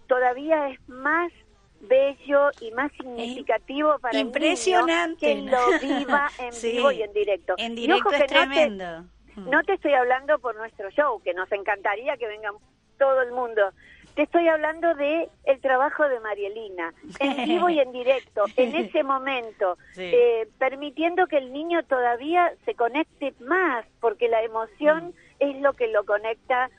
todavía 0.06 0.68
es 0.70 0.88
más 0.88 1.32
bello 1.80 2.50
y 2.60 2.70
más 2.72 2.90
significativo 2.92 3.98
para 3.98 4.18
impresionante, 4.18 5.32
el 5.32 5.44
niño 5.46 5.50
que 5.80 5.86
lo 5.88 5.98
viva 5.98 6.28
en 6.38 6.52
Sí. 6.52 6.72
vivo 6.72 6.90
y 6.92 7.02
en 7.02 7.12
directo. 7.12 7.54
En 7.58 7.74
directo 7.74 8.10
es 8.10 8.14
que 8.14 8.20
no 8.20 8.26
te- 8.26 8.34
tremendo. 8.34 9.02
Mm. 9.36 9.50
no 9.50 9.62
te 9.64 9.74
estoy 9.74 9.92
hablando 9.92 10.38
por 10.38 10.56
nuestro 10.56 10.90
show, 10.90 11.20
que 11.22 11.34
nos 11.34 11.50
encantaría 11.52 12.16
que 12.16 12.26
vengan 12.26 12.54
todo 12.98 13.20
el 13.22 13.32
mundo. 13.32 13.70
Te 14.16 14.22
estoy 14.22 14.48
hablando 14.48 14.94
de 14.94 15.28
el 15.44 15.60
trabajo 15.60 16.08
de 16.08 16.18
Marielina, 16.20 16.94
en 17.20 17.36
vivo 17.44 17.68
y 17.68 17.80
en 17.80 17.92
directo, 17.92 18.44
en 18.56 18.74
ese 18.74 19.02
momento, 19.02 19.76
Sí. 19.92 20.10
eh, 20.12 20.48
permitiendo 20.58 21.26
que 21.26 21.36
el 21.36 21.52
niño 21.52 21.82
todavía 21.84 22.50
se 22.64 22.74
conecte 22.74 23.34
más, 23.40 23.84
porque 24.00 24.28
la 24.28 24.42
emoción 24.42 25.12
es 25.38 25.60
lo 25.60 25.74
que 25.74 25.88
lo 25.88 26.04
conecta 26.06 26.70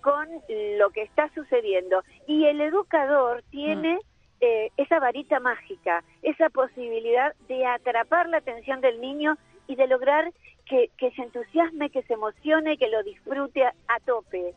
con 0.00 0.26
lo 0.78 0.88
que 0.90 1.02
está 1.02 1.28
sucediendo. 1.34 2.02
Y 2.26 2.46
el 2.46 2.62
educador 2.62 3.42
tiene 3.50 3.98
eh, 4.40 4.70
esa 4.78 4.98
varita 4.98 5.38
mágica, 5.38 6.02
esa 6.22 6.48
posibilidad 6.48 7.34
de 7.46 7.66
atrapar 7.66 8.26
la 8.30 8.38
atención 8.38 8.80
del 8.80 9.02
niño 9.02 9.36
y 9.66 9.74
de 9.76 9.86
lograr 9.86 10.32
que, 10.64 10.90
que 10.96 11.10
se 11.10 11.22
entusiasme, 11.22 11.90
que 11.90 12.02
se 12.04 12.14
emocione, 12.14 12.78
que 12.78 12.88
lo 12.88 13.02
disfrute 13.02 13.64
a, 13.66 13.74
a 13.88 14.00
tope. 14.00 14.54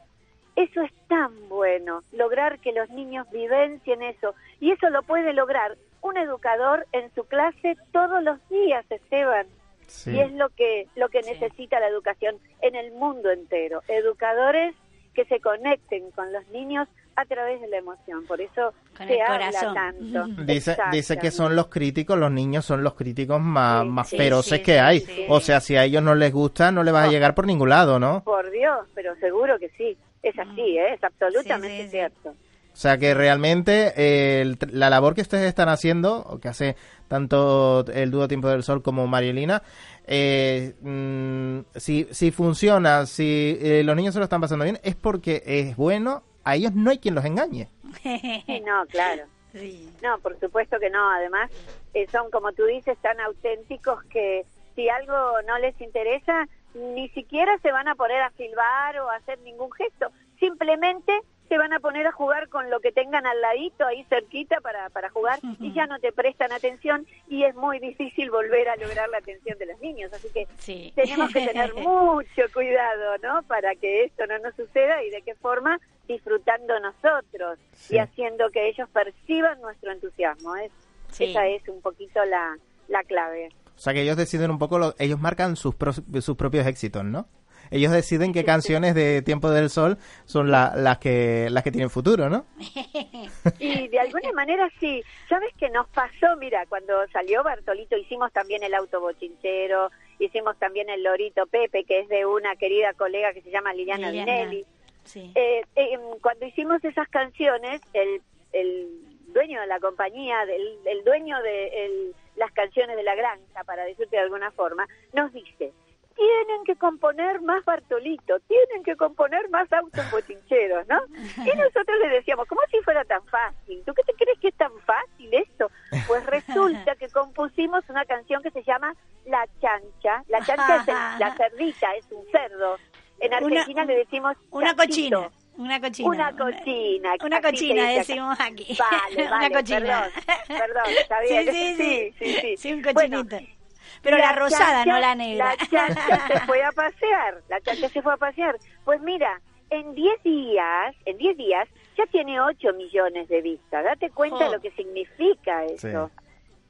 Eso 0.59 0.81
es 0.81 0.91
tan 1.07 1.31
bueno, 1.47 2.03
lograr 2.11 2.59
que 2.59 2.73
los 2.73 2.89
niños 2.89 3.25
vivencien 3.31 4.01
eso. 4.01 4.35
Y 4.59 4.71
eso 4.71 4.89
lo 4.89 5.03
puede 5.03 5.31
lograr 5.33 5.77
un 6.01 6.17
educador 6.17 6.85
en 6.91 7.13
su 7.15 7.23
clase 7.25 7.77
todos 7.93 8.21
los 8.23 8.37
días, 8.49 8.85
Esteban. 8.89 9.47
Sí. 9.87 10.11
Y 10.11 10.19
es 10.19 10.31
lo 10.33 10.49
que, 10.49 10.87
lo 10.95 11.07
que 11.09 11.23
Sí. 11.23 11.31
necesita 11.31 11.79
la 11.79 11.87
educación 11.87 12.35
en 12.61 12.75
el 12.75 12.91
mundo 12.91 13.31
entero. 13.31 13.81
Educadores 13.87 14.75
que 15.13 15.25
se 15.25 15.39
conecten 15.39 16.11
con 16.11 16.31
los 16.33 16.45
niños 16.49 16.87
a 17.15 17.25
través 17.25 17.59
de 17.61 17.67
la 17.67 17.77
emoción. 17.77 18.25
Por 18.27 18.39
eso 18.41 18.73
Con 18.97 19.07
se 19.07 19.21
habla 19.21 19.49
corazón. 19.51 19.73
tanto. 19.73 20.43
Dice, 20.43 20.77
dice 20.91 21.17
que 21.17 21.31
son 21.31 21.55
los 21.55 21.67
críticos, 21.67 22.17
los 22.17 22.31
niños 22.31 22.65
son 22.65 22.83
los 22.83 22.93
críticos 22.95 23.39
más, 23.41 23.83
Sí, 23.83 23.89
más 23.89 24.09
sí, 24.09 24.17
feroces 24.17 24.57
sí, 24.59 24.63
que 24.63 24.73
sí, 24.73 24.77
hay. 24.77 24.99
sí. 24.99 25.25
O 25.29 25.39
sea, 25.39 25.59
si 25.61 25.75
a 25.75 25.83
ellos 25.85 26.03
no 26.03 26.15
les 26.15 26.31
gusta, 26.33 26.71
no 26.71 26.83
le 26.83 26.91
vas 26.91 27.03
a 27.03 27.05
No. 27.07 27.11
llegar 27.11 27.33
por 27.33 27.45
ningún 27.47 27.69
lado, 27.69 27.97
¿no? 27.99 28.23
Por 28.23 28.49
Dios, 28.51 28.87
pero 28.93 29.15
seguro 29.17 29.57
que 29.57 29.69
sí. 29.69 29.97
Es 30.23 30.37
así, 30.37 30.77
¿eh? 30.77 30.93
es 30.93 31.03
absolutamente 31.03 31.69
Sí, 31.77 31.77
sí, 31.77 31.83
sí. 31.85 31.91
cierto. 31.91 32.29
O 32.71 32.75
sea 32.81 32.97
que 32.97 33.13
realmente 33.13 33.93
eh, 33.97 34.41
el 34.41 34.57
tr- 34.57 34.69
la 34.71 34.89
labor 34.89 35.13
que 35.15 35.21
ustedes 35.21 35.47
están 35.47 35.69
haciendo, 35.69 36.17
o 36.21 36.39
que 36.39 36.47
hace 36.47 36.75
tanto 37.07 37.83
el 37.93 38.11
dúo 38.11 38.27
Tiempo 38.27 38.47
del 38.47 38.63
Sol 38.63 38.81
como 38.81 39.05
Marielina, 39.07 39.63
eh, 40.07 40.73
mm, 40.81 41.59
si, 41.75 42.07
si 42.11 42.31
funciona, 42.31 43.05
si 43.05 43.57
eh, 43.61 43.83
los 43.83 43.95
niños 43.95 44.13
se 44.13 44.19
lo 44.19 44.23
están 44.25 44.39
pasando 44.41 44.63
bien, 44.65 44.79
es 44.83 44.95
porque 44.95 45.43
es 45.45 45.75
bueno, 45.75 46.23
a 46.43 46.55
ellos 46.55 46.73
no 46.73 46.91
hay 46.91 46.99
quien 46.99 47.15
los 47.15 47.25
engañe. 47.25 47.69
Sí, 48.03 48.61
no, 48.65 48.85
claro. 48.87 49.23
Sí. 49.51 49.89
No, 50.03 50.19
por 50.19 50.39
supuesto 50.39 50.77
que 50.79 50.91
no. 50.91 51.09
Además, 51.09 51.49
eh, 51.95 52.05
son, 52.11 52.29
como 52.29 52.51
tú 52.51 52.65
dices, 52.65 52.95
tan 53.01 53.19
auténticos 53.19 54.03
que 54.03 54.45
si 54.75 54.87
algo 54.89 55.11
no 55.47 55.57
les 55.57 55.73
interesa, 55.81 56.47
ni 56.73 57.09
siquiera 57.09 57.57
se 57.59 57.71
van 57.71 57.87
a 57.87 57.95
poner 57.95 58.21
a 58.21 58.31
silbar 58.31 58.99
o 58.99 59.09
a 59.09 59.15
hacer 59.15 59.39
ningún 59.39 59.71
gesto. 59.71 60.11
Simplemente 60.39 61.11
se 61.49 61.57
van 61.57 61.73
a 61.73 61.79
poner 61.79 62.05
a 62.05 62.11
jugar 62.11 62.47
con 62.49 62.69
lo 62.69 62.79
que 62.79 62.91
tengan 62.91 63.25
al 63.25 63.41
ladito, 63.41 63.83
ahí 63.85 64.03
cerquita 64.03 64.61
para, 64.61 64.89
para 64.91 65.09
jugar, 65.09 65.39
y 65.59 65.73
ya 65.73 65.87
no 65.87 65.99
te 65.99 66.11
prestan 66.11 66.51
atención 66.51 67.07
y 67.27 67.43
es 67.43 67.55
muy 67.55 67.79
difícil 67.79 68.29
volver 68.29 68.69
a 68.69 68.75
lograr 68.75 69.09
la 69.09 69.17
atención 69.17 69.57
de 69.57 69.65
los 69.65 69.79
niños. 69.79 70.13
Así 70.13 70.27
que 70.31 70.47
Sí. 70.59 70.93
tenemos 70.95 71.33
que 71.33 71.47
tener 71.47 71.73
mucho 71.75 72.43
cuidado, 72.53 73.17
¿no? 73.23 73.41
Para 73.43 73.73
que 73.75 74.03
esto 74.03 74.27
no 74.27 74.37
nos 74.39 74.55
suceda 74.55 75.03
y 75.03 75.09
de 75.09 75.21
qué 75.23 75.33
forma 75.35 75.79
disfrutando 76.07 76.79
nosotros 76.79 77.57
Sí. 77.73 77.95
y 77.95 77.99
haciendo 77.99 78.49
que 78.51 78.67
ellos 78.69 78.87
perciban 78.89 79.59
nuestro 79.61 79.91
entusiasmo. 79.91 80.55
Es, 80.55 80.71
Sí. 81.11 81.23
Esa 81.31 81.47
es 81.47 81.67
un 81.67 81.81
poquito 81.81 82.23
la, 82.25 82.55
la 82.87 83.03
clave. 83.03 83.49
O 83.79 83.81
sea 83.81 83.93
que 83.93 84.01
ellos 84.01 84.17
deciden 84.17 84.51
un 84.51 84.59
poco, 84.59 84.77
lo- 84.77 84.93
ellos 84.99 85.21
marcan 85.21 85.55
sus, 85.55 85.73
pro- 85.73 85.93
sus 85.93 86.35
propios 86.35 86.67
éxitos, 86.67 87.05
¿no? 87.05 87.29
Ellos 87.71 87.93
deciden 87.93 88.33
qué 88.33 88.43
canciones 88.43 88.93
de 88.93 89.21
Tiempo 89.21 89.49
del 89.51 89.69
Sol 89.69 89.97
son 90.25 90.51
la- 90.51 90.73
las 90.75 90.97
que 90.97 91.47
las 91.49 91.63
que 91.63 91.71
tienen 91.71 91.89
futuro, 91.89 92.29
¿no? 92.29 92.45
Y 93.59 93.87
de 93.87 93.99
alguna 93.99 94.31
manera 94.33 94.69
sí. 94.81 95.01
¿Sabes 95.29 95.53
qué 95.57 95.69
nos 95.69 95.87
pasó? 95.89 96.35
Mira, 96.39 96.65
cuando 96.67 96.93
salió 97.13 97.41
Bartolito 97.41 97.95
hicimos 97.95 98.33
también 98.33 98.63
el 98.63 98.73
autobochinchero, 98.73 99.91
hicimos 100.19 100.57
también 100.57 100.89
el 100.89 101.01
Lorito 101.03 101.45
Pepe, 101.47 101.85
que 101.85 102.01
es 102.01 102.09
de 102.09 102.25
una 102.25 102.55
querida 102.57 102.91
colega 102.93 103.31
que 103.33 103.41
se 103.41 103.51
llama 103.51 103.73
Liliana, 103.73 104.09
Liliana. 104.11 104.33
Dinelli. 104.33 104.65
Sí. 105.05 105.31
Eh, 105.35 105.61
eh, 105.75 105.97
cuando 106.21 106.45
hicimos 106.45 106.83
esas 106.83 107.07
canciones, 107.09 107.81
el, 107.93 108.21
el 108.51 108.87
dueño 109.33 109.61
de 109.61 109.67
la 109.67 109.79
compañía, 109.79 110.45
del, 110.45 110.79
el 110.85 111.03
dueño 111.03 111.41
de 111.41 111.85
el- 111.85 112.15
las 112.35 112.51
canciones 112.53 112.95
de 112.95 113.03
la 113.03 113.15
granja, 113.15 113.63
para 113.65 113.83
decirte 113.83 114.15
de 114.15 114.21
alguna 114.23 114.51
forma, 114.51 114.87
nos 115.13 115.31
dice, 115.33 115.73
tienen 116.15 116.63
que 116.65 116.75
componer 116.75 117.41
más 117.41 117.63
Bartolito, 117.65 118.39
tienen 118.41 118.83
que 118.83 118.95
componer 118.97 119.49
más 119.49 119.71
autos 119.73 120.03
bochincheros, 120.11 120.87
¿no? 120.87 120.99
Y 121.45 121.55
nosotros 121.57 121.97
le 122.01 122.09
decíamos, 122.09 122.47
¿cómo 122.47 122.61
si 122.71 122.77
fuera 122.81 123.03
tan 123.05 123.23
fácil? 123.25 123.81
¿Tú 123.85 123.93
qué 123.93 124.03
te 124.03 124.13
crees 124.13 124.39
que 124.39 124.49
es 124.49 124.55
tan 124.55 124.71
fácil 124.81 125.33
esto? 125.33 125.69
Pues 126.07 126.25
resulta 126.25 126.95
que 126.95 127.07
compusimos 127.09 127.83
una 127.89 128.03
canción 128.05 128.41
que 128.43 128.51
se 128.51 128.63
llama 128.63 128.93
La 129.25 129.45
Chancha. 129.61 130.23
La 130.27 130.39
chancha 130.41 130.75
es 130.77 130.87
el- 130.87 131.19
la 131.19 131.33
cerdita, 131.37 131.95
es 131.95 132.11
un 132.11 132.25
cerdo. 132.31 132.77
En 133.21 133.33
Una- 133.33 133.37
Argentina 133.37 133.83
le 133.85 133.95
decimos 133.97 134.35
Una 134.51 134.73
chanchito. 134.75 135.21
cochina. 135.23 135.31
Una 135.57 135.79
cochina. 135.81 136.09
Una 136.09 136.31
cochina. 136.35 137.13
Una 137.23 137.41
cochina, 137.41 137.89
decimos 137.89 138.37
aquí. 138.39 138.77
Vale, 138.79 139.21
Una 139.27 139.29
vale, 139.31 139.55
cochina. 139.55 140.09
Perdón, 140.47 140.59
perdón, 140.59 140.93
sabía 141.07 141.39
Sí, 141.41 141.45
que- 141.45 141.51
sí, 141.51 141.75
sí. 141.77 142.13
sí, 142.19 142.33
sí. 142.41 142.57
Sí, 142.57 142.73
un 142.73 142.81
Bueno, 142.93 143.23
cochinito. 143.23 143.53
Pero 144.01 144.17
la, 144.17 144.31
rosada, 144.31 144.85
no 144.85 144.97
la 144.99 145.13
negra. 145.15 145.55
La 145.55 145.57
chancha 145.67 146.27
se 146.27 146.39
fue 146.45 146.63
a 146.63 146.71
pasear, 146.71 147.41
la 147.49 147.59
chancha 147.59 147.89
se 147.89 148.01
fue 148.01 148.13
a 148.13 148.17
pasear. 148.17 148.55
Pues 148.85 149.01
mira, 149.01 149.41
en 149.71 149.93
10 149.93 150.23
días, 150.23 150.95
en 151.05 151.17
10 151.17 151.35
días 151.35 151.67
ya 151.97 152.05
tiene 152.05 152.39
8 152.39 152.71
millones 152.73 153.27
de 153.27 153.41
vistas. 153.41 153.83
Date 153.83 154.09
cuenta 154.11 154.45
Jo. 154.45 154.53
lo 154.53 154.61
que 154.61 154.71
significa 154.71 155.65
eso. 155.65 156.09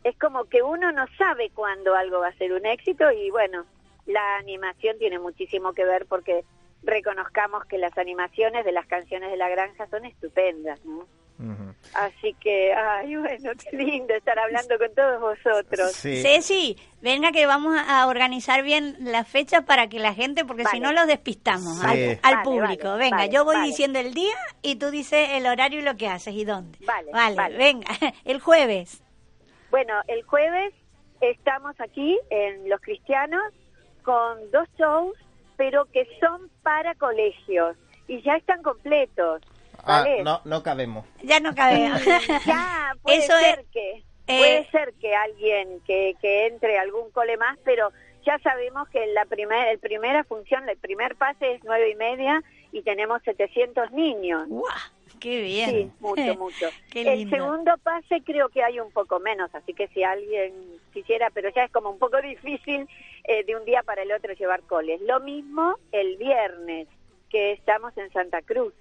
Es 0.04 0.18
como 0.18 0.46
que 0.46 0.64
uno 0.64 0.92
no 0.92 1.06
sabe 1.20 1.52
cuándo 1.52 1.94
algo 1.94 2.20
va 2.20 2.30
a 2.30 2.34
ser 2.38 2.52
un 2.54 2.66
éxito 2.66 3.12
y 3.12 3.30
bueno, 3.30 3.66
la 4.08 4.38
animación 4.38 4.98
tiene 4.98 5.20
muchísimo 5.20 5.74
que 5.74 5.86
ver 5.86 6.08
porque 6.08 6.46
reconozcamos 6.84 7.66
que 7.66 7.78
las 7.78 7.98
animaciones 7.98 8.66
de 8.66 8.72
las 8.72 8.86
canciones 8.88 9.32
de 9.32 9.38
la 9.38 9.50
granja 9.50 9.88
son 9.88 10.06
estupendas, 10.06 10.84
¿no? 10.86 11.06
Así 11.94 12.36
que, 12.42 12.74
ay, 12.74 13.16
bueno, 13.16 13.52
qué 13.58 13.78
lindo 13.78 14.14
estar 14.14 14.38
hablando 14.38 14.78
con 14.78 14.94
todos 14.94 15.22
vosotros. 15.22 15.94
Sí. 15.94 16.22
Ceci, 16.22 16.76
venga 17.02 17.32
que 17.32 17.46
vamos 17.46 17.78
a 17.88 18.08
organizar 18.08 18.62
bien 18.62 18.98
la 19.00 19.24
fecha 19.24 19.62
para 19.62 19.88
que 19.88 20.00
la 20.00 20.14
gente, 20.14 20.44
porque 20.44 20.66
si 20.66 20.82
no 20.82 20.92
los 20.92 21.08
despistamos 21.08 21.80
Sí. 21.80 21.86
al, 21.88 22.20
al 22.24 22.36
Vale, 22.36 22.44
público. 22.44 22.90
vale, 22.90 23.04
venga, 23.06 23.18
vale, 23.20 23.32
yo 23.32 23.46
voy 23.46 23.56
vale. 23.56 23.68
diciendo 23.68 24.00
el 24.00 24.14
día 24.14 24.36
y 24.62 24.76
tú 24.76 24.92
dices 24.92 25.30
el 25.32 25.48
horario 25.48 25.80
y 25.80 25.84
lo 25.84 25.96
que 25.96 26.10
haces 26.10 26.34
y 26.34 26.44
dónde. 26.44 26.78
Vale, 26.86 27.10
vale, 27.14 27.36
vale. 27.38 27.58
venga, 27.58 27.88
el 28.26 28.42
jueves. 28.42 29.02
Bueno, 29.72 29.94
el 30.10 30.24
jueves 30.24 30.74
estamos 31.22 31.74
aquí 31.80 32.20
en 32.30 32.68
Los 32.70 32.82
Cristianos 32.82 33.44
con 34.04 34.52
dos 34.52 34.68
shows, 34.78 35.16
pero 35.60 35.84
que 35.92 36.08
son 36.22 36.50
para 36.64 36.96
colegios 36.96 37.76
y 38.08 38.22
ya 38.22 38.38
están 38.38 38.64
completos. 38.64 39.42
Ah, 39.84 40.06
no, 40.24 40.40
no 40.46 40.64
cabemos. 40.64 41.06
Ya 41.22 41.42
no 41.42 41.54
cabe. 41.54 41.92
Ya 42.46 42.94
puede 43.02 43.18
Eso 43.18 43.38
es- 43.38 43.56
ser 43.56 43.66
que 43.74 43.92
eh, 43.92 44.04
puede 44.26 44.72
ser 44.72 44.94
que 45.02 45.14
alguien 45.14 45.82
que, 45.86 46.16
que 46.22 46.48
entre 46.48 46.80
algún 46.80 47.12
cole 47.12 47.36
más, 47.36 47.58
pero 47.66 47.92
ya 48.26 48.40
sabemos 48.40 48.88
que 48.88 49.06
la 49.08 49.26
primera 49.26 49.70
el 49.70 49.80
primera 49.80 50.24
función, 50.24 50.70
el 50.70 50.78
primer 50.78 51.18
pase 51.18 51.56
es 51.56 51.62
nueve 51.66 51.90
y 51.92 51.96
media 51.96 52.42
y 52.72 52.82
tenemos 52.84 53.22
700 53.24 53.92
niños. 53.92 54.44
¡Guau! 54.48 54.72
¡Qué 55.20 55.42
bien! 55.42 55.70
Sí, 55.70 55.92
mucho, 56.00 56.36
mucho. 56.40 56.68
Qué 56.92 57.02
el 57.02 57.20
lindo. 57.20 57.36
segundo 57.36 57.78
pase 57.84 58.22
creo 58.24 58.50
que 58.50 58.64
hay 58.64 58.80
un 58.80 58.92
poco 58.92 59.20
menos, 59.20 59.54
así 59.54 59.74
que 59.74 59.88
si 59.90 60.04
alguien 60.04 60.54
quisiera, 60.94 61.30
pero 61.32 61.50
ya 61.50 61.64
es 61.64 61.72
como 61.72 61.90
un 61.90 62.00
poco 62.00 62.22
difícil 62.22 62.88
eh, 63.26 63.44
de 63.44 63.56
un 63.56 63.66
día 63.66 63.84
para 63.84 64.04
el 64.04 64.12
otro 64.12 64.34
llevar 64.34 64.62
coles. 64.64 65.02
Lo 65.02 65.20
mismo 65.20 65.76
el 65.92 66.18
viernes, 66.18 66.88
que 67.30 67.52
estamos 67.54 67.96
en 67.98 68.12
Santa 68.12 68.42
Cruz. 68.42 68.74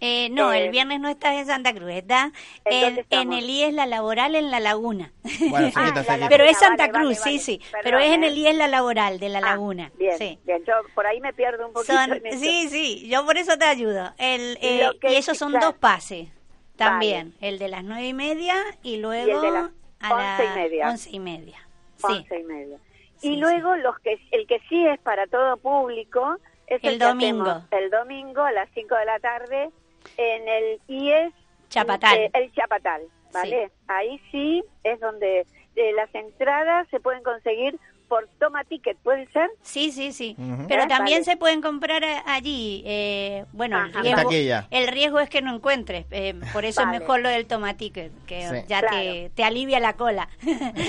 Eh, 0.00 0.28
no, 0.30 0.52
Eh, 0.52 0.64
el 0.64 0.70
viernes 0.70 1.00
no 1.00 1.08
estás 1.08 1.34
en 1.36 1.46
Santa 1.46 1.72
Cruz, 1.72 1.90
está 1.90 2.30
¿En 2.66 3.04
en, 3.10 3.32
el 3.32 3.48
IES 3.48 3.72
La 3.72 3.86
Laboral 3.86 4.34
en 4.34 4.50
La 4.50 4.60
Laguna. 4.60 5.12
Bueno, 5.48 5.70
Ah, 5.74 6.16
la. 6.18 6.28
Pero 6.28 6.44
es 6.44 6.58
Santa 6.58 6.88
vale, 6.88 6.92
Cruz, 6.92 7.18
vale, 7.18 7.24
sí, 7.24 7.30
vale. 7.30 7.38
sí. 7.40 7.58
Perdón, 7.58 7.80
pero 7.82 7.98
es 8.00 8.12
en 8.12 8.24
¿eh? 8.24 8.26
el 8.28 8.38
IES 8.38 8.54
La 8.56 8.68
Laboral 8.68 9.18
de 9.18 9.28
La 9.30 9.38
Ah, 9.38 9.42
Laguna. 9.42 9.90
Bien, 9.98 10.18
sí. 10.18 10.38
bien. 10.44 10.62
Yo 10.66 10.74
por 10.94 11.06
ahí 11.06 11.20
me 11.20 11.32
pierdo 11.32 11.66
un 11.66 11.72
poquito. 11.72 11.94
Son, 11.94 12.12
en 12.12 12.26
eso. 12.26 12.38
sí, 12.38 12.68
sí, 12.68 13.08
yo 13.08 13.24
por 13.24 13.38
eso 13.38 13.56
te 13.56 13.64
ayudo. 13.64 14.12
El, 14.18 14.58
eh, 14.60 14.90
que 15.00 15.12
y 15.12 15.16
esos 15.16 15.38
son 15.38 15.52
claro. 15.52 15.66
dos 15.68 15.76
pases 15.76 16.28
también. 16.76 17.34
El 17.40 17.58
de 17.58 17.68
las 17.68 17.82
nueve 17.82 18.06
y 18.06 18.12
media 18.14 18.54
y 18.82 18.98
luego 18.98 19.40
de 19.40 19.50
las 19.50 19.70
a 20.00 20.14
once 20.14 20.42
y 20.44 20.46
las 20.46 20.56
media. 20.56 20.88
once 20.90 21.10
y 21.10 21.20
media. 21.20 21.68
Sí. 21.96 22.04
Once 22.12 22.38
y 22.38 22.42
media. 22.44 22.78
Sí, 23.16 23.32
y 23.32 23.36
luego 23.36 23.74
los 23.76 23.98
que 24.00 24.18
el 24.30 24.46
que 24.46 24.60
sí 24.68 24.86
es 24.86 24.98
para 25.00 25.26
todo 25.26 25.56
público 25.56 26.36
es 26.66 26.84
el, 26.84 26.98
domingo. 26.98 27.62
el 27.70 27.90
domingo 27.90 28.42
a 28.42 28.52
las 28.52 28.68
5 28.74 28.94
de 28.94 29.04
la 29.06 29.18
tarde 29.20 29.70
en 30.16 30.48
el 30.48 30.80
IES 30.88 31.32
Chapatal. 31.68 32.16
eh, 32.18 32.30
el 32.34 32.52
Chapatal, 32.52 33.02
¿vale? 33.32 33.70
Ahí 33.88 34.20
sí 34.30 34.62
es 34.84 34.98
donde 35.00 35.46
eh, 35.76 35.92
las 35.94 36.14
entradas 36.14 36.86
se 36.90 37.00
pueden 37.00 37.22
conseguir 37.22 37.78
por 38.08 38.28
toma 38.38 38.62
ticket, 38.62 38.96
¿puede 38.98 39.26
ser? 39.32 39.50
Sí, 39.62 39.90
sí, 39.90 40.12
sí. 40.12 40.36
Pero 40.68 40.84
Eh, 40.84 40.86
también 40.86 41.16
vale. 41.18 41.24
se 41.24 41.36
pueden 41.36 41.60
comprar 41.60 42.04
allí. 42.26 42.84
eh, 42.86 43.44
bueno, 43.52 43.84
el 43.84 43.92
riesgo, 43.92 44.30
el 44.70 44.86
riesgo 44.86 45.18
es 45.18 45.28
que 45.28 45.42
no 45.42 45.52
encuentres. 45.56 46.06
eh, 46.12 46.34
por 46.52 46.64
eso 46.64 46.82
Vale. 46.84 46.96
es 46.96 47.00
mejor 47.00 47.20
lo 47.20 47.28
del 47.28 47.46
tomaticket, 47.48 48.12
que 48.26 48.42
Sí. 48.48 48.56
ya 48.68 48.78
Claro. 48.80 48.96
te, 48.96 49.30
te 49.34 49.42
alivia 49.42 49.80
la 49.80 49.94
cola. 49.94 50.28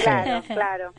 Claro, 0.04 0.44
claro. 0.48 0.94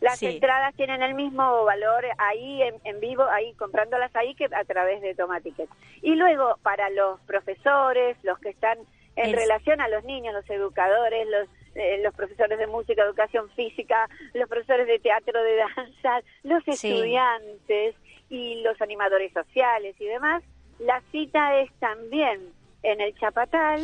Las 0.00 0.18
Sí. 0.18 0.26
entradas 0.26 0.74
tienen 0.76 1.02
el 1.02 1.14
mismo 1.14 1.64
valor 1.64 2.04
ahí 2.18 2.62
en, 2.62 2.76
en 2.84 3.00
vivo, 3.00 3.24
ahí 3.24 3.52
comprándolas 3.54 4.14
ahí 4.14 4.34
que 4.34 4.44
a 4.46 4.64
través 4.64 5.00
de 5.02 5.14
Toma 5.14 5.40
Ticket. 5.40 5.68
Y 6.02 6.14
luego 6.14 6.56
para 6.62 6.88
los 6.90 7.18
profesores, 7.22 8.16
los 8.22 8.38
que 8.38 8.50
están 8.50 8.78
en 9.16 9.30
El- 9.30 9.32
relación 9.32 9.80
a 9.80 9.88
los 9.88 10.04
niños, 10.04 10.32
los 10.34 10.48
educadores, 10.50 11.26
los 11.28 11.48
eh, 11.74 12.00
los 12.02 12.12
profesores 12.14 12.58
de 12.58 12.66
música, 12.66 13.04
educación 13.04 13.48
física, 13.50 14.08
los 14.34 14.48
profesores 14.48 14.86
de 14.88 14.98
teatro, 14.98 15.40
de 15.40 15.56
danza, 15.56 16.22
los 16.42 16.64
Sí. 16.64 16.70
estudiantes 16.72 17.94
y 18.28 18.62
los 18.62 18.80
animadores 18.80 19.32
sociales 19.32 19.94
y 20.00 20.06
demás, 20.06 20.42
la 20.80 21.00
cita 21.12 21.56
es 21.60 21.70
también 21.78 22.52
en 22.82 23.00
el 23.00 23.16
Chapatal 23.18 23.80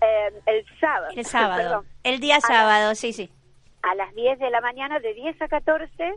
eh, 0.00 0.32
el 0.46 0.64
sábado. 0.80 1.12
el 1.16 1.24
sábado. 1.24 1.62
Perdón, 1.62 1.86
El 2.02 2.18
día 2.18 2.36
la- 2.36 2.40
sábado, 2.40 2.94
sí, 2.96 3.12
sí. 3.12 3.30
A 3.82 3.94
las 3.94 4.14
10 4.14 4.38
de 4.38 4.50
la 4.50 4.60
mañana 4.60 4.98
de 5.00 5.12
10 5.14 5.40
a 5.42 5.48
14 5.48 6.14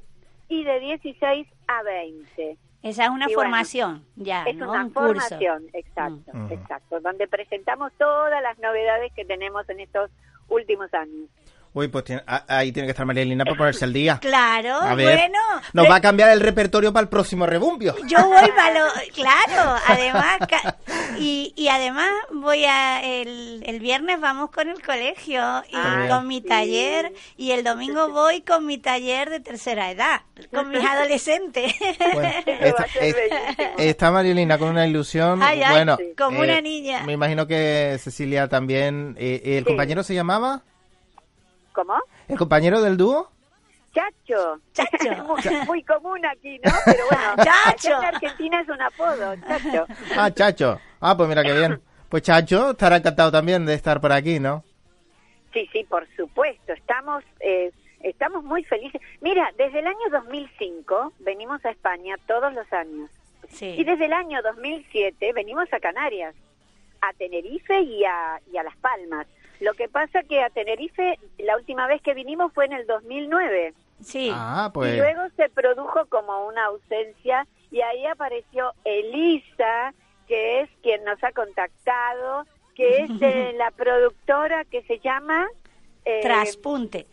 y 0.50 0.64
de 0.64 0.80
16 0.80 1.48
a 1.68 1.84
20. 1.84 2.58
Esa 2.84 3.06
es 3.06 3.10
una 3.10 3.26
Y 3.26 3.34
bueno, 3.34 3.50
formación, 3.50 4.06
ya, 4.16 4.44
es 4.44 4.56
¿no? 4.58 4.70
una 4.70 4.86
Un 4.86 4.92
curso. 4.92 5.06
formación, 5.08 5.66
exacto, 5.74 6.32
Mm. 6.34 6.46
Ujú. 6.46 6.54
exacto, 6.54 7.00
donde 7.00 7.28
presentamos 7.28 7.92
todas 7.98 8.42
las 8.44 8.60
novedades 8.60 9.12
que 9.14 9.26
tenemos 9.26 9.68
en 9.70 9.80
estos 9.80 10.12
últimos 10.50 10.94
años. 10.94 11.28
Uy, 11.76 11.90
pues 11.90 12.06
tiene- 12.06 12.24
a- 12.26 12.46
ahí 12.48 12.72
tiene 12.72 12.88
que 12.88 12.92
estar 12.92 13.06
María 13.06 13.22
Elena 13.24 13.44
para 13.44 13.58
ponerse 13.58 13.84
al 13.86 13.92
día. 13.94 14.18
Claro, 14.22 14.76
A 14.82 14.96
ver, 14.96 15.18
bueno. 15.20 15.38
Nos 15.74 15.84
pero 15.84 15.90
va 15.90 15.96
a 15.98 16.02
cambiar 16.02 16.30
el 16.30 16.40
repertorio 16.40 16.92
para 16.94 17.04
el 17.04 17.10
próximo 17.10 17.46
rebumbio. 17.46 17.96
Yo 18.08 18.26
voy 18.28 18.50
para 18.56 18.80
lo... 18.80 18.86
Claro, 19.14 19.76
además... 19.88 20.38
ca- 20.50 20.78
Y, 21.20 21.54
y 21.58 21.68
además 21.68 22.10
voy 22.32 22.64
a... 22.66 23.02
El, 23.04 23.62
el 23.66 23.80
viernes 23.82 24.22
vamos 24.22 24.52
con 24.52 24.70
el 24.70 24.82
colegio 24.82 25.64
y 25.70 25.76
Ay, 25.76 26.08
con 26.10 26.28
mi 26.28 26.40
sí. 26.42 26.48
taller 26.48 27.14
y 27.38 27.52
el 27.52 27.64
domingo 27.66 28.10
voy 28.10 28.42
con 28.42 28.66
mi 28.66 28.78
taller 28.78 29.30
de 29.30 29.42
tercera 29.42 29.92
edad, 29.92 30.22
con 30.54 30.70
mis 30.70 30.84
adolescentes. 30.84 31.74
Bueno, 32.14 32.34
está, 32.46 32.84
a 32.84 32.88
ser 32.88 33.04
es- 33.04 33.16
bellísimo. 33.16 33.70
está 33.80 34.12
María 34.12 34.32
Elena 34.32 34.58
con 34.58 34.70
una 34.70 34.88
ilusión. 34.88 35.44
Ay, 35.44 35.62
ay, 35.62 35.72
bueno, 35.74 35.98
como 36.18 36.42
eh, 36.42 36.48
una 36.50 36.62
niña. 36.62 37.04
Me 37.04 37.12
imagino 37.14 37.46
que 37.48 37.98
Cecilia 38.02 38.48
también. 38.48 39.16
eh, 39.20 39.42
¿El 39.44 39.64
Sí. 39.64 39.68
compañero 39.68 40.02
se 40.04 40.14
llamaba? 40.16 40.64
¿Cómo? 41.76 41.96
¿El 42.28 42.38
compañero 42.38 42.82
del 42.82 42.96
dúo? 42.98 43.30
Chacho. 43.94 44.60
Chacho. 44.74 45.24
muy, 45.28 45.66
muy 45.68 45.84
común 45.84 46.26
aquí, 46.26 46.60
¿no? 46.64 46.72
Pero 46.86 47.04
bueno, 47.10 47.36
Chacho. 47.44 47.90
en 48.00 48.06
Argentina 48.06 48.62
es 48.62 48.70
un 48.70 48.82
apodo, 48.82 49.36
Chacho. 49.48 49.86
Ah, 50.18 50.32
Chacho. 50.32 50.80
Ah, 51.00 51.16
pues 51.16 51.30
mira 51.30 51.44
qué 51.44 51.54
bien. 51.54 51.82
Pues 52.10 52.24
Chacho 52.24 52.72
estará 52.72 52.98
encantado 52.98 53.32
también 53.32 53.66
de 53.66 53.74
estar 53.74 54.00
por 54.02 54.12
aquí, 54.12 54.40
¿no? 54.40 54.64
Sí, 55.54 55.70
sí, 55.72 55.84
por 55.86 56.06
supuesto. 56.16 56.74
Estamos, 56.74 57.24
eh, 57.40 57.72
estamos 58.02 58.44
muy 58.44 58.64
felices. 58.66 59.02
Mira, 59.22 59.50
desde 59.58 59.80
el 59.80 59.88
año 59.88 60.10
2005 60.12 61.14
venimos 61.20 61.64
a 61.66 61.72
España 61.72 62.16
todos 62.28 62.54
los 62.54 62.72
años. 62.74 63.10
Y 63.52 63.56
Sí. 63.56 63.84
desde 63.84 64.06
el 64.06 64.14
año 64.14 64.42
2007 64.42 65.32
venimos 65.34 65.72
a 65.72 65.80
Canarias, 65.80 66.36
a 67.02 67.14
Tenerife 67.14 67.80
y 67.82 68.04
a, 68.04 68.40
y 68.52 68.58
a 68.58 68.64
Las 68.64 68.76
Palmas. 68.78 69.28
Lo 69.60 69.74
que 69.74 69.88
pasa 69.88 70.24
que 70.24 70.42
a 70.42 70.50
Tenerife 70.50 71.18
la 71.38 71.56
última 71.58 71.88
vez 71.88 72.02
que 72.02 72.14
vinimos 72.14 72.52
fue 72.54 72.66
en 72.66 72.74
el 72.74 72.86
2009 72.88 73.74
Sí. 74.02 74.30
Ah, 74.34 74.68
y 74.70 74.74
pues. 74.74 74.98
luego 74.98 75.22
se 75.36 75.50
produjo 75.50 76.06
como 76.10 76.48
una 76.48 76.66
ausencia 76.66 77.48
y 77.72 77.82
ahí 77.82 78.06
apareció 78.06 78.74
Elisa, 78.84 79.94
que 80.28 80.62
es 80.62 80.70
quien 80.84 81.04
nos 81.04 81.24
ha 81.24 81.32
contactado, 81.32 82.46
que 82.76 83.04
es 83.04 83.20
de 83.20 83.54
la 83.58 83.72
productora 83.72 84.66
que 84.66 84.82
se 84.84 85.00
llama... 85.00 85.48
eh, 86.04 86.20
Traspunte. 86.22 87.08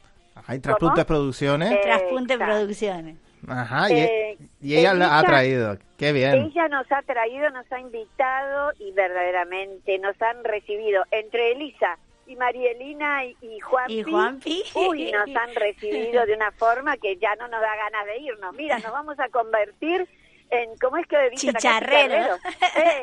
Hay 0.46 0.58
Traspuntes 0.60 1.04
¿Cómo? 1.04 1.06
Producciones. 1.06 1.72
Eh, 1.72 1.80
Traspunte 1.82 2.34
exacto. 2.34 2.54
Producciones. 2.54 3.16
Ajá, 3.48 3.90
y, 3.90 3.94
eh, 3.94 4.38
y 4.60 4.76
ella 4.76 4.94
la 4.94 5.18
ha 5.18 5.22
traído. 5.24 5.76
Qué 5.98 6.12
bien. 6.12 6.34
Ella 6.34 6.68
nos 6.68 6.90
ha 6.92 7.02
traído, 7.02 7.50
nos 7.50 7.70
ha 7.72 7.80
invitado 7.80 8.72
y 8.78 8.92
verdaderamente 8.92 9.98
nos 9.98 10.20
han 10.22 10.44
recibido 10.44 11.04
entre 11.10 11.52
Elisa 11.52 11.98
y 12.32 12.36
Marielina 12.36 13.24
y, 13.24 13.36
y 13.40 13.60
Juanpi. 13.60 14.00
Y 14.00 14.02
Juanpi. 14.02 14.62
Uy, 14.74 15.12
nos 15.12 15.36
han 15.36 15.54
recibido 15.54 16.24
de 16.26 16.34
una 16.34 16.50
forma 16.52 16.96
que 16.96 17.16
ya 17.16 17.34
no 17.36 17.48
nos 17.48 17.60
da 17.60 17.76
ganas 17.76 18.06
de 18.06 18.18
irnos. 18.18 18.54
Mira, 18.54 18.78
nos 18.78 18.92
vamos 18.92 19.18
a 19.20 19.28
convertir 19.28 20.08
en, 20.50 20.76
¿cómo 20.80 20.98
es 20.98 21.06
que 21.06 21.16
dicen 21.30 21.50
acá? 21.50 21.58
Chicharrero. 21.58 22.36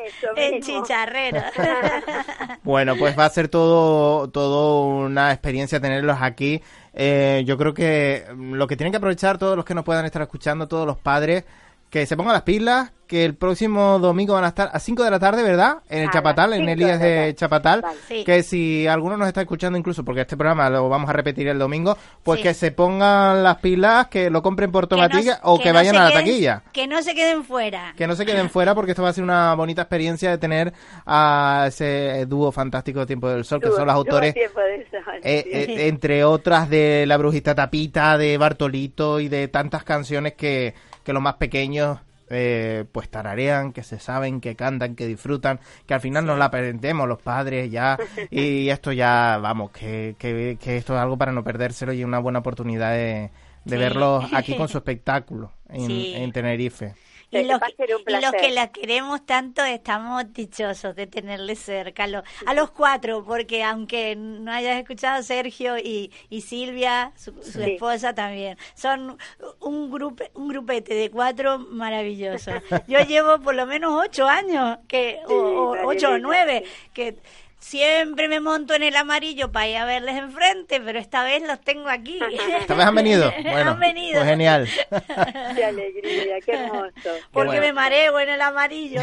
Eso 0.04 0.28
En 0.36 0.62
chicharrero. 0.62 1.42
Bueno, 2.62 2.94
pues 2.96 3.18
va 3.18 3.24
a 3.24 3.30
ser 3.30 3.48
todo, 3.48 4.28
todo 4.30 4.84
una 4.86 5.32
experiencia 5.32 5.80
tenerlos 5.80 6.18
aquí. 6.20 6.62
Eh, 6.92 7.42
yo 7.46 7.56
creo 7.56 7.74
que 7.74 8.24
lo 8.36 8.66
que 8.66 8.76
tienen 8.76 8.92
que 8.92 8.98
aprovechar 8.98 9.38
todos 9.38 9.56
los 9.56 9.64
que 9.64 9.74
nos 9.74 9.84
puedan 9.84 10.04
estar 10.04 10.22
escuchando, 10.22 10.68
todos 10.68 10.86
los 10.86 10.98
padres, 10.98 11.44
que 11.90 12.06
se 12.06 12.16
pongan 12.16 12.32
las 12.34 12.42
pilas, 12.42 12.92
que 13.08 13.24
el 13.24 13.34
próximo 13.34 13.98
domingo 13.98 14.34
van 14.34 14.44
a 14.44 14.48
estar 14.48 14.70
a 14.72 14.78
5 14.78 15.02
de 15.02 15.10
la 15.10 15.18
tarde, 15.18 15.42
¿verdad? 15.42 15.78
En 15.88 16.02
el 16.04 16.08
A 16.10 16.12
Chapatal, 16.12 16.52
en 16.52 16.68
el 16.68 16.78
de 16.78 16.84
IES 16.84 17.00
de. 17.00 17.34
Chapatal. 17.34 17.80
Vale. 17.82 17.96
Sí. 18.06 18.22
Que 18.22 18.44
si 18.44 18.86
alguno 18.86 19.16
nos 19.16 19.26
está 19.26 19.40
escuchando, 19.40 19.76
incluso 19.76 20.04
porque 20.04 20.20
este 20.20 20.36
programa 20.36 20.70
lo 20.70 20.88
vamos 20.88 21.10
a 21.10 21.12
repetir 21.12 21.48
el 21.48 21.58
domingo, 21.58 21.98
pues 22.22 22.38
Sí. 22.38 22.44
que 22.44 22.54
se 22.54 22.70
pongan 22.70 23.42
las 23.42 23.56
pilas, 23.56 24.06
que 24.06 24.30
lo 24.30 24.40
compren 24.42 24.70
por 24.70 24.84
no- 24.84 24.88
tomatilla 24.88 25.40
o 25.42 25.58
que, 25.58 25.72
vayan 25.72 25.96
a 25.96 26.04
la 26.04 26.10
queden- 26.10 26.18
taquilla. 26.20 26.62
Que 26.72 26.86
no 26.86 27.02
se 27.02 27.16
queden 27.16 27.42
fuera. 27.42 27.92
Que 27.96 28.06
no 28.06 28.14
se 28.14 28.24
queden 28.24 28.48
fuera 28.50 28.76
porque 28.76 28.92
esto 28.92 29.02
va 29.02 29.08
a 29.08 29.12
ser 29.12 29.24
una 29.24 29.52
bonita 29.56 29.82
experiencia 29.82 30.30
de 30.30 30.38
tener 30.38 30.72
a 31.04 31.64
ese 31.66 32.26
dúo 32.26 32.52
fantástico 32.52 33.00
de 33.00 33.06
Tiempo 33.06 33.28
del 33.28 33.44
Sol, 33.44 33.60
que 33.60 33.70
son 33.70 33.86
los 33.86 33.94
autores 33.96 34.32
eh, 34.36 35.42
sí. 35.44 35.50
eh, 35.52 35.88
entre 35.88 36.22
otras 36.24 36.70
de 36.70 37.04
La 37.08 37.16
Brujita 37.16 37.56
Tapita, 37.56 38.16
de 38.16 38.38
Bartolito 38.38 39.18
y 39.18 39.26
de 39.28 39.48
tantas 39.48 39.82
canciones 39.82 40.34
que, 40.34 40.74
que 41.04 41.12
los 41.12 41.22
más 41.22 41.34
pequeños 41.34 41.98
eh, 42.32 42.84
pues 42.92 43.08
tararean, 43.08 43.72
que 43.72 43.82
se 43.82 43.98
saben, 43.98 44.40
que 44.40 44.54
cantan, 44.54 44.94
que 44.94 45.06
disfrutan, 45.06 45.58
que 45.86 45.94
al 45.94 46.00
final 46.00 46.24
nos 46.26 46.38
la 46.38 46.44
aprendemos 46.46 47.08
los 47.08 47.20
padres 47.20 47.70
ya 47.70 47.98
y 48.30 48.68
esto 48.68 48.92
ya, 48.92 49.38
vamos, 49.42 49.70
que, 49.72 50.14
que, 50.18 50.56
que 50.60 50.76
esto 50.76 50.94
es 50.94 51.00
algo 51.00 51.16
para 51.18 51.32
no 51.32 51.42
perdérselo 51.42 51.92
y 51.92 52.04
una 52.04 52.20
buena 52.20 52.38
oportunidad 52.38 52.92
de, 52.92 53.30
de 53.64 53.76
Sí. 53.76 53.76
verlos 53.76 54.24
aquí 54.32 54.56
con 54.56 54.68
su 54.68 54.78
espectáculo 54.78 55.52
en, 55.68 55.86
Sí. 55.86 56.12
en 56.14 56.30
Tenerife. 56.32 56.94
Y 57.32 57.44
los, 57.44 57.60
y 58.08 58.20
los 58.20 58.32
que 58.32 58.50
la 58.50 58.72
queremos 58.72 59.24
tanto 59.24 59.62
estamos 59.64 60.32
dichosos 60.32 60.96
de 60.96 61.06
tenerles 61.06 61.60
cerca. 61.60 62.06
Lo- 62.08 62.24
a 62.44 62.54
los 62.54 62.70
cuatro, 62.72 63.24
porque 63.24 63.62
aunque 63.62 64.16
no 64.16 64.50
hayas 64.52 64.78
escuchado 64.80 65.22
Sergio 65.22 65.78
y, 65.78 66.10
y 66.28 66.40
Silvia, 66.40 67.12
su, 67.16 67.32
su 67.42 67.60
Sí. 67.60 67.72
esposa 67.72 68.14
también, 68.14 68.56
son 68.74 69.16
un, 69.60 69.90
grupo, 69.90 70.24
un 70.34 70.48
grupete 70.48 70.94
de 70.94 71.10
cuatro 71.10 71.58
maravillosos. 71.58 72.54
Yo 72.88 72.98
llevo 73.00 73.38
por 73.40 73.54
lo 73.54 73.64
menos 73.66 73.92
ocho 74.04 74.26
años, 74.26 74.78
que 74.88 75.20
o, 75.28 75.32
o 75.34 75.86
ocho 75.86 76.10
o 76.10 76.18
nueve, 76.18 76.64
que 76.92 77.16
siempre 77.60 78.26
me 78.28 78.40
monto 78.40 78.74
en 78.74 78.82
el 78.82 78.96
amarillo 78.96 79.52
para 79.52 79.68
ir 79.68 79.76
a 79.76 79.84
verles 79.84 80.16
enfrente, 80.16 80.80
pero 80.80 80.98
esta 80.98 81.22
vez 81.22 81.42
los 81.46 81.60
tengo 81.60 81.88
aquí. 81.88 82.18
¿Esta 82.60 82.74
vez 82.74 82.86
han 82.86 82.94
venido? 82.94 83.32
Bueno, 83.42 83.70
Han 83.72 83.80
venido. 83.80 84.18
pues 84.18 84.28
genial. 84.30 84.68
Qué 85.54 85.64
alegría, 85.64 86.40
qué 86.44 86.52
hermoso. 86.52 86.90
Porque 87.30 87.46
bueno. 87.48 87.62
me 87.62 87.72
mareo 87.72 88.18
en 88.18 88.28
el 88.30 88.40
amarillo. 88.40 89.00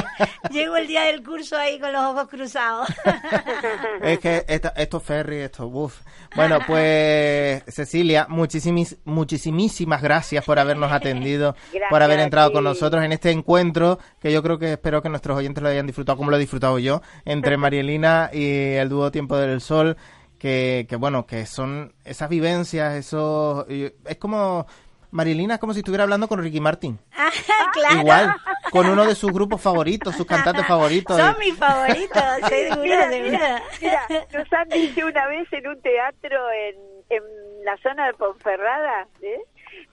Llego 0.50 0.76
el 0.76 0.86
día 0.86 1.02
del 1.02 1.22
curso 1.22 1.56
ahí 1.58 1.78
con 1.78 1.92
los 1.92 2.02
ojos 2.02 2.28
cruzados. 2.28 2.88
Es 4.02 4.18
que 4.20 4.44
esta- 4.48 4.72
estos 4.76 5.02
ferries, 5.02 5.44
estos 5.46 5.70
buff. 5.70 6.00
Bueno, 6.34 6.58
pues 6.66 7.62
Cecilia, 7.68 8.26
muchísimis, 8.28 8.96
muchísimas 9.04 10.02
gracias 10.02 10.44
por 10.44 10.58
habernos 10.58 10.92
atendido, 10.92 11.54
Gracias 11.72 11.90
por 11.90 12.02
haber 12.02 12.20
entrado 12.20 12.52
con 12.52 12.64
nosotros 12.64 13.02
en 13.04 13.12
este 13.12 13.30
encuentro 13.30 13.98
que 14.20 14.32
yo 14.32 14.42
creo 14.42 14.58
que 14.58 14.72
espero 14.72 15.02
que 15.02 15.08
nuestros 15.08 15.36
oyentes 15.38 15.62
lo 15.62 15.68
hayan 15.68 15.86
disfrutado 15.86 16.18
como 16.18 16.30
lo 16.30 16.36
he 16.36 16.40
disfrutado 16.40 16.78
yo, 16.78 17.00
entre 17.24 17.56
Y 18.32 18.74
el 18.74 18.88
dúo 18.88 19.10
Tiempo 19.10 19.36
del 19.36 19.60
Sol, 19.60 19.96
que, 20.38 20.86
que 20.88 20.96
bueno, 20.96 21.26
que 21.26 21.46
son 21.46 21.94
esas 22.04 22.28
vivencias, 22.28 22.94
esos... 22.94 23.68
y 23.70 23.92
Es 24.04 24.16
como... 24.18 24.66
Marielina 25.12 25.54
es 25.54 25.60
como 25.60 25.72
si 25.72 25.78
estuviera 25.80 26.02
hablando 26.04 26.28
con 26.28 26.42
Ricky 26.42 26.60
Martin. 26.60 26.98
Ah, 27.58 27.70
claro. 27.72 28.00
Igual, 28.00 28.34
con 28.70 28.86
uno 28.86 29.04
de 29.04 29.14
sus 29.14 29.32
grupos 29.32 29.60
favoritos, 29.60 30.14
sus 30.14 30.26
cantantes 30.26 30.66
favoritos. 30.68 31.16
Son 31.16 31.36
mis 31.38 31.54
favoritos, 31.56 32.22
seguro, 32.48 32.82
Mira, 32.82 33.10
seguro. 33.10 33.30
mira, 33.30 33.62
mira, 33.80 34.06
nos 34.32 34.52
han 34.52 34.68
dicho 34.68 35.06
una 35.06 35.26
vez 35.26 35.52
en 35.52 35.66
un 35.66 35.80
teatro 35.82 36.38
en, 36.52 36.76
en 37.10 37.22
la 37.64 37.76
zona 37.82 38.06
de 38.06 38.14
Ponferrada, 38.14 39.08
¿eh? 39.22 39.40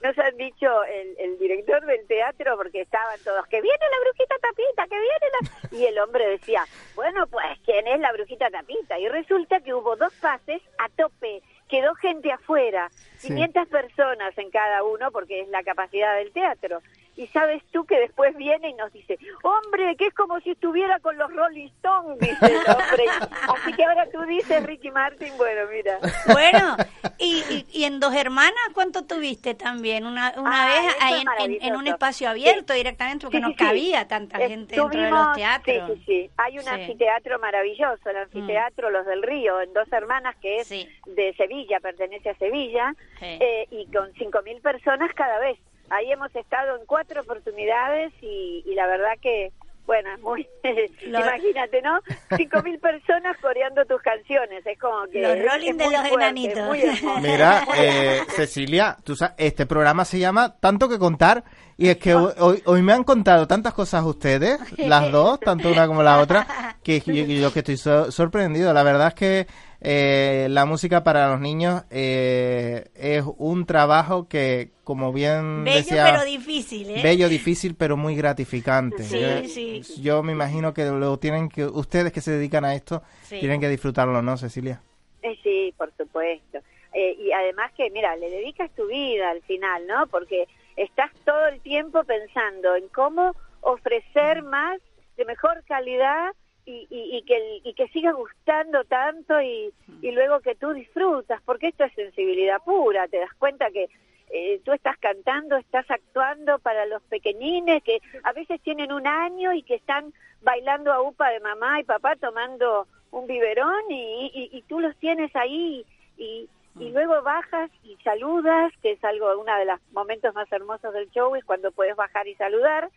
Nos 0.03 0.17
han 0.19 0.35
dicho 0.35 0.83
el, 0.83 1.15
el 1.17 1.39
director 1.39 1.83
del 1.85 2.05
teatro, 2.07 2.57
porque 2.57 2.81
estaban 2.81 3.17
todos, 3.23 3.47
que 3.47 3.61
viene 3.61 3.77
la 3.89 3.99
brujita 4.01 4.35
tapita, 4.41 4.87
que 4.87 4.99
viene 4.99 5.27
la... 5.31 5.77
Y 5.77 5.85
el 5.85 5.97
hombre 5.99 6.27
decía, 6.27 6.65
bueno, 6.93 7.25
pues, 7.27 7.45
¿quién 7.65 7.87
es 7.87 7.99
la 8.01 8.11
brujita 8.11 8.49
tapita? 8.49 8.99
Y 8.99 9.07
resulta 9.07 9.61
que 9.61 9.73
hubo 9.73 9.95
dos 9.95 10.13
pases 10.15 10.61
a 10.77 10.89
tope, 10.89 11.41
quedó 11.69 11.95
gente 11.95 12.31
afuera, 12.33 12.91
Sí. 13.23 13.29
500 13.29 13.67
personas 13.67 14.37
en 14.37 14.49
cada 14.51 14.83
uno, 14.83 15.11
porque 15.11 15.41
es 15.41 15.47
la 15.49 15.63
capacidad 15.63 16.15
del 16.17 16.31
teatro. 16.31 16.81
Y 17.15 17.27
sabes 17.27 17.61
tú 17.71 17.85
que 17.85 17.99
después 17.99 18.35
viene 18.35 18.69
y 18.69 18.73
nos 18.73 18.91
dice, 18.91 19.19
hombre, 19.43 19.95
que 19.97 20.07
es 20.07 20.13
como 20.15 20.39
si 20.39 20.49
estuviera 20.51 20.99
con 20.99 21.15
los 21.15 21.31
Rolling 21.31 21.67
Stones, 21.67 22.17
dice 22.19 22.45
el 22.47 22.57
hombre. 22.57 23.05
Así 23.55 23.73
que 23.73 23.83
ahora 23.85 24.07
tú 24.11 24.21
dices, 24.23 24.65
Ricky 24.65 24.89
Martin, 24.89 25.31
bueno, 25.37 25.61
mira. 25.71 25.99
Bueno, 26.31 26.75
y, 27.19 27.43
y, 27.51 27.65
y 27.71 27.83
en 27.83 27.99
Dos 27.99 28.15
Hermanas, 28.15 28.53
¿cuánto 28.73 29.03
tuviste 29.05 29.53
también? 29.53 30.07
Una, 30.07 30.33
una 30.37 30.63
Ah, 30.63 30.67
vez 30.67 31.21
en, 31.39 31.51
en- 31.53 31.63
en 31.63 31.75
un 31.75 31.85
espacio 31.85 32.27
abierto 32.29 32.73
directamente, 32.73 33.25
porque 33.27 33.37
Sí, 33.37 33.43
no 33.43 33.55
cabía 33.55 34.07
tanta 34.07 34.39
gente 34.39 34.75
dentro 34.75 34.89
de 34.89 34.97
los 35.11 35.19
Estuvimos- 35.19 35.35
teatros. 35.35 35.89
Sí, 35.89 35.95
sí, 35.97 36.03
sí. 36.07 36.29
Hay 36.37 36.57
un. 36.57 36.65
Mm. 36.65 36.67
anfiteatro 36.69 37.37
maravilloso, 37.39 38.09
el 38.09 38.17
anfiteatro 38.17 38.89
Los 38.89 39.05
del 39.05 39.21
Río, 39.21 39.61
en 39.61 39.71
Dos 39.73 39.91
Hermanas, 39.93 40.35
que 40.41 40.57
es 40.61 40.69
de 40.69 41.33
Sevilla, 41.37 41.79
pertenece 41.79 42.31
a 42.31 42.35
Sevilla, 42.37 42.95
Sí. 43.23 43.37
eh, 43.41 43.67
y 43.71 43.85
con 43.87 44.11
5.000 44.13 44.61
personas 44.61 45.09
cada 45.15 45.39
vez. 45.39 45.57
Ahí 45.89 46.11
hemos 46.11 46.33
estado 46.35 46.77
en 46.77 46.85
cuatro 46.85 47.21
oportunidades 47.21 48.13
y, 48.21 48.63
y 48.65 48.73
la 48.75 48.87
verdad 48.87 49.11
que, 49.21 49.51
bueno, 49.85 50.09
es 50.15 50.21
muy... 50.21 50.47
Lo- 51.07 51.19
imagínate, 51.19 51.81
¿no? 51.81 51.99
5.000 52.31 52.79
personas 52.79 53.37
coreando 53.41 53.83
tus 53.85 54.01
canciones, 54.01 54.65
es 54.65 54.79
como 54.79 55.05
que... 55.11 55.21
Los 55.21 55.37
Rolling 55.51 55.71
es 55.71 55.77
de 55.77 55.83
muy 55.85 55.93
los 55.93 56.07
fuerte, 56.07 56.23
enanitos. 56.25 56.67
muy. 56.67 57.21
Mira, 57.21 57.65
eh, 57.77 58.21
Cecilia, 58.29 58.97
tú 59.03 59.15
sabes, 59.15 59.35
este 59.37 59.65
programa 59.65 60.05
se 60.05 60.19
llama 60.19 60.57
Tanto 60.59 60.87
que 60.89 60.97
contar 60.97 61.43
y 61.77 61.89
es 61.89 61.97
que 61.97 62.15
hoy, 62.15 62.31
hoy- 62.39 62.61
hoy 62.65 62.81
me 62.81 62.93
han 62.93 63.03
contado 63.03 63.45
tantas 63.47 63.73
cosas 63.73 64.03
ustedes, 64.03 64.57
las 64.77 65.11
dos, 65.11 65.39
tanto 65.41 65.69
una 65.69 65.85
como 65.85 66.01
la 66.01 66.19
otra, 66.21 66.77
que 66.83 67.01
yo, 67.01 67.13
yo 67.13 67.51
que 67.53 67.59
estoy 67.59 67.77
so- 67.77 68.09
sorprendido. 68.11 68.71
La 68.73 68.83
verdad 68.83 69.09
es 69.09 69.13
que 69.15 69.47
eh, 69.85 70.47
la 70.49 70.65
música 70.65 71.03
para 71.03 71.27
los 71.29 71.41
niños 71.41 71.83
eh, 71.91 72.85
es 72.95 73.23
un 73.37 73.65
trabajo 73.65 74.29
que, 74.29 74.71
como 74.85 75.11
bien 75.11 75.65
Bello 75.65 75.77
decía, 75.77 76.05
pero 76.09 76.23
difícil, 76.23 76.89
¿eh? 76.89 77.01
bello, 77.03 77.27
difícil, 77.27 77.75
pero 77.75 77.97
muy 77.97 78.15
gratificante. 78.15 79.03
Sí, 79.03 79.19
yo, 79.19 79.83
sí. 79.83 80.01
yo 80.01 80.23
me 80.23 80.31
imagino 80.31 80.73
que 80.73 80.85
lo 80.85 81.17
tienen 81.19 81.49
que 81.49 81.65
ustedes 81.65 82.13
que 82.13 82.21
se 82.21 82.31
dedican 82.31 82.63
a 82.63 82.75
esto 82.75 83.03
Sí. 83.23 83.39
tienen 83.39 83.59
que 83.59 83.67
disfrutarlo, 83.67 84.21
¿no, 84.21 84.37
Cecilia? 84.37 84.81
Eh, 85.21 85.37
Sí, 85.43 85.73
por 85.77 85.91
supuesto. 85.97 86.59
Eh, 86.93 87.17
y 87.19 87.31
además 87.31 87.71
que, 87.75 87.89
mira, 87.89 88.15
le 88.15 88.29
dedicas 88.29 88.71
tu 88.75 88.87
vida 88.87 89.31
al 89.31 89.41
final, 89.41 89.85
¿no? 89.87 90.07
Porque 90.07 90.47
estás 90.77 91.11
todo 91.25 91.47
el 91.47 91.59
tiempo 91.59 92.03
pensando 92.05 92.75
en 92.75 92.87
cómo 92.89 93.35
ofrecer 93.61 94.43
más, 94.43 94.79
de 95.17 95.25
mejor 95.25 95.63
calidad 95.67 96.31
y, 96.65 96.87
y, 96.89 97.17
y 97.17 97.21
que, 97.23 97.35
el- 97.37 97.61
y 97.67 97.73
que 97.73 97.87
siga 97.89 98.11
gustando 98.13 98.83
tanto 98.85 99.41
y, 99.41 99.73
y 100.01 100.11
luego 100.11 100.39
que 100.39 100.55
tú 100.55 100.73
disfrutas, 100.73 101.41
porque 101.43 101.67
esto 101.69 101.83
es 101.83 101.93
sensibilidad 101.93 102.61
pura, 102.63 103.07
te 103.07 103.17
das 103.19 103.33
cuenta 103.37 103.69
que 103.71 103.89
eh, 104.29 104.61
tú 104.65 104.71
estás 104.71 104.97
cantando, 104.97 105.57
estás 105.57 105.85
actuando 105.91 106.57
para 106.59 106.85
los 106.85 107.01
pequeñines 107.03 107.83
que 107.83 107.99
a 108.23 108.31
veces 108.33 108.59
tienen 108.61 108.91
un 108.91 109.05
año 109.05 109.53
y 109.53 109.61
que 109.63 109.75
están 109.75 110.13
bailando 110.41 110.91
a 110.91 111.01
upa 111.01 111.29
de 111.29 111.39
mamá 111.39 111.79
y 111.79 111.83
papá 111.83 112.15
tomando 112.15 112.87
un 113.11 113.27
biberón 113.27 113.83
y, 113.91 114.31
y, 114.33 114.57
y 114.57 114.61
tú 114.63 114.79
los 114.79 114.95
tienes 114.97 115.35
ahí 115.35 115.85
y, 116.17 116.49
y 116.79 116.89
luego 116.89 117.21
bajas 117.21 117.69
y 117.83 117.95
saludas, 118.03 118.73
que 118.81 118.93
es 118.93 119.03
algo, 119.03 119.39
uno 119.39 119.55
de 119.55 119.65
los 119.65 119.79
momentos 119.91 120.33
más 120.33 120.51
hermosos 120.51 120.91
del 120.93 121.11
show 121.11 121.35
es 121.35 121.45
cuando 121.45 121.71
puedes 121.71 121.95
bajar 121.95 122.27
y 122.27 122.33
saludar 122.35 122.89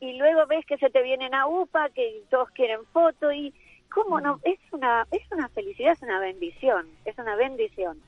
y 0.00 0.18
luego 0.18 0.46
ves 0.46 0.64
que 0.66 0.76
se 0.78 0.90
te 0.90 1.02
vienen 1.02 1.34
a 1.34 1.46
UPA, 1.46 1.88
que 1.90 2.22
todos 2.30 2.50
quieren 2.50 2.80
foto 2.92 3.32
y 3.32 3.54
cómo 3.92 4.20
no, 4.20 4.40
es 4.44 4.58
una, 4.72 5.06
es 5.10 5.22
una 5.30 5.48
felicidad, 5.48 5.92
es 5.92 6.02
una 6.02 6.20
bendición, 6.20 6.86
es 7.04 7.16
una 7.18 7.36
bendición. 7.36 7.98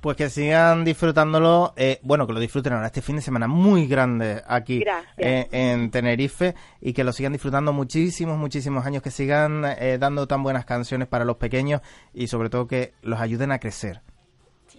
Pues 0.00 0.18
que 0.18 0.28
sigan 0.28 0.84
disfrutándolo, 0.84 1.72
eh, 1.76 1.98
bueno, 2.02 2.26
que 2.26 2.34
lo 2.34 2.40
disfruten 2.40 2.74
ahora 2.74 2.88
este 2.88 3.00
fin 3.00 3.16
de 3.16 3.22
semana 3.22 3.48
muy 3.48 3.86
grande 3.86 4.42
aquí 4.46 4.84
eh, 5.16 5.48
en 5.50 5.90
Tenerife 5.90 6.54
y 6.82 6.92
que 6.92 7.04
lo 7.04 7.10
sigan 7.10 7.32
disfrutando 7.32 7.72
muchísimos, 7.72 8.36
muchísimos 8.36 8.84
años, 8.84 9.02
que 9.02 9.10
sigan 9.10 9.64
eh, 9.64 9.96
dando 9.98 10.28
tan 10.28 10.42
buenas 10.42 10.66
canciones 10.66 11.08
para 11.08 11.24
los 11.24 11.38
pequeños 11.38 11.80
y 12.12 12.26
sobre 12.26 12.50
todo 12.50 12.66
que 12.66 12.92
los 13.00 13.18
ayuden 13.18 13.50
a 13.50 13.58
crecer. 13.58 14.02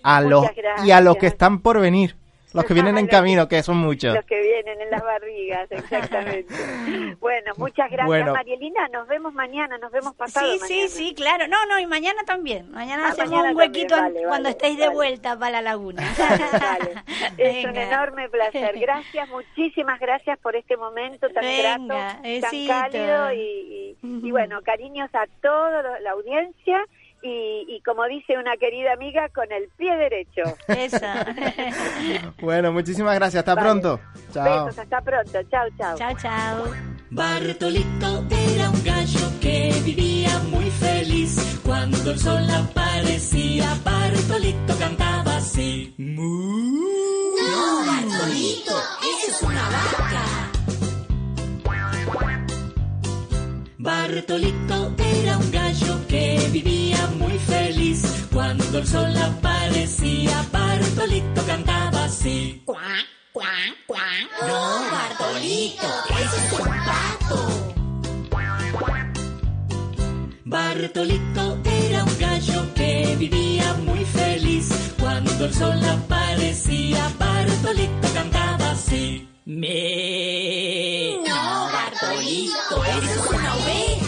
A 0.04 0.22
los 0.22 0.46
y 0.86 0.92
a 0.92 1.02
los 1.02 1.18
que 1.18 1.26
están 1.26 1.60
por 1.62 1.80
venir, 1.80 2.16
los 2.56 2.66
que 2.66 2.74
vienen 2.74 2.98
en 2.98 3.08
camino, 3.08 3.48
que 3.48 3.62
son 3.64 3.78
muchos. 3.78 4.16
Los 4.16 4.26
que 4.26 4.42
vienen 4.42 4.82
en 4.82 4.90
las 4.90 5.04
barrigas, 5.04 5.72
exactamente. 5.72 6.54
bueno, 7.20 7.52
muchas 7.58 7.90
gracias, 7.90 8.08
Bueno. 8.08 8.34
Marielina. 8.34 8.88
Nos 8.90 9.08
vemos 9.08 9.34
mañana, 9.34 9.78
nos 9.78 9.92
vemos 9.92 10.16
pasado 10.16 10.46
Sí, 10.52 10.60
mañana. 10.60 10.68
sí, 10.68 10.88
sí, 10.90 11.14
claro. 11.16 11.48
No, 11.48 11.66
no, 11.68 11.80
y 11.80 11.86
mañana 11.86 12.24
también. 12.26 12.72
Mañana 12.72 13.06
Ah, 13.08 13.10
hacemos 13.10 13.32
mañana 13.32 13.52
un 13.52 13.58
huequito 13.58 13.96
vale, 13.96 14.14
cuando 14.22 14.30
vale, 14.32 14.50
estéis 14.50 14.78
de 14.78 14.90
vuelta 14.90 15.38
para 15.38 15.52
la 15.52 15.62
laguna. 15.62 16.02
Vale. 16.52 16.96
Es 17.38 17.66
un 17.66 17.76
enorme 17.76 18.30
placer. 18.30 18.78
Gracias, 18.80 19.30
muchísimas 19.30 20.00
gracias 20.00 20.38
por 20.40 20.56
este 20.56 20.78
momento 20.78 21.30
tan 21.30 21.44
Venga, 21.44 21.78
grato, 21.78 21.88
tan 22.14 22.22
besito. 22.22 22.74
cálido 22.74 23.34
y, 23.34 23.38
y- 23.40 23.96
y 24.28 24.32
bueno, 24.32 24.62
cariños 24.64 25.10
a 25.14 25.26
toda 25.42 26.00
la 26.00 26.12
audiencia 26.12 26.84
y, 27.26 27.66
y 27.68 27.82
como 27.82 28.06
dice 28.06 28.38
una 28.38 28.56
querida 28.58 28.94
amiga, 28.94 29.30
con 29.30 29.52
el 29.52 29.68
pie 29.78 29.96
derecho. 29.98 30.44
Esa. 30.68 31.26
Bueno, 32.40 32.72
muchísimas 32.72 33.16
gracias. 33.16 33.40
Hasta 33.40 33.56
Vale. 33.56 33.68
pronto. 33.68 34.00
Chao. 34.32 34.66
Besos, 34.66 34.80
hasta 34.80 35.02
pronto. 35.02 35.44
Chao, 35.50 35.68
chao. 35.78 35.98
chao, 35.98 36.14
chao. 36.22 36.66
Bartolito 37.10 38.26
era 38.30 38.70
un 38.70 38.84
gallo 38.84 39.32
que 39.42 39.74
vivía 39.84 40.38
muy 40.50 40.70
feliz. 40.70 41.60
Cuando 41.64 42.12
el 42.12 42.20
sol 42.20 42.48
aparecía, 42.50 43.66
Bartolito 43.84 44.78
cantaba 44.78 45.38
así. 45.38 45.96
No, 45.98 47.86
Bartolito, 47.88 48.78
esa 49.02 49.32
es 49.32 49.42
una 49.42 49.64
vaca. 49.70 50.26
Bartolito 53.78 54.94
era 54.98 55.38
un 55.38 55.52
gallo 55.52 56.08
que 56.08 56.40
vivía. 56.52 56.75
Cuando 58.46 58.78
el 58.78 58.88
sol 58.88 59.18
aparecía, 59.18 60.46
Bartolito 60.52 61.44
cantaba 61.48 62.04
así. 62.04 62.62
Cuac, 62.64 63.08
cuac, 63.34 63.48
cuac. 63.88 64.04
No, 64.48 64.82
Bartolito, 64.92 65.88
ese 66.12 66.38
es 66.46 66.54
un 66.54 66.68
pato. 66.86 67.40
Bartolito 70.46 71.58
era 71.66 72.04
un 72.04 72.20
gallo 72.20 72.74
que 72.76 73.16
vivía 73.18 73.74
muy 73.84 74.06
feliz. 74.06 74.70
Cuando 75.00 75.46
el 75.46 75.54
sol 75.54 75.84
aparecía, 75.84 77.12
Bartolito 77.18 78.14
cantaba 78.14 78.70
así. 78.74 79.28
Me. 79.46 81.18
No, 81.28 81.72
Bartolito, 81.74 82.86
esa 82.86 83.12
es 83.12 83.28
una 83.28 83.56
oveja. 83.56 84.05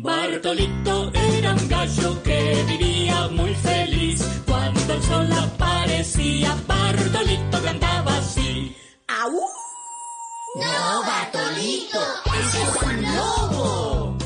Bartolito 0.00 1.10
era 1.12 1.54
un 1.54 1.68
gallo 1.68 2.22
que 2.22 2.64
vivía 2.68 3.28
muy 3.28 3.52
feliz. 3.56 4.22
Cuando 4.46 4.94
el 4.94 5.02
sol 5.02 5.28
aparecía, 5.32 6.54
Bartolito 6.68 7.62
cantaba 7.62 8.16
así. 8.18 8.76
¡Au! 9.08 9.32
No, 10.54 11.02
Bartolito, 11.04 11.98
ese 12.40 12.62
es 12.62 12.82
un 12.82 13.02
lobo. 13.16 14.18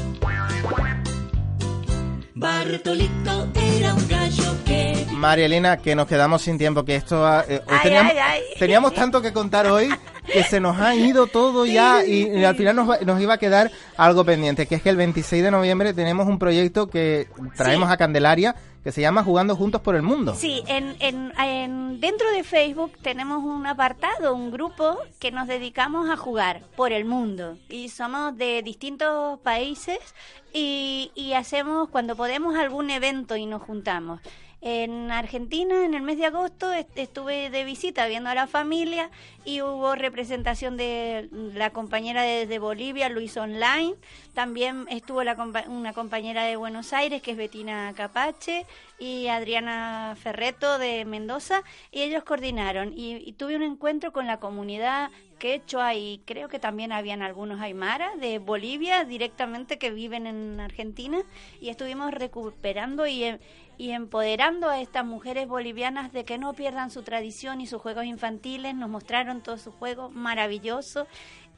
Bartolito 2.35 3.49
era 3.55 3.95
un 3.95 4.09
gallo 4.09 4.55
que 4.67 5.07
María 5.13 5.47
Elena, 5.47 5.77
que 5.79 5.95
nos 5.95 6.07
quedamos 6.07 6.43
sin 6.43 6.59
tiempo, 6.59 6.85
que 6.85 6.97
esto... 6.97 7.25
ha- 7.27 7.45
eh, 7.49 7.63
Ay, 7.69 7.79
teníamos, 7.83 8.13
ay, 8.13 8.19
ay. 8.19 8.43
teníamos 8.59 8.95
tanto 8.95 9.23
que 9.23 9.33
contar 9.33 9.67
hoy 9.69 9.89
que 10.31 10.43
se 10.45 10.61
nos 10.61 10.79
ha 10.81 10.95
ido 10.95 11.27
todo 11.27 11.67
ya 11.67 12.05
y, 12.05 12.29
y 12.29 12.45
al 12.45 12.55
final 12.57 12.77
nos, 12.77 12.89
va- 12.91 12.99
nos 13.05 13.21
iba 13.21 13.35
a 13.35 13.39
quedar 13.39 13.71
algo 13.97 14.25
pendiente, 14.25 14.67
que 14.67 14.77
es 14.77 14.83
que 14.83 14.91
el 14.91 14.97
26 14.97 15.43
de 15.43 15.51
noviembre 15.51 15.95
tenemos 15.95 16.29
un 16.29 16.39
proyecto 16.39 16.89
que 16.89 17.29
traemos 17.57 17.91
a 17.91 17.97
Candelaria 17.97 18.55
que 18.85 18.91
se 18.91 19.01
llama 19.01 19.23
Jugando 19.23 19.55
Juntos 19.55 19.81
por 19.81 19.95
el 19.95 20.03
Mundo. 20.03 20.35
Sí, 20.35 20.63
en, 20.67 20.97
en, 20.99 21.33
en- 21.39 22.01
dentro 22.01 22.29
de 22.33 22.43
Facebook 22.43 22.93
tenemos 23.01 23.45
un 23.45 23.65
apartado, 23.67 24.35
un 24.35 24.51
grupo 24.51 24.99
que 25.21 25.31
nos 25.31 25.47
dedicamos 25.47 26.11
a 26.11 26.17
jugar 26.17 26.63
por 26.77 26.93
el 26.93 27.05
mundo 27.05 27.59
y 27.69 27.91
somos 27.91 28.37
de 28.37 28.61
distintos 28.63 29.39
países 29.41 29.99
y, 30.53 31.13
y 31.15 31.35
hacemos 31.35 31.89
cuando 31.91 32.17
podemos 32.17 32.57
algún 32.57 32.91
evento 32.91 33.37
y 33.37 33.47
nos 33.47 33.63
juntamos. 33.63 34.21
En 34.65 35.11
Argentina, 35.11 35.85
en 35.85 35.93
el 35.95 36.03
mes 36.03 36.19
de 36.19 36.27
agosto, 36.27 36.73
est- 36.73 36.97
estuve 36.97 37.51
de 37.51 37.65
visita 37.65 38.07
viendo 38.07 38.31
a 38.31 38.35
la 38.37 38.47
familia 38.47 39.11
y 39.45 39.61
hubo 39.61 39.97
representación 39.97 40.77
de 40.77 41.29
la 41.33 41.71
compañera 41.71 42.23
de, 42.23 42.47
de 42.47 42.59
Bolivia, 42.61 43.09
Luis 43.09 43.37
Online. 43.37 43.95
También 44.35 44.87
estuvo 44.89 45.25
la 45.25 45.35
una 45.67 45.93
compañera 45.93 46.45
de 46.45 46.55
Buenos 46.55 46.93
Aires, 46.93 47.21
que 47.23 47.33
es 47.33 47.37
Betina 47.37 47.93
Capache, 47.97 48.65
y 49.01 49.27
Adriana 49.27 50.15
Ferreto 50.17 50.79
de 50.79 51.05
Mendoza, 51.07 51.65
y 51.91 52.03
ellos 52.03 52.23
coordinaron. 52.23 52.93
Y, 52.97 53.17
y 53.17 53.33
tuve 53.33 53.57
un 53.57 53.65
encuentro 53.65 54.13
con 54.13 54.29
la 54.29 54.39
comunidad 54.39 55.11
quechua 55.41 55.95
y 55.97 56.21
creo 56.25 56.49
que 56.49 56.61
también 56.61 56.93
habían 56.93 57.21
algunos 57.21 57.61
aymara 57.61 58.15
de 58.15 58.39
Bolivia 58.39 59.03
directamente 59.05 59.77
que 59.77 59.91
viven 59.91 60.29
en 60.29 60.61
Argentina 60.61 61.21
y 61.61 61.71
estuvimos 61.71 62.13
recuperando 62.15 63.09
y, 63.09 63.25
em- 63.25 63.39
y 63.83 63.91
empoderando 63.91 64.69
a 64.69 64.81
estas 64.81 65.05
mujeres 65.05 65.49
bolivianas 65.49 66.13
de 66.13 66.25
que 66.25 66.39
no 66.39 66.53
pierdan 66.55 66.93
su 66.93 67.03
tradición 67.03 67.61
y 67.61 67.67
sus 67.67 67.83
juegos 67.83 68.05
infantiles. 68.05 68.77
Nos 68.77 68.89
mostraron 68.89 69.41
todos 69.43 69.61
sus 69.63 69.75
juegos 69.75 70.13
maravillosos 70.13 71.09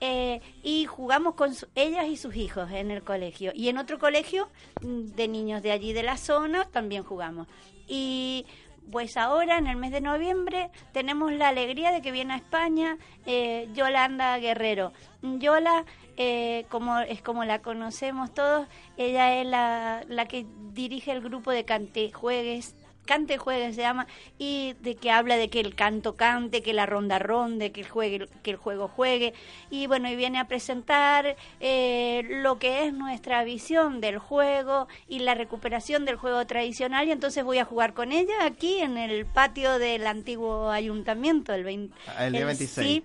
eh, 0.01 0.41
y 0.63 0.87
jugamos 0.87 1.35
con 1.35 1.55
su- 1.55 1.67
ellas 1.75 2.07
y 2.07 2.17
sus 2.17 2.35
hijos 2.35 2.71
en 2.71 2.91
el 2.91 3.03
colegio. 3.03 3.53
Y 3.55 3.69
en 3.69 3.77
otro 3.77 3.99
colegio 3.99 4.49
mm, 4.81 5.01
de 5.15 5.29
niños 5.29 5.63
de 5.63 5.73
allí 5.73 5.93
de 5.93 6.03
la 6.03 6.17
zona 6.17 6.65
también 6.65 7.03
jugamos. 7.03 7.47
Y 7.87 8.47
pues 8.91 9.19
ahora, 9.19 9.59
en 9.59 9.67
el 9.67 9.77
mes 9.77 9.93
de 9.93 10.01
noviembre, 10.01 10.71
tenemos 10.93 11.31
la 11.33 11.49
alegría 11.49 11.91
de 11.91 12.01
que 12.01 12.11
viene 12.13 12.33
a 12.35 12.37
España 12.39 12.97
eh, 13.27 13.69
Yolanda 13.75 14.39
Guerrero. 14.39 14.93
Yola, 15.23 15.85
eh, 16.17 16.67
como 16.69 16.99
es 17.01 17.23
como 17.23 17.45
la 17.45 17.61
conocemos 17.61 18.33
todos, 18.33 18.67
ella 18.97 19.41
es 19.41 19.47
la, 19.47 20.05
la 20.09 20.27
que 20.27 20.47
dirige 20.73 21.13
el 21.13 21.21
grupo 21.21 21.51
de 21.51 21.65
Cante 21.65 22.13
Juegues. 22.13 22.75
Cante 23.05 23.37
Juegues 23.37 23.77
se 23.77 23.83
llama, 23.83 24.07
y 24.39 24.75
de 24.81 24.95
que 24.95 25.11
habla 25.11 25.37
de 25.37 25.51
que 25.51 25.61
el 25.61 25.75
canto 25.75 26.17
cante, 26.17 26.63
que 26.63 26.73
la 26.73 26.87
ronda 26.87 27.19
ronde, 27.19 27.71
que 27.71 27.83
el, 27.83 27.89
juegue, 27.89 28.29
que 28.43 28.53
el 28.53 28.57
juego 28.57 28.89
juegue. 28.89 29.35
Y 29.71 29.87
bueno, 29.87 30.09
y 30.09 30.17
viene 30.17 30.39
a 30.39 30.49
presentar 30.49 31.37
eh, 31.61 32.23
lo 32.29 32.59
que 32.59 32.87
es 32.87 32.95
nuestra 32.95 33.45
visión 33.45 34.01
del 34.01 34.19
juego 34.19 34.89
y 35.07 35.19
la 35.19 35.35
recuperación 35.35 36.05
del 36.05 36.17
juego 36.17 36.47
tradicional. 36.47 37.07
Y 37.07 37.13
entonces 37.13 37.45
voy 37.45 37.59
a 37.59 37.65
jugar 37.65 37.93
con 37.93 38.11
ella 38.11 38.45
aquí 38.45 38.81
en 38.81 38.97
el 38.97 39.27
patio 39.27 39.79
del 39.79 40.07
antiguo 40.07 40.71
ayuntamiento, 40.71 41.53
el, 41.53 41.65
20 41.65 41.95
El 42.21 42.33
día 42.33 42.47
26. 42.47 42.87
sí, 42.87 43.05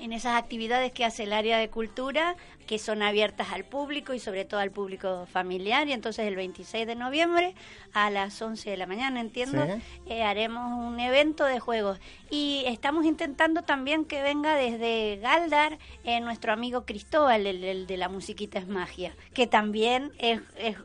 en 0.00 0.12
esas 0.12 0.36
actividades 0.36 0.92
que 0.92 1.04
hace 1.04 1.24
el 1.24 1.32
área 1.32 1.58
de 1.58 1.68
cultura, 1.68 2.36
que 2.66 2.78
son 2.78 3.02
abiertas 3.02 3.48
al 3.52 3.64
público 3.64 4.14
y 4.14 4.20
sobre 4.20 4.44
todo 4.44 4.60
al 4.60 4.70
público 4.70 5.26
familiar. 5.32 5.88
Y 5.88 5.92
entonces 5.92 6.26
el 6.26 6.36
26 6.36 6.86
de 6.86 6.94
noviembre 6.94 7.54
a 7.92 8.10
las 8.10 8.40
11 8.40 8.70
de 8.70 8.76
la 8.76 8.86
mañana, 8.86 9.20
entiendo, 9.20 9.66
Sí. 9.66 9.82
eh, 10.06 10.22
haremos 10.22 10.72
un 10.72 10.98
evento 11.00 11.44
de 11.44 11.58
juegos. 11.60 11.98
Y 12.30 12.62
estamos 12.66 13.04
intentando 13.06 13.62
también 13.62 14.04
que 14.04 14.22
venga 14.22 14.54
desde 14.54 15.18
Galdar 15.20 15.78
eh, 16.04 16.20
nuestro 16.20 16.52
amigo 16.52 16.84
Cristóbal, 16.86 17.46
el, 17.46 17.64
el 17.64 17.86
de 17.86 17.96
la 17.96 18.08
musiquita 18.08 18.58
es 18.58 18.68
magia, 18.68 19.14
que 19.34 19.46
también 19.46 20.12
es- 20.18 20.40
es- 20.56 20.76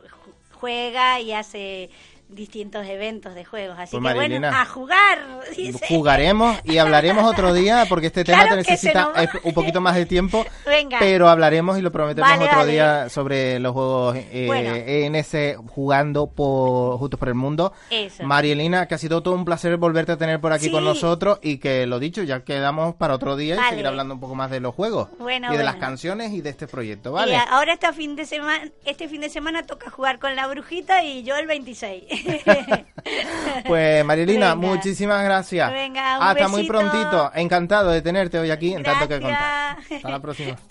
juega 0.52 1.20
y 1.20 1.32
hace 1.32 1.90
distintos 2.28 2.84
eventos 2.86 3.34
de 3.34 3.44
juegos. 3.44 3.78
Así 3.78 3.96
Pues, 3.98 4.12
que 4.14 4.18
bueno, 4.28 4.48
a 4.48 4.64
jugar. 4.64 5.18
dice. 5.56 5.86
Jugaremos 5.88 6.58
y 6.64 6.78
hablaremos 6.78 7.24
otro 7.24 7.52
día 7.54 7.84
porque 7.88 8.08
este 8.08 8.24
tema 8.24 8.42
Claro 8.46 8.62
te 8.62 8.70
necesita 8.70 9.12
nos 9.14 9.44
un 9.44 9.54
poquito 9.54 9.80
más 9.80 9.94
de 9.94 10.06
tiempo. 10.06 10.44
Venga. 10.66 10.98
Pero 10.98 11.28
hablaremos 11.28 11.78
y 11.78 11.82
lo 11.82 11.92
prometemos 11.92 12.28
Vale, 12.30 12.44
otro 12.44 12.58
vale. 12.58 12.72
día 12.72 13.08
sobre 13.08 13.60
los 13.60 13.72
juegos 13.72 14.16
eh, 14.16 14.44
Bueno. 14.48 14.74
en 14.74 15.14
ese 15.14 15.56
jugando 15.68 16.26
por 16.26 16.98
Juntos 16.98 17.18
por 17.18 17.28
el 17.28 17.34
Mundo. 17.34 17.72
Eso. 17.90 18.24
Marielina, 18.24 18.86
que 18.86 18.94
ha 18.96 18.98
sido 18.98 19.22
todo 19.22 19.34
un 19.34 19.44
placer 19.44 19.76
volverte 19.76 20.12
a 20.12 20.16
tener 20.16 20.40
por 20.40 20.52
aquí 20.52 20.64
Sí. 20.66 20.70
con 20.72 20.84
nosotros 20.84 21.38
y 21.42 21.58
que 21.58 21.86
lo 21.86 21.98
dicho, 22.00 22.22
ya 22.24 22.44
quedamos 22.44 22.94
para 22.96 23.14
otro 23.14 23.36
día 23.36 23.54
y 23.56 23.70
seguir 23.70 23.86
hablando 23.86 24.14
un 24.14 24.20
poco 24.20 24.34
más 24.34 24.50
de 24.50 24.60
los 24.60 24.74
juegos 24.74 25.08
Bueno, 25.18 25.52
y 25.54 25.56
de 25.56 25.64
las 25.64 25.76
canciones 25.76 26.32
y 26.32 26.40
de 26.40 26.50
este 26.50 26.66
proyecto, 26.66 27.12
¿vale? 27.12 27.36
ahora 27.36 27.74
este 27.74 27.92
fin 27.92 28.16
de 28.16 28.26
semana, 28.26 28.68
este 28.84 29.08
fin 29.08 29.20
de 29.20 29.28
semana 29.28 29.64
toca 29.64 29.90
jugar 29.90 30.18
con 30.18 30.34
la 30.34 30.46
brujita 30.48 31.04
y 31.04 31.22
yo 31.22 31.36
el 31.36 31.46
26. 31.46 32.04
Pues 33.66 34.04
Marielina, 34.04 34.54
Venga. 34.54 34.68
muchísimas 34.68 35.22
gracias. 35.24 35.70
Venga, 35.72 36.18
un 36.18 36.24
Hasta 36.24 36.48
muy 36.48 36.62
besito. 36.62 36.72
prontito. 36.78 37.30
Encantado 37.34 37.90
de 37.90 38.02
tenerte 38.02 38.38
hoy 38.38 38.50
aquí 38.50 38.74
en 38.74 38.82
Tanto 38.82 39.06
que 39.08 39.20
Contar. 39.20 39.76
Gracias. 39.76 39.96
Hasta 39.98 40.10
la 40.10 40.20
próxima. 40.20 40.56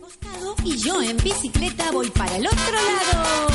Y 0.65 0.77
yo 0.77 0.99
en 1.01 1.15
bicicleta 1.17 1.91
voy 1.91 2.09
para 2.09 2.35
el 2.37 2.47
otro 2.47 2.71
lado. 2.71 3.47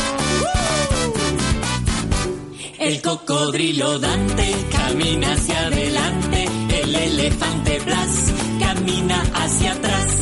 El 2.78 3.03
cocodrilo 3.03 3.99
Dante 3.99 4.55
camina 4.70 5.32
hacia 5.32 5.59
adelante, 5.66 6.49
el 6.82 6.95
elefante 6.95 7.78
Blas 7.80 8.32
camina 8.61 9.22
hacia 9.34 9.72
atrás, 9.72 10.16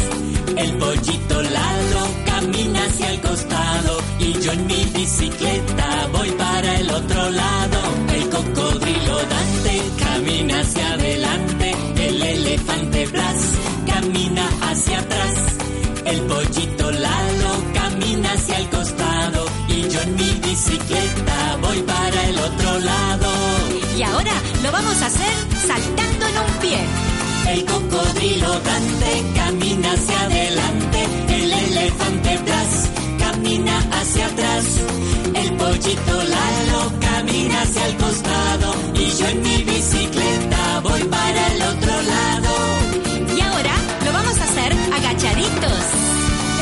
el 0.57 0.77
pollito 0.79 1.43
Lalo 1.43 2.07
camina 2.27 2.85
hacia 2.85 3.11
el 3.13 3.21
costado 3.21 3.48
y 4.21 4.33
yo 4.41 4.53
en 4.53 4.67
mi 4.67 4.85
bicicleta 4.95 6.09
voy 6.13 6.31
para 6.33 6.79
el 6.81 6.91
otro 6.91 7.31
lado. 7.31 7.79
El 8.15 8.29
cocodrilo 8.29 9.17
Dante 9.17 9.83
camina 9.99 10.61
hacia 10.61 10.93
adelante, 10.93 11.75
el 11.97 12.23
elefante 12.23 13.07
Blas 13.07 13.41
camina 13.87 14.49
hacia 14.63 14.99
atrás, 14.99 15.35
el 16.05 16.21
pollito 16.23 16.91
Lalo 16.91 17.53
camina 17.75 18.33
hacia 18.33 18.59
el 18.59 18.69
costado 18.69 19.47
y 19.69 19.89
yo 19.89 20.01
en 20.03 20.15
mi 20.17 20.31
bicicleta 20.49 21.59
voy 21.61 21.83
para 21.83 22.29
el 22.29 22.39
otro 22.39 22.79
lado. 22.81 23.29
Y 23.97 24.03
ahora 24.03 24.33
lo 24.63 24.73
vamos 24.73 25.03
a 25.03 25.07
hacer 25.07 25.37
saltando 25.67 26.27
en 26.27 26.39
un 26.39 26.61
pie. 26.61 26.79
El 27.53 27.65
cocodrilo 27.65 28.61
Dante 28.61 29.23
camina 29.35 29.93
hacia 29.93 30.21
adelante, 30.21 31.07
el 31.29 31.53
elefante 31.53 32.39
Blas 32.45 32.89
camina 33.39 33.79
hacia 33.93 34.27
atrás. 34.27 34.65
El 35.35 35.53
pollito 35.53 36.17
Lalo 36.35 36.93
camina 37.01 37.63
hacia 37.63 37.87
el 37.87 37.97
costado. 37.97 38.75
Y 38.95 39.11
yo 39.19 39.27
en 39.29 39.43
mi 39.43 39.63
bicicleta 39.63 40.81
voy 40.83 41.03
para 41.05 41.47
el 41.53 41.63
otro 41.63 41.95
lado. 42.15 42.53
Y 43.37 43.41
ahora 43.41 43.75
lo 44.05 44.13
vamos 44.13 44.39
a 44.39 44.45
hacer 44.45 44.73
agachaditos. 44.99 45.85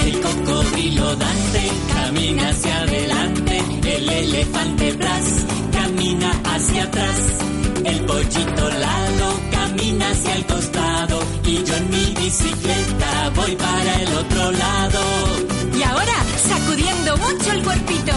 El 0.04 0.20
cocodrilo 0.20 1.16
Dante 1.16 1.70
camina 1.94 2.48
hacia 2.50 2.76
adelante. 2.82 3.62
El 3.86 4.08
elefante 4.08 4.92
Brás 4.92 5.28
camina 5.72 6.30
hacia 6.44 6.82
atrás. 6.84 7.18
El 7.84 8.00
pollito 8.00 8.68
Lalo 8.84 9.30
camina 9.50 10.10
hacia 10.10 10.34
el 10.34 10.46
costado 10.46 11.20
y 11.44 11.64
yo 11.64 11.74
en 11.74 11.90
mi 11.90 12.14
bicicleta 12.20 13.30
voy 13.34 13.56
para 13.56 14.02
el 14.02 14.12
otro 14.14 14.52
lado 14.52 15.25
mucho 17.26 17.52
el 17.52 17.62
cuerpito. 17.62 18.12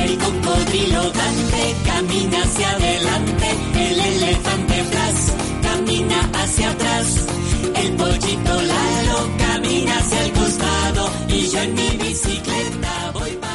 El 0.00 0.18
cocodrilo 0.18 1.02
Dante 1.10 1.76
camina 1.84 2.42
hacia 2.42 2.70
adelante, 2.70 3.48
el 3.74 4.00
elefante 4.00 4.82
Blas 4.90 5.32
camina 5.62 6.30
hacia 6.34 6.70
atrás, 6.70 7.26
el 7.74 7.92
pollito 7.96 8.62
Lalo 8.62 9.30
camina 9.38 9.98
hacia 9.98 10.24
el 10.24 10.32
costado 10.32 11.10
y 11.28 11.48
yo 11.48 11.60
en 11.60 11.74
mi 11.74 11.88
bicicleta 11.96 13.10
voy 13.14 13.30
para 13.32 13.45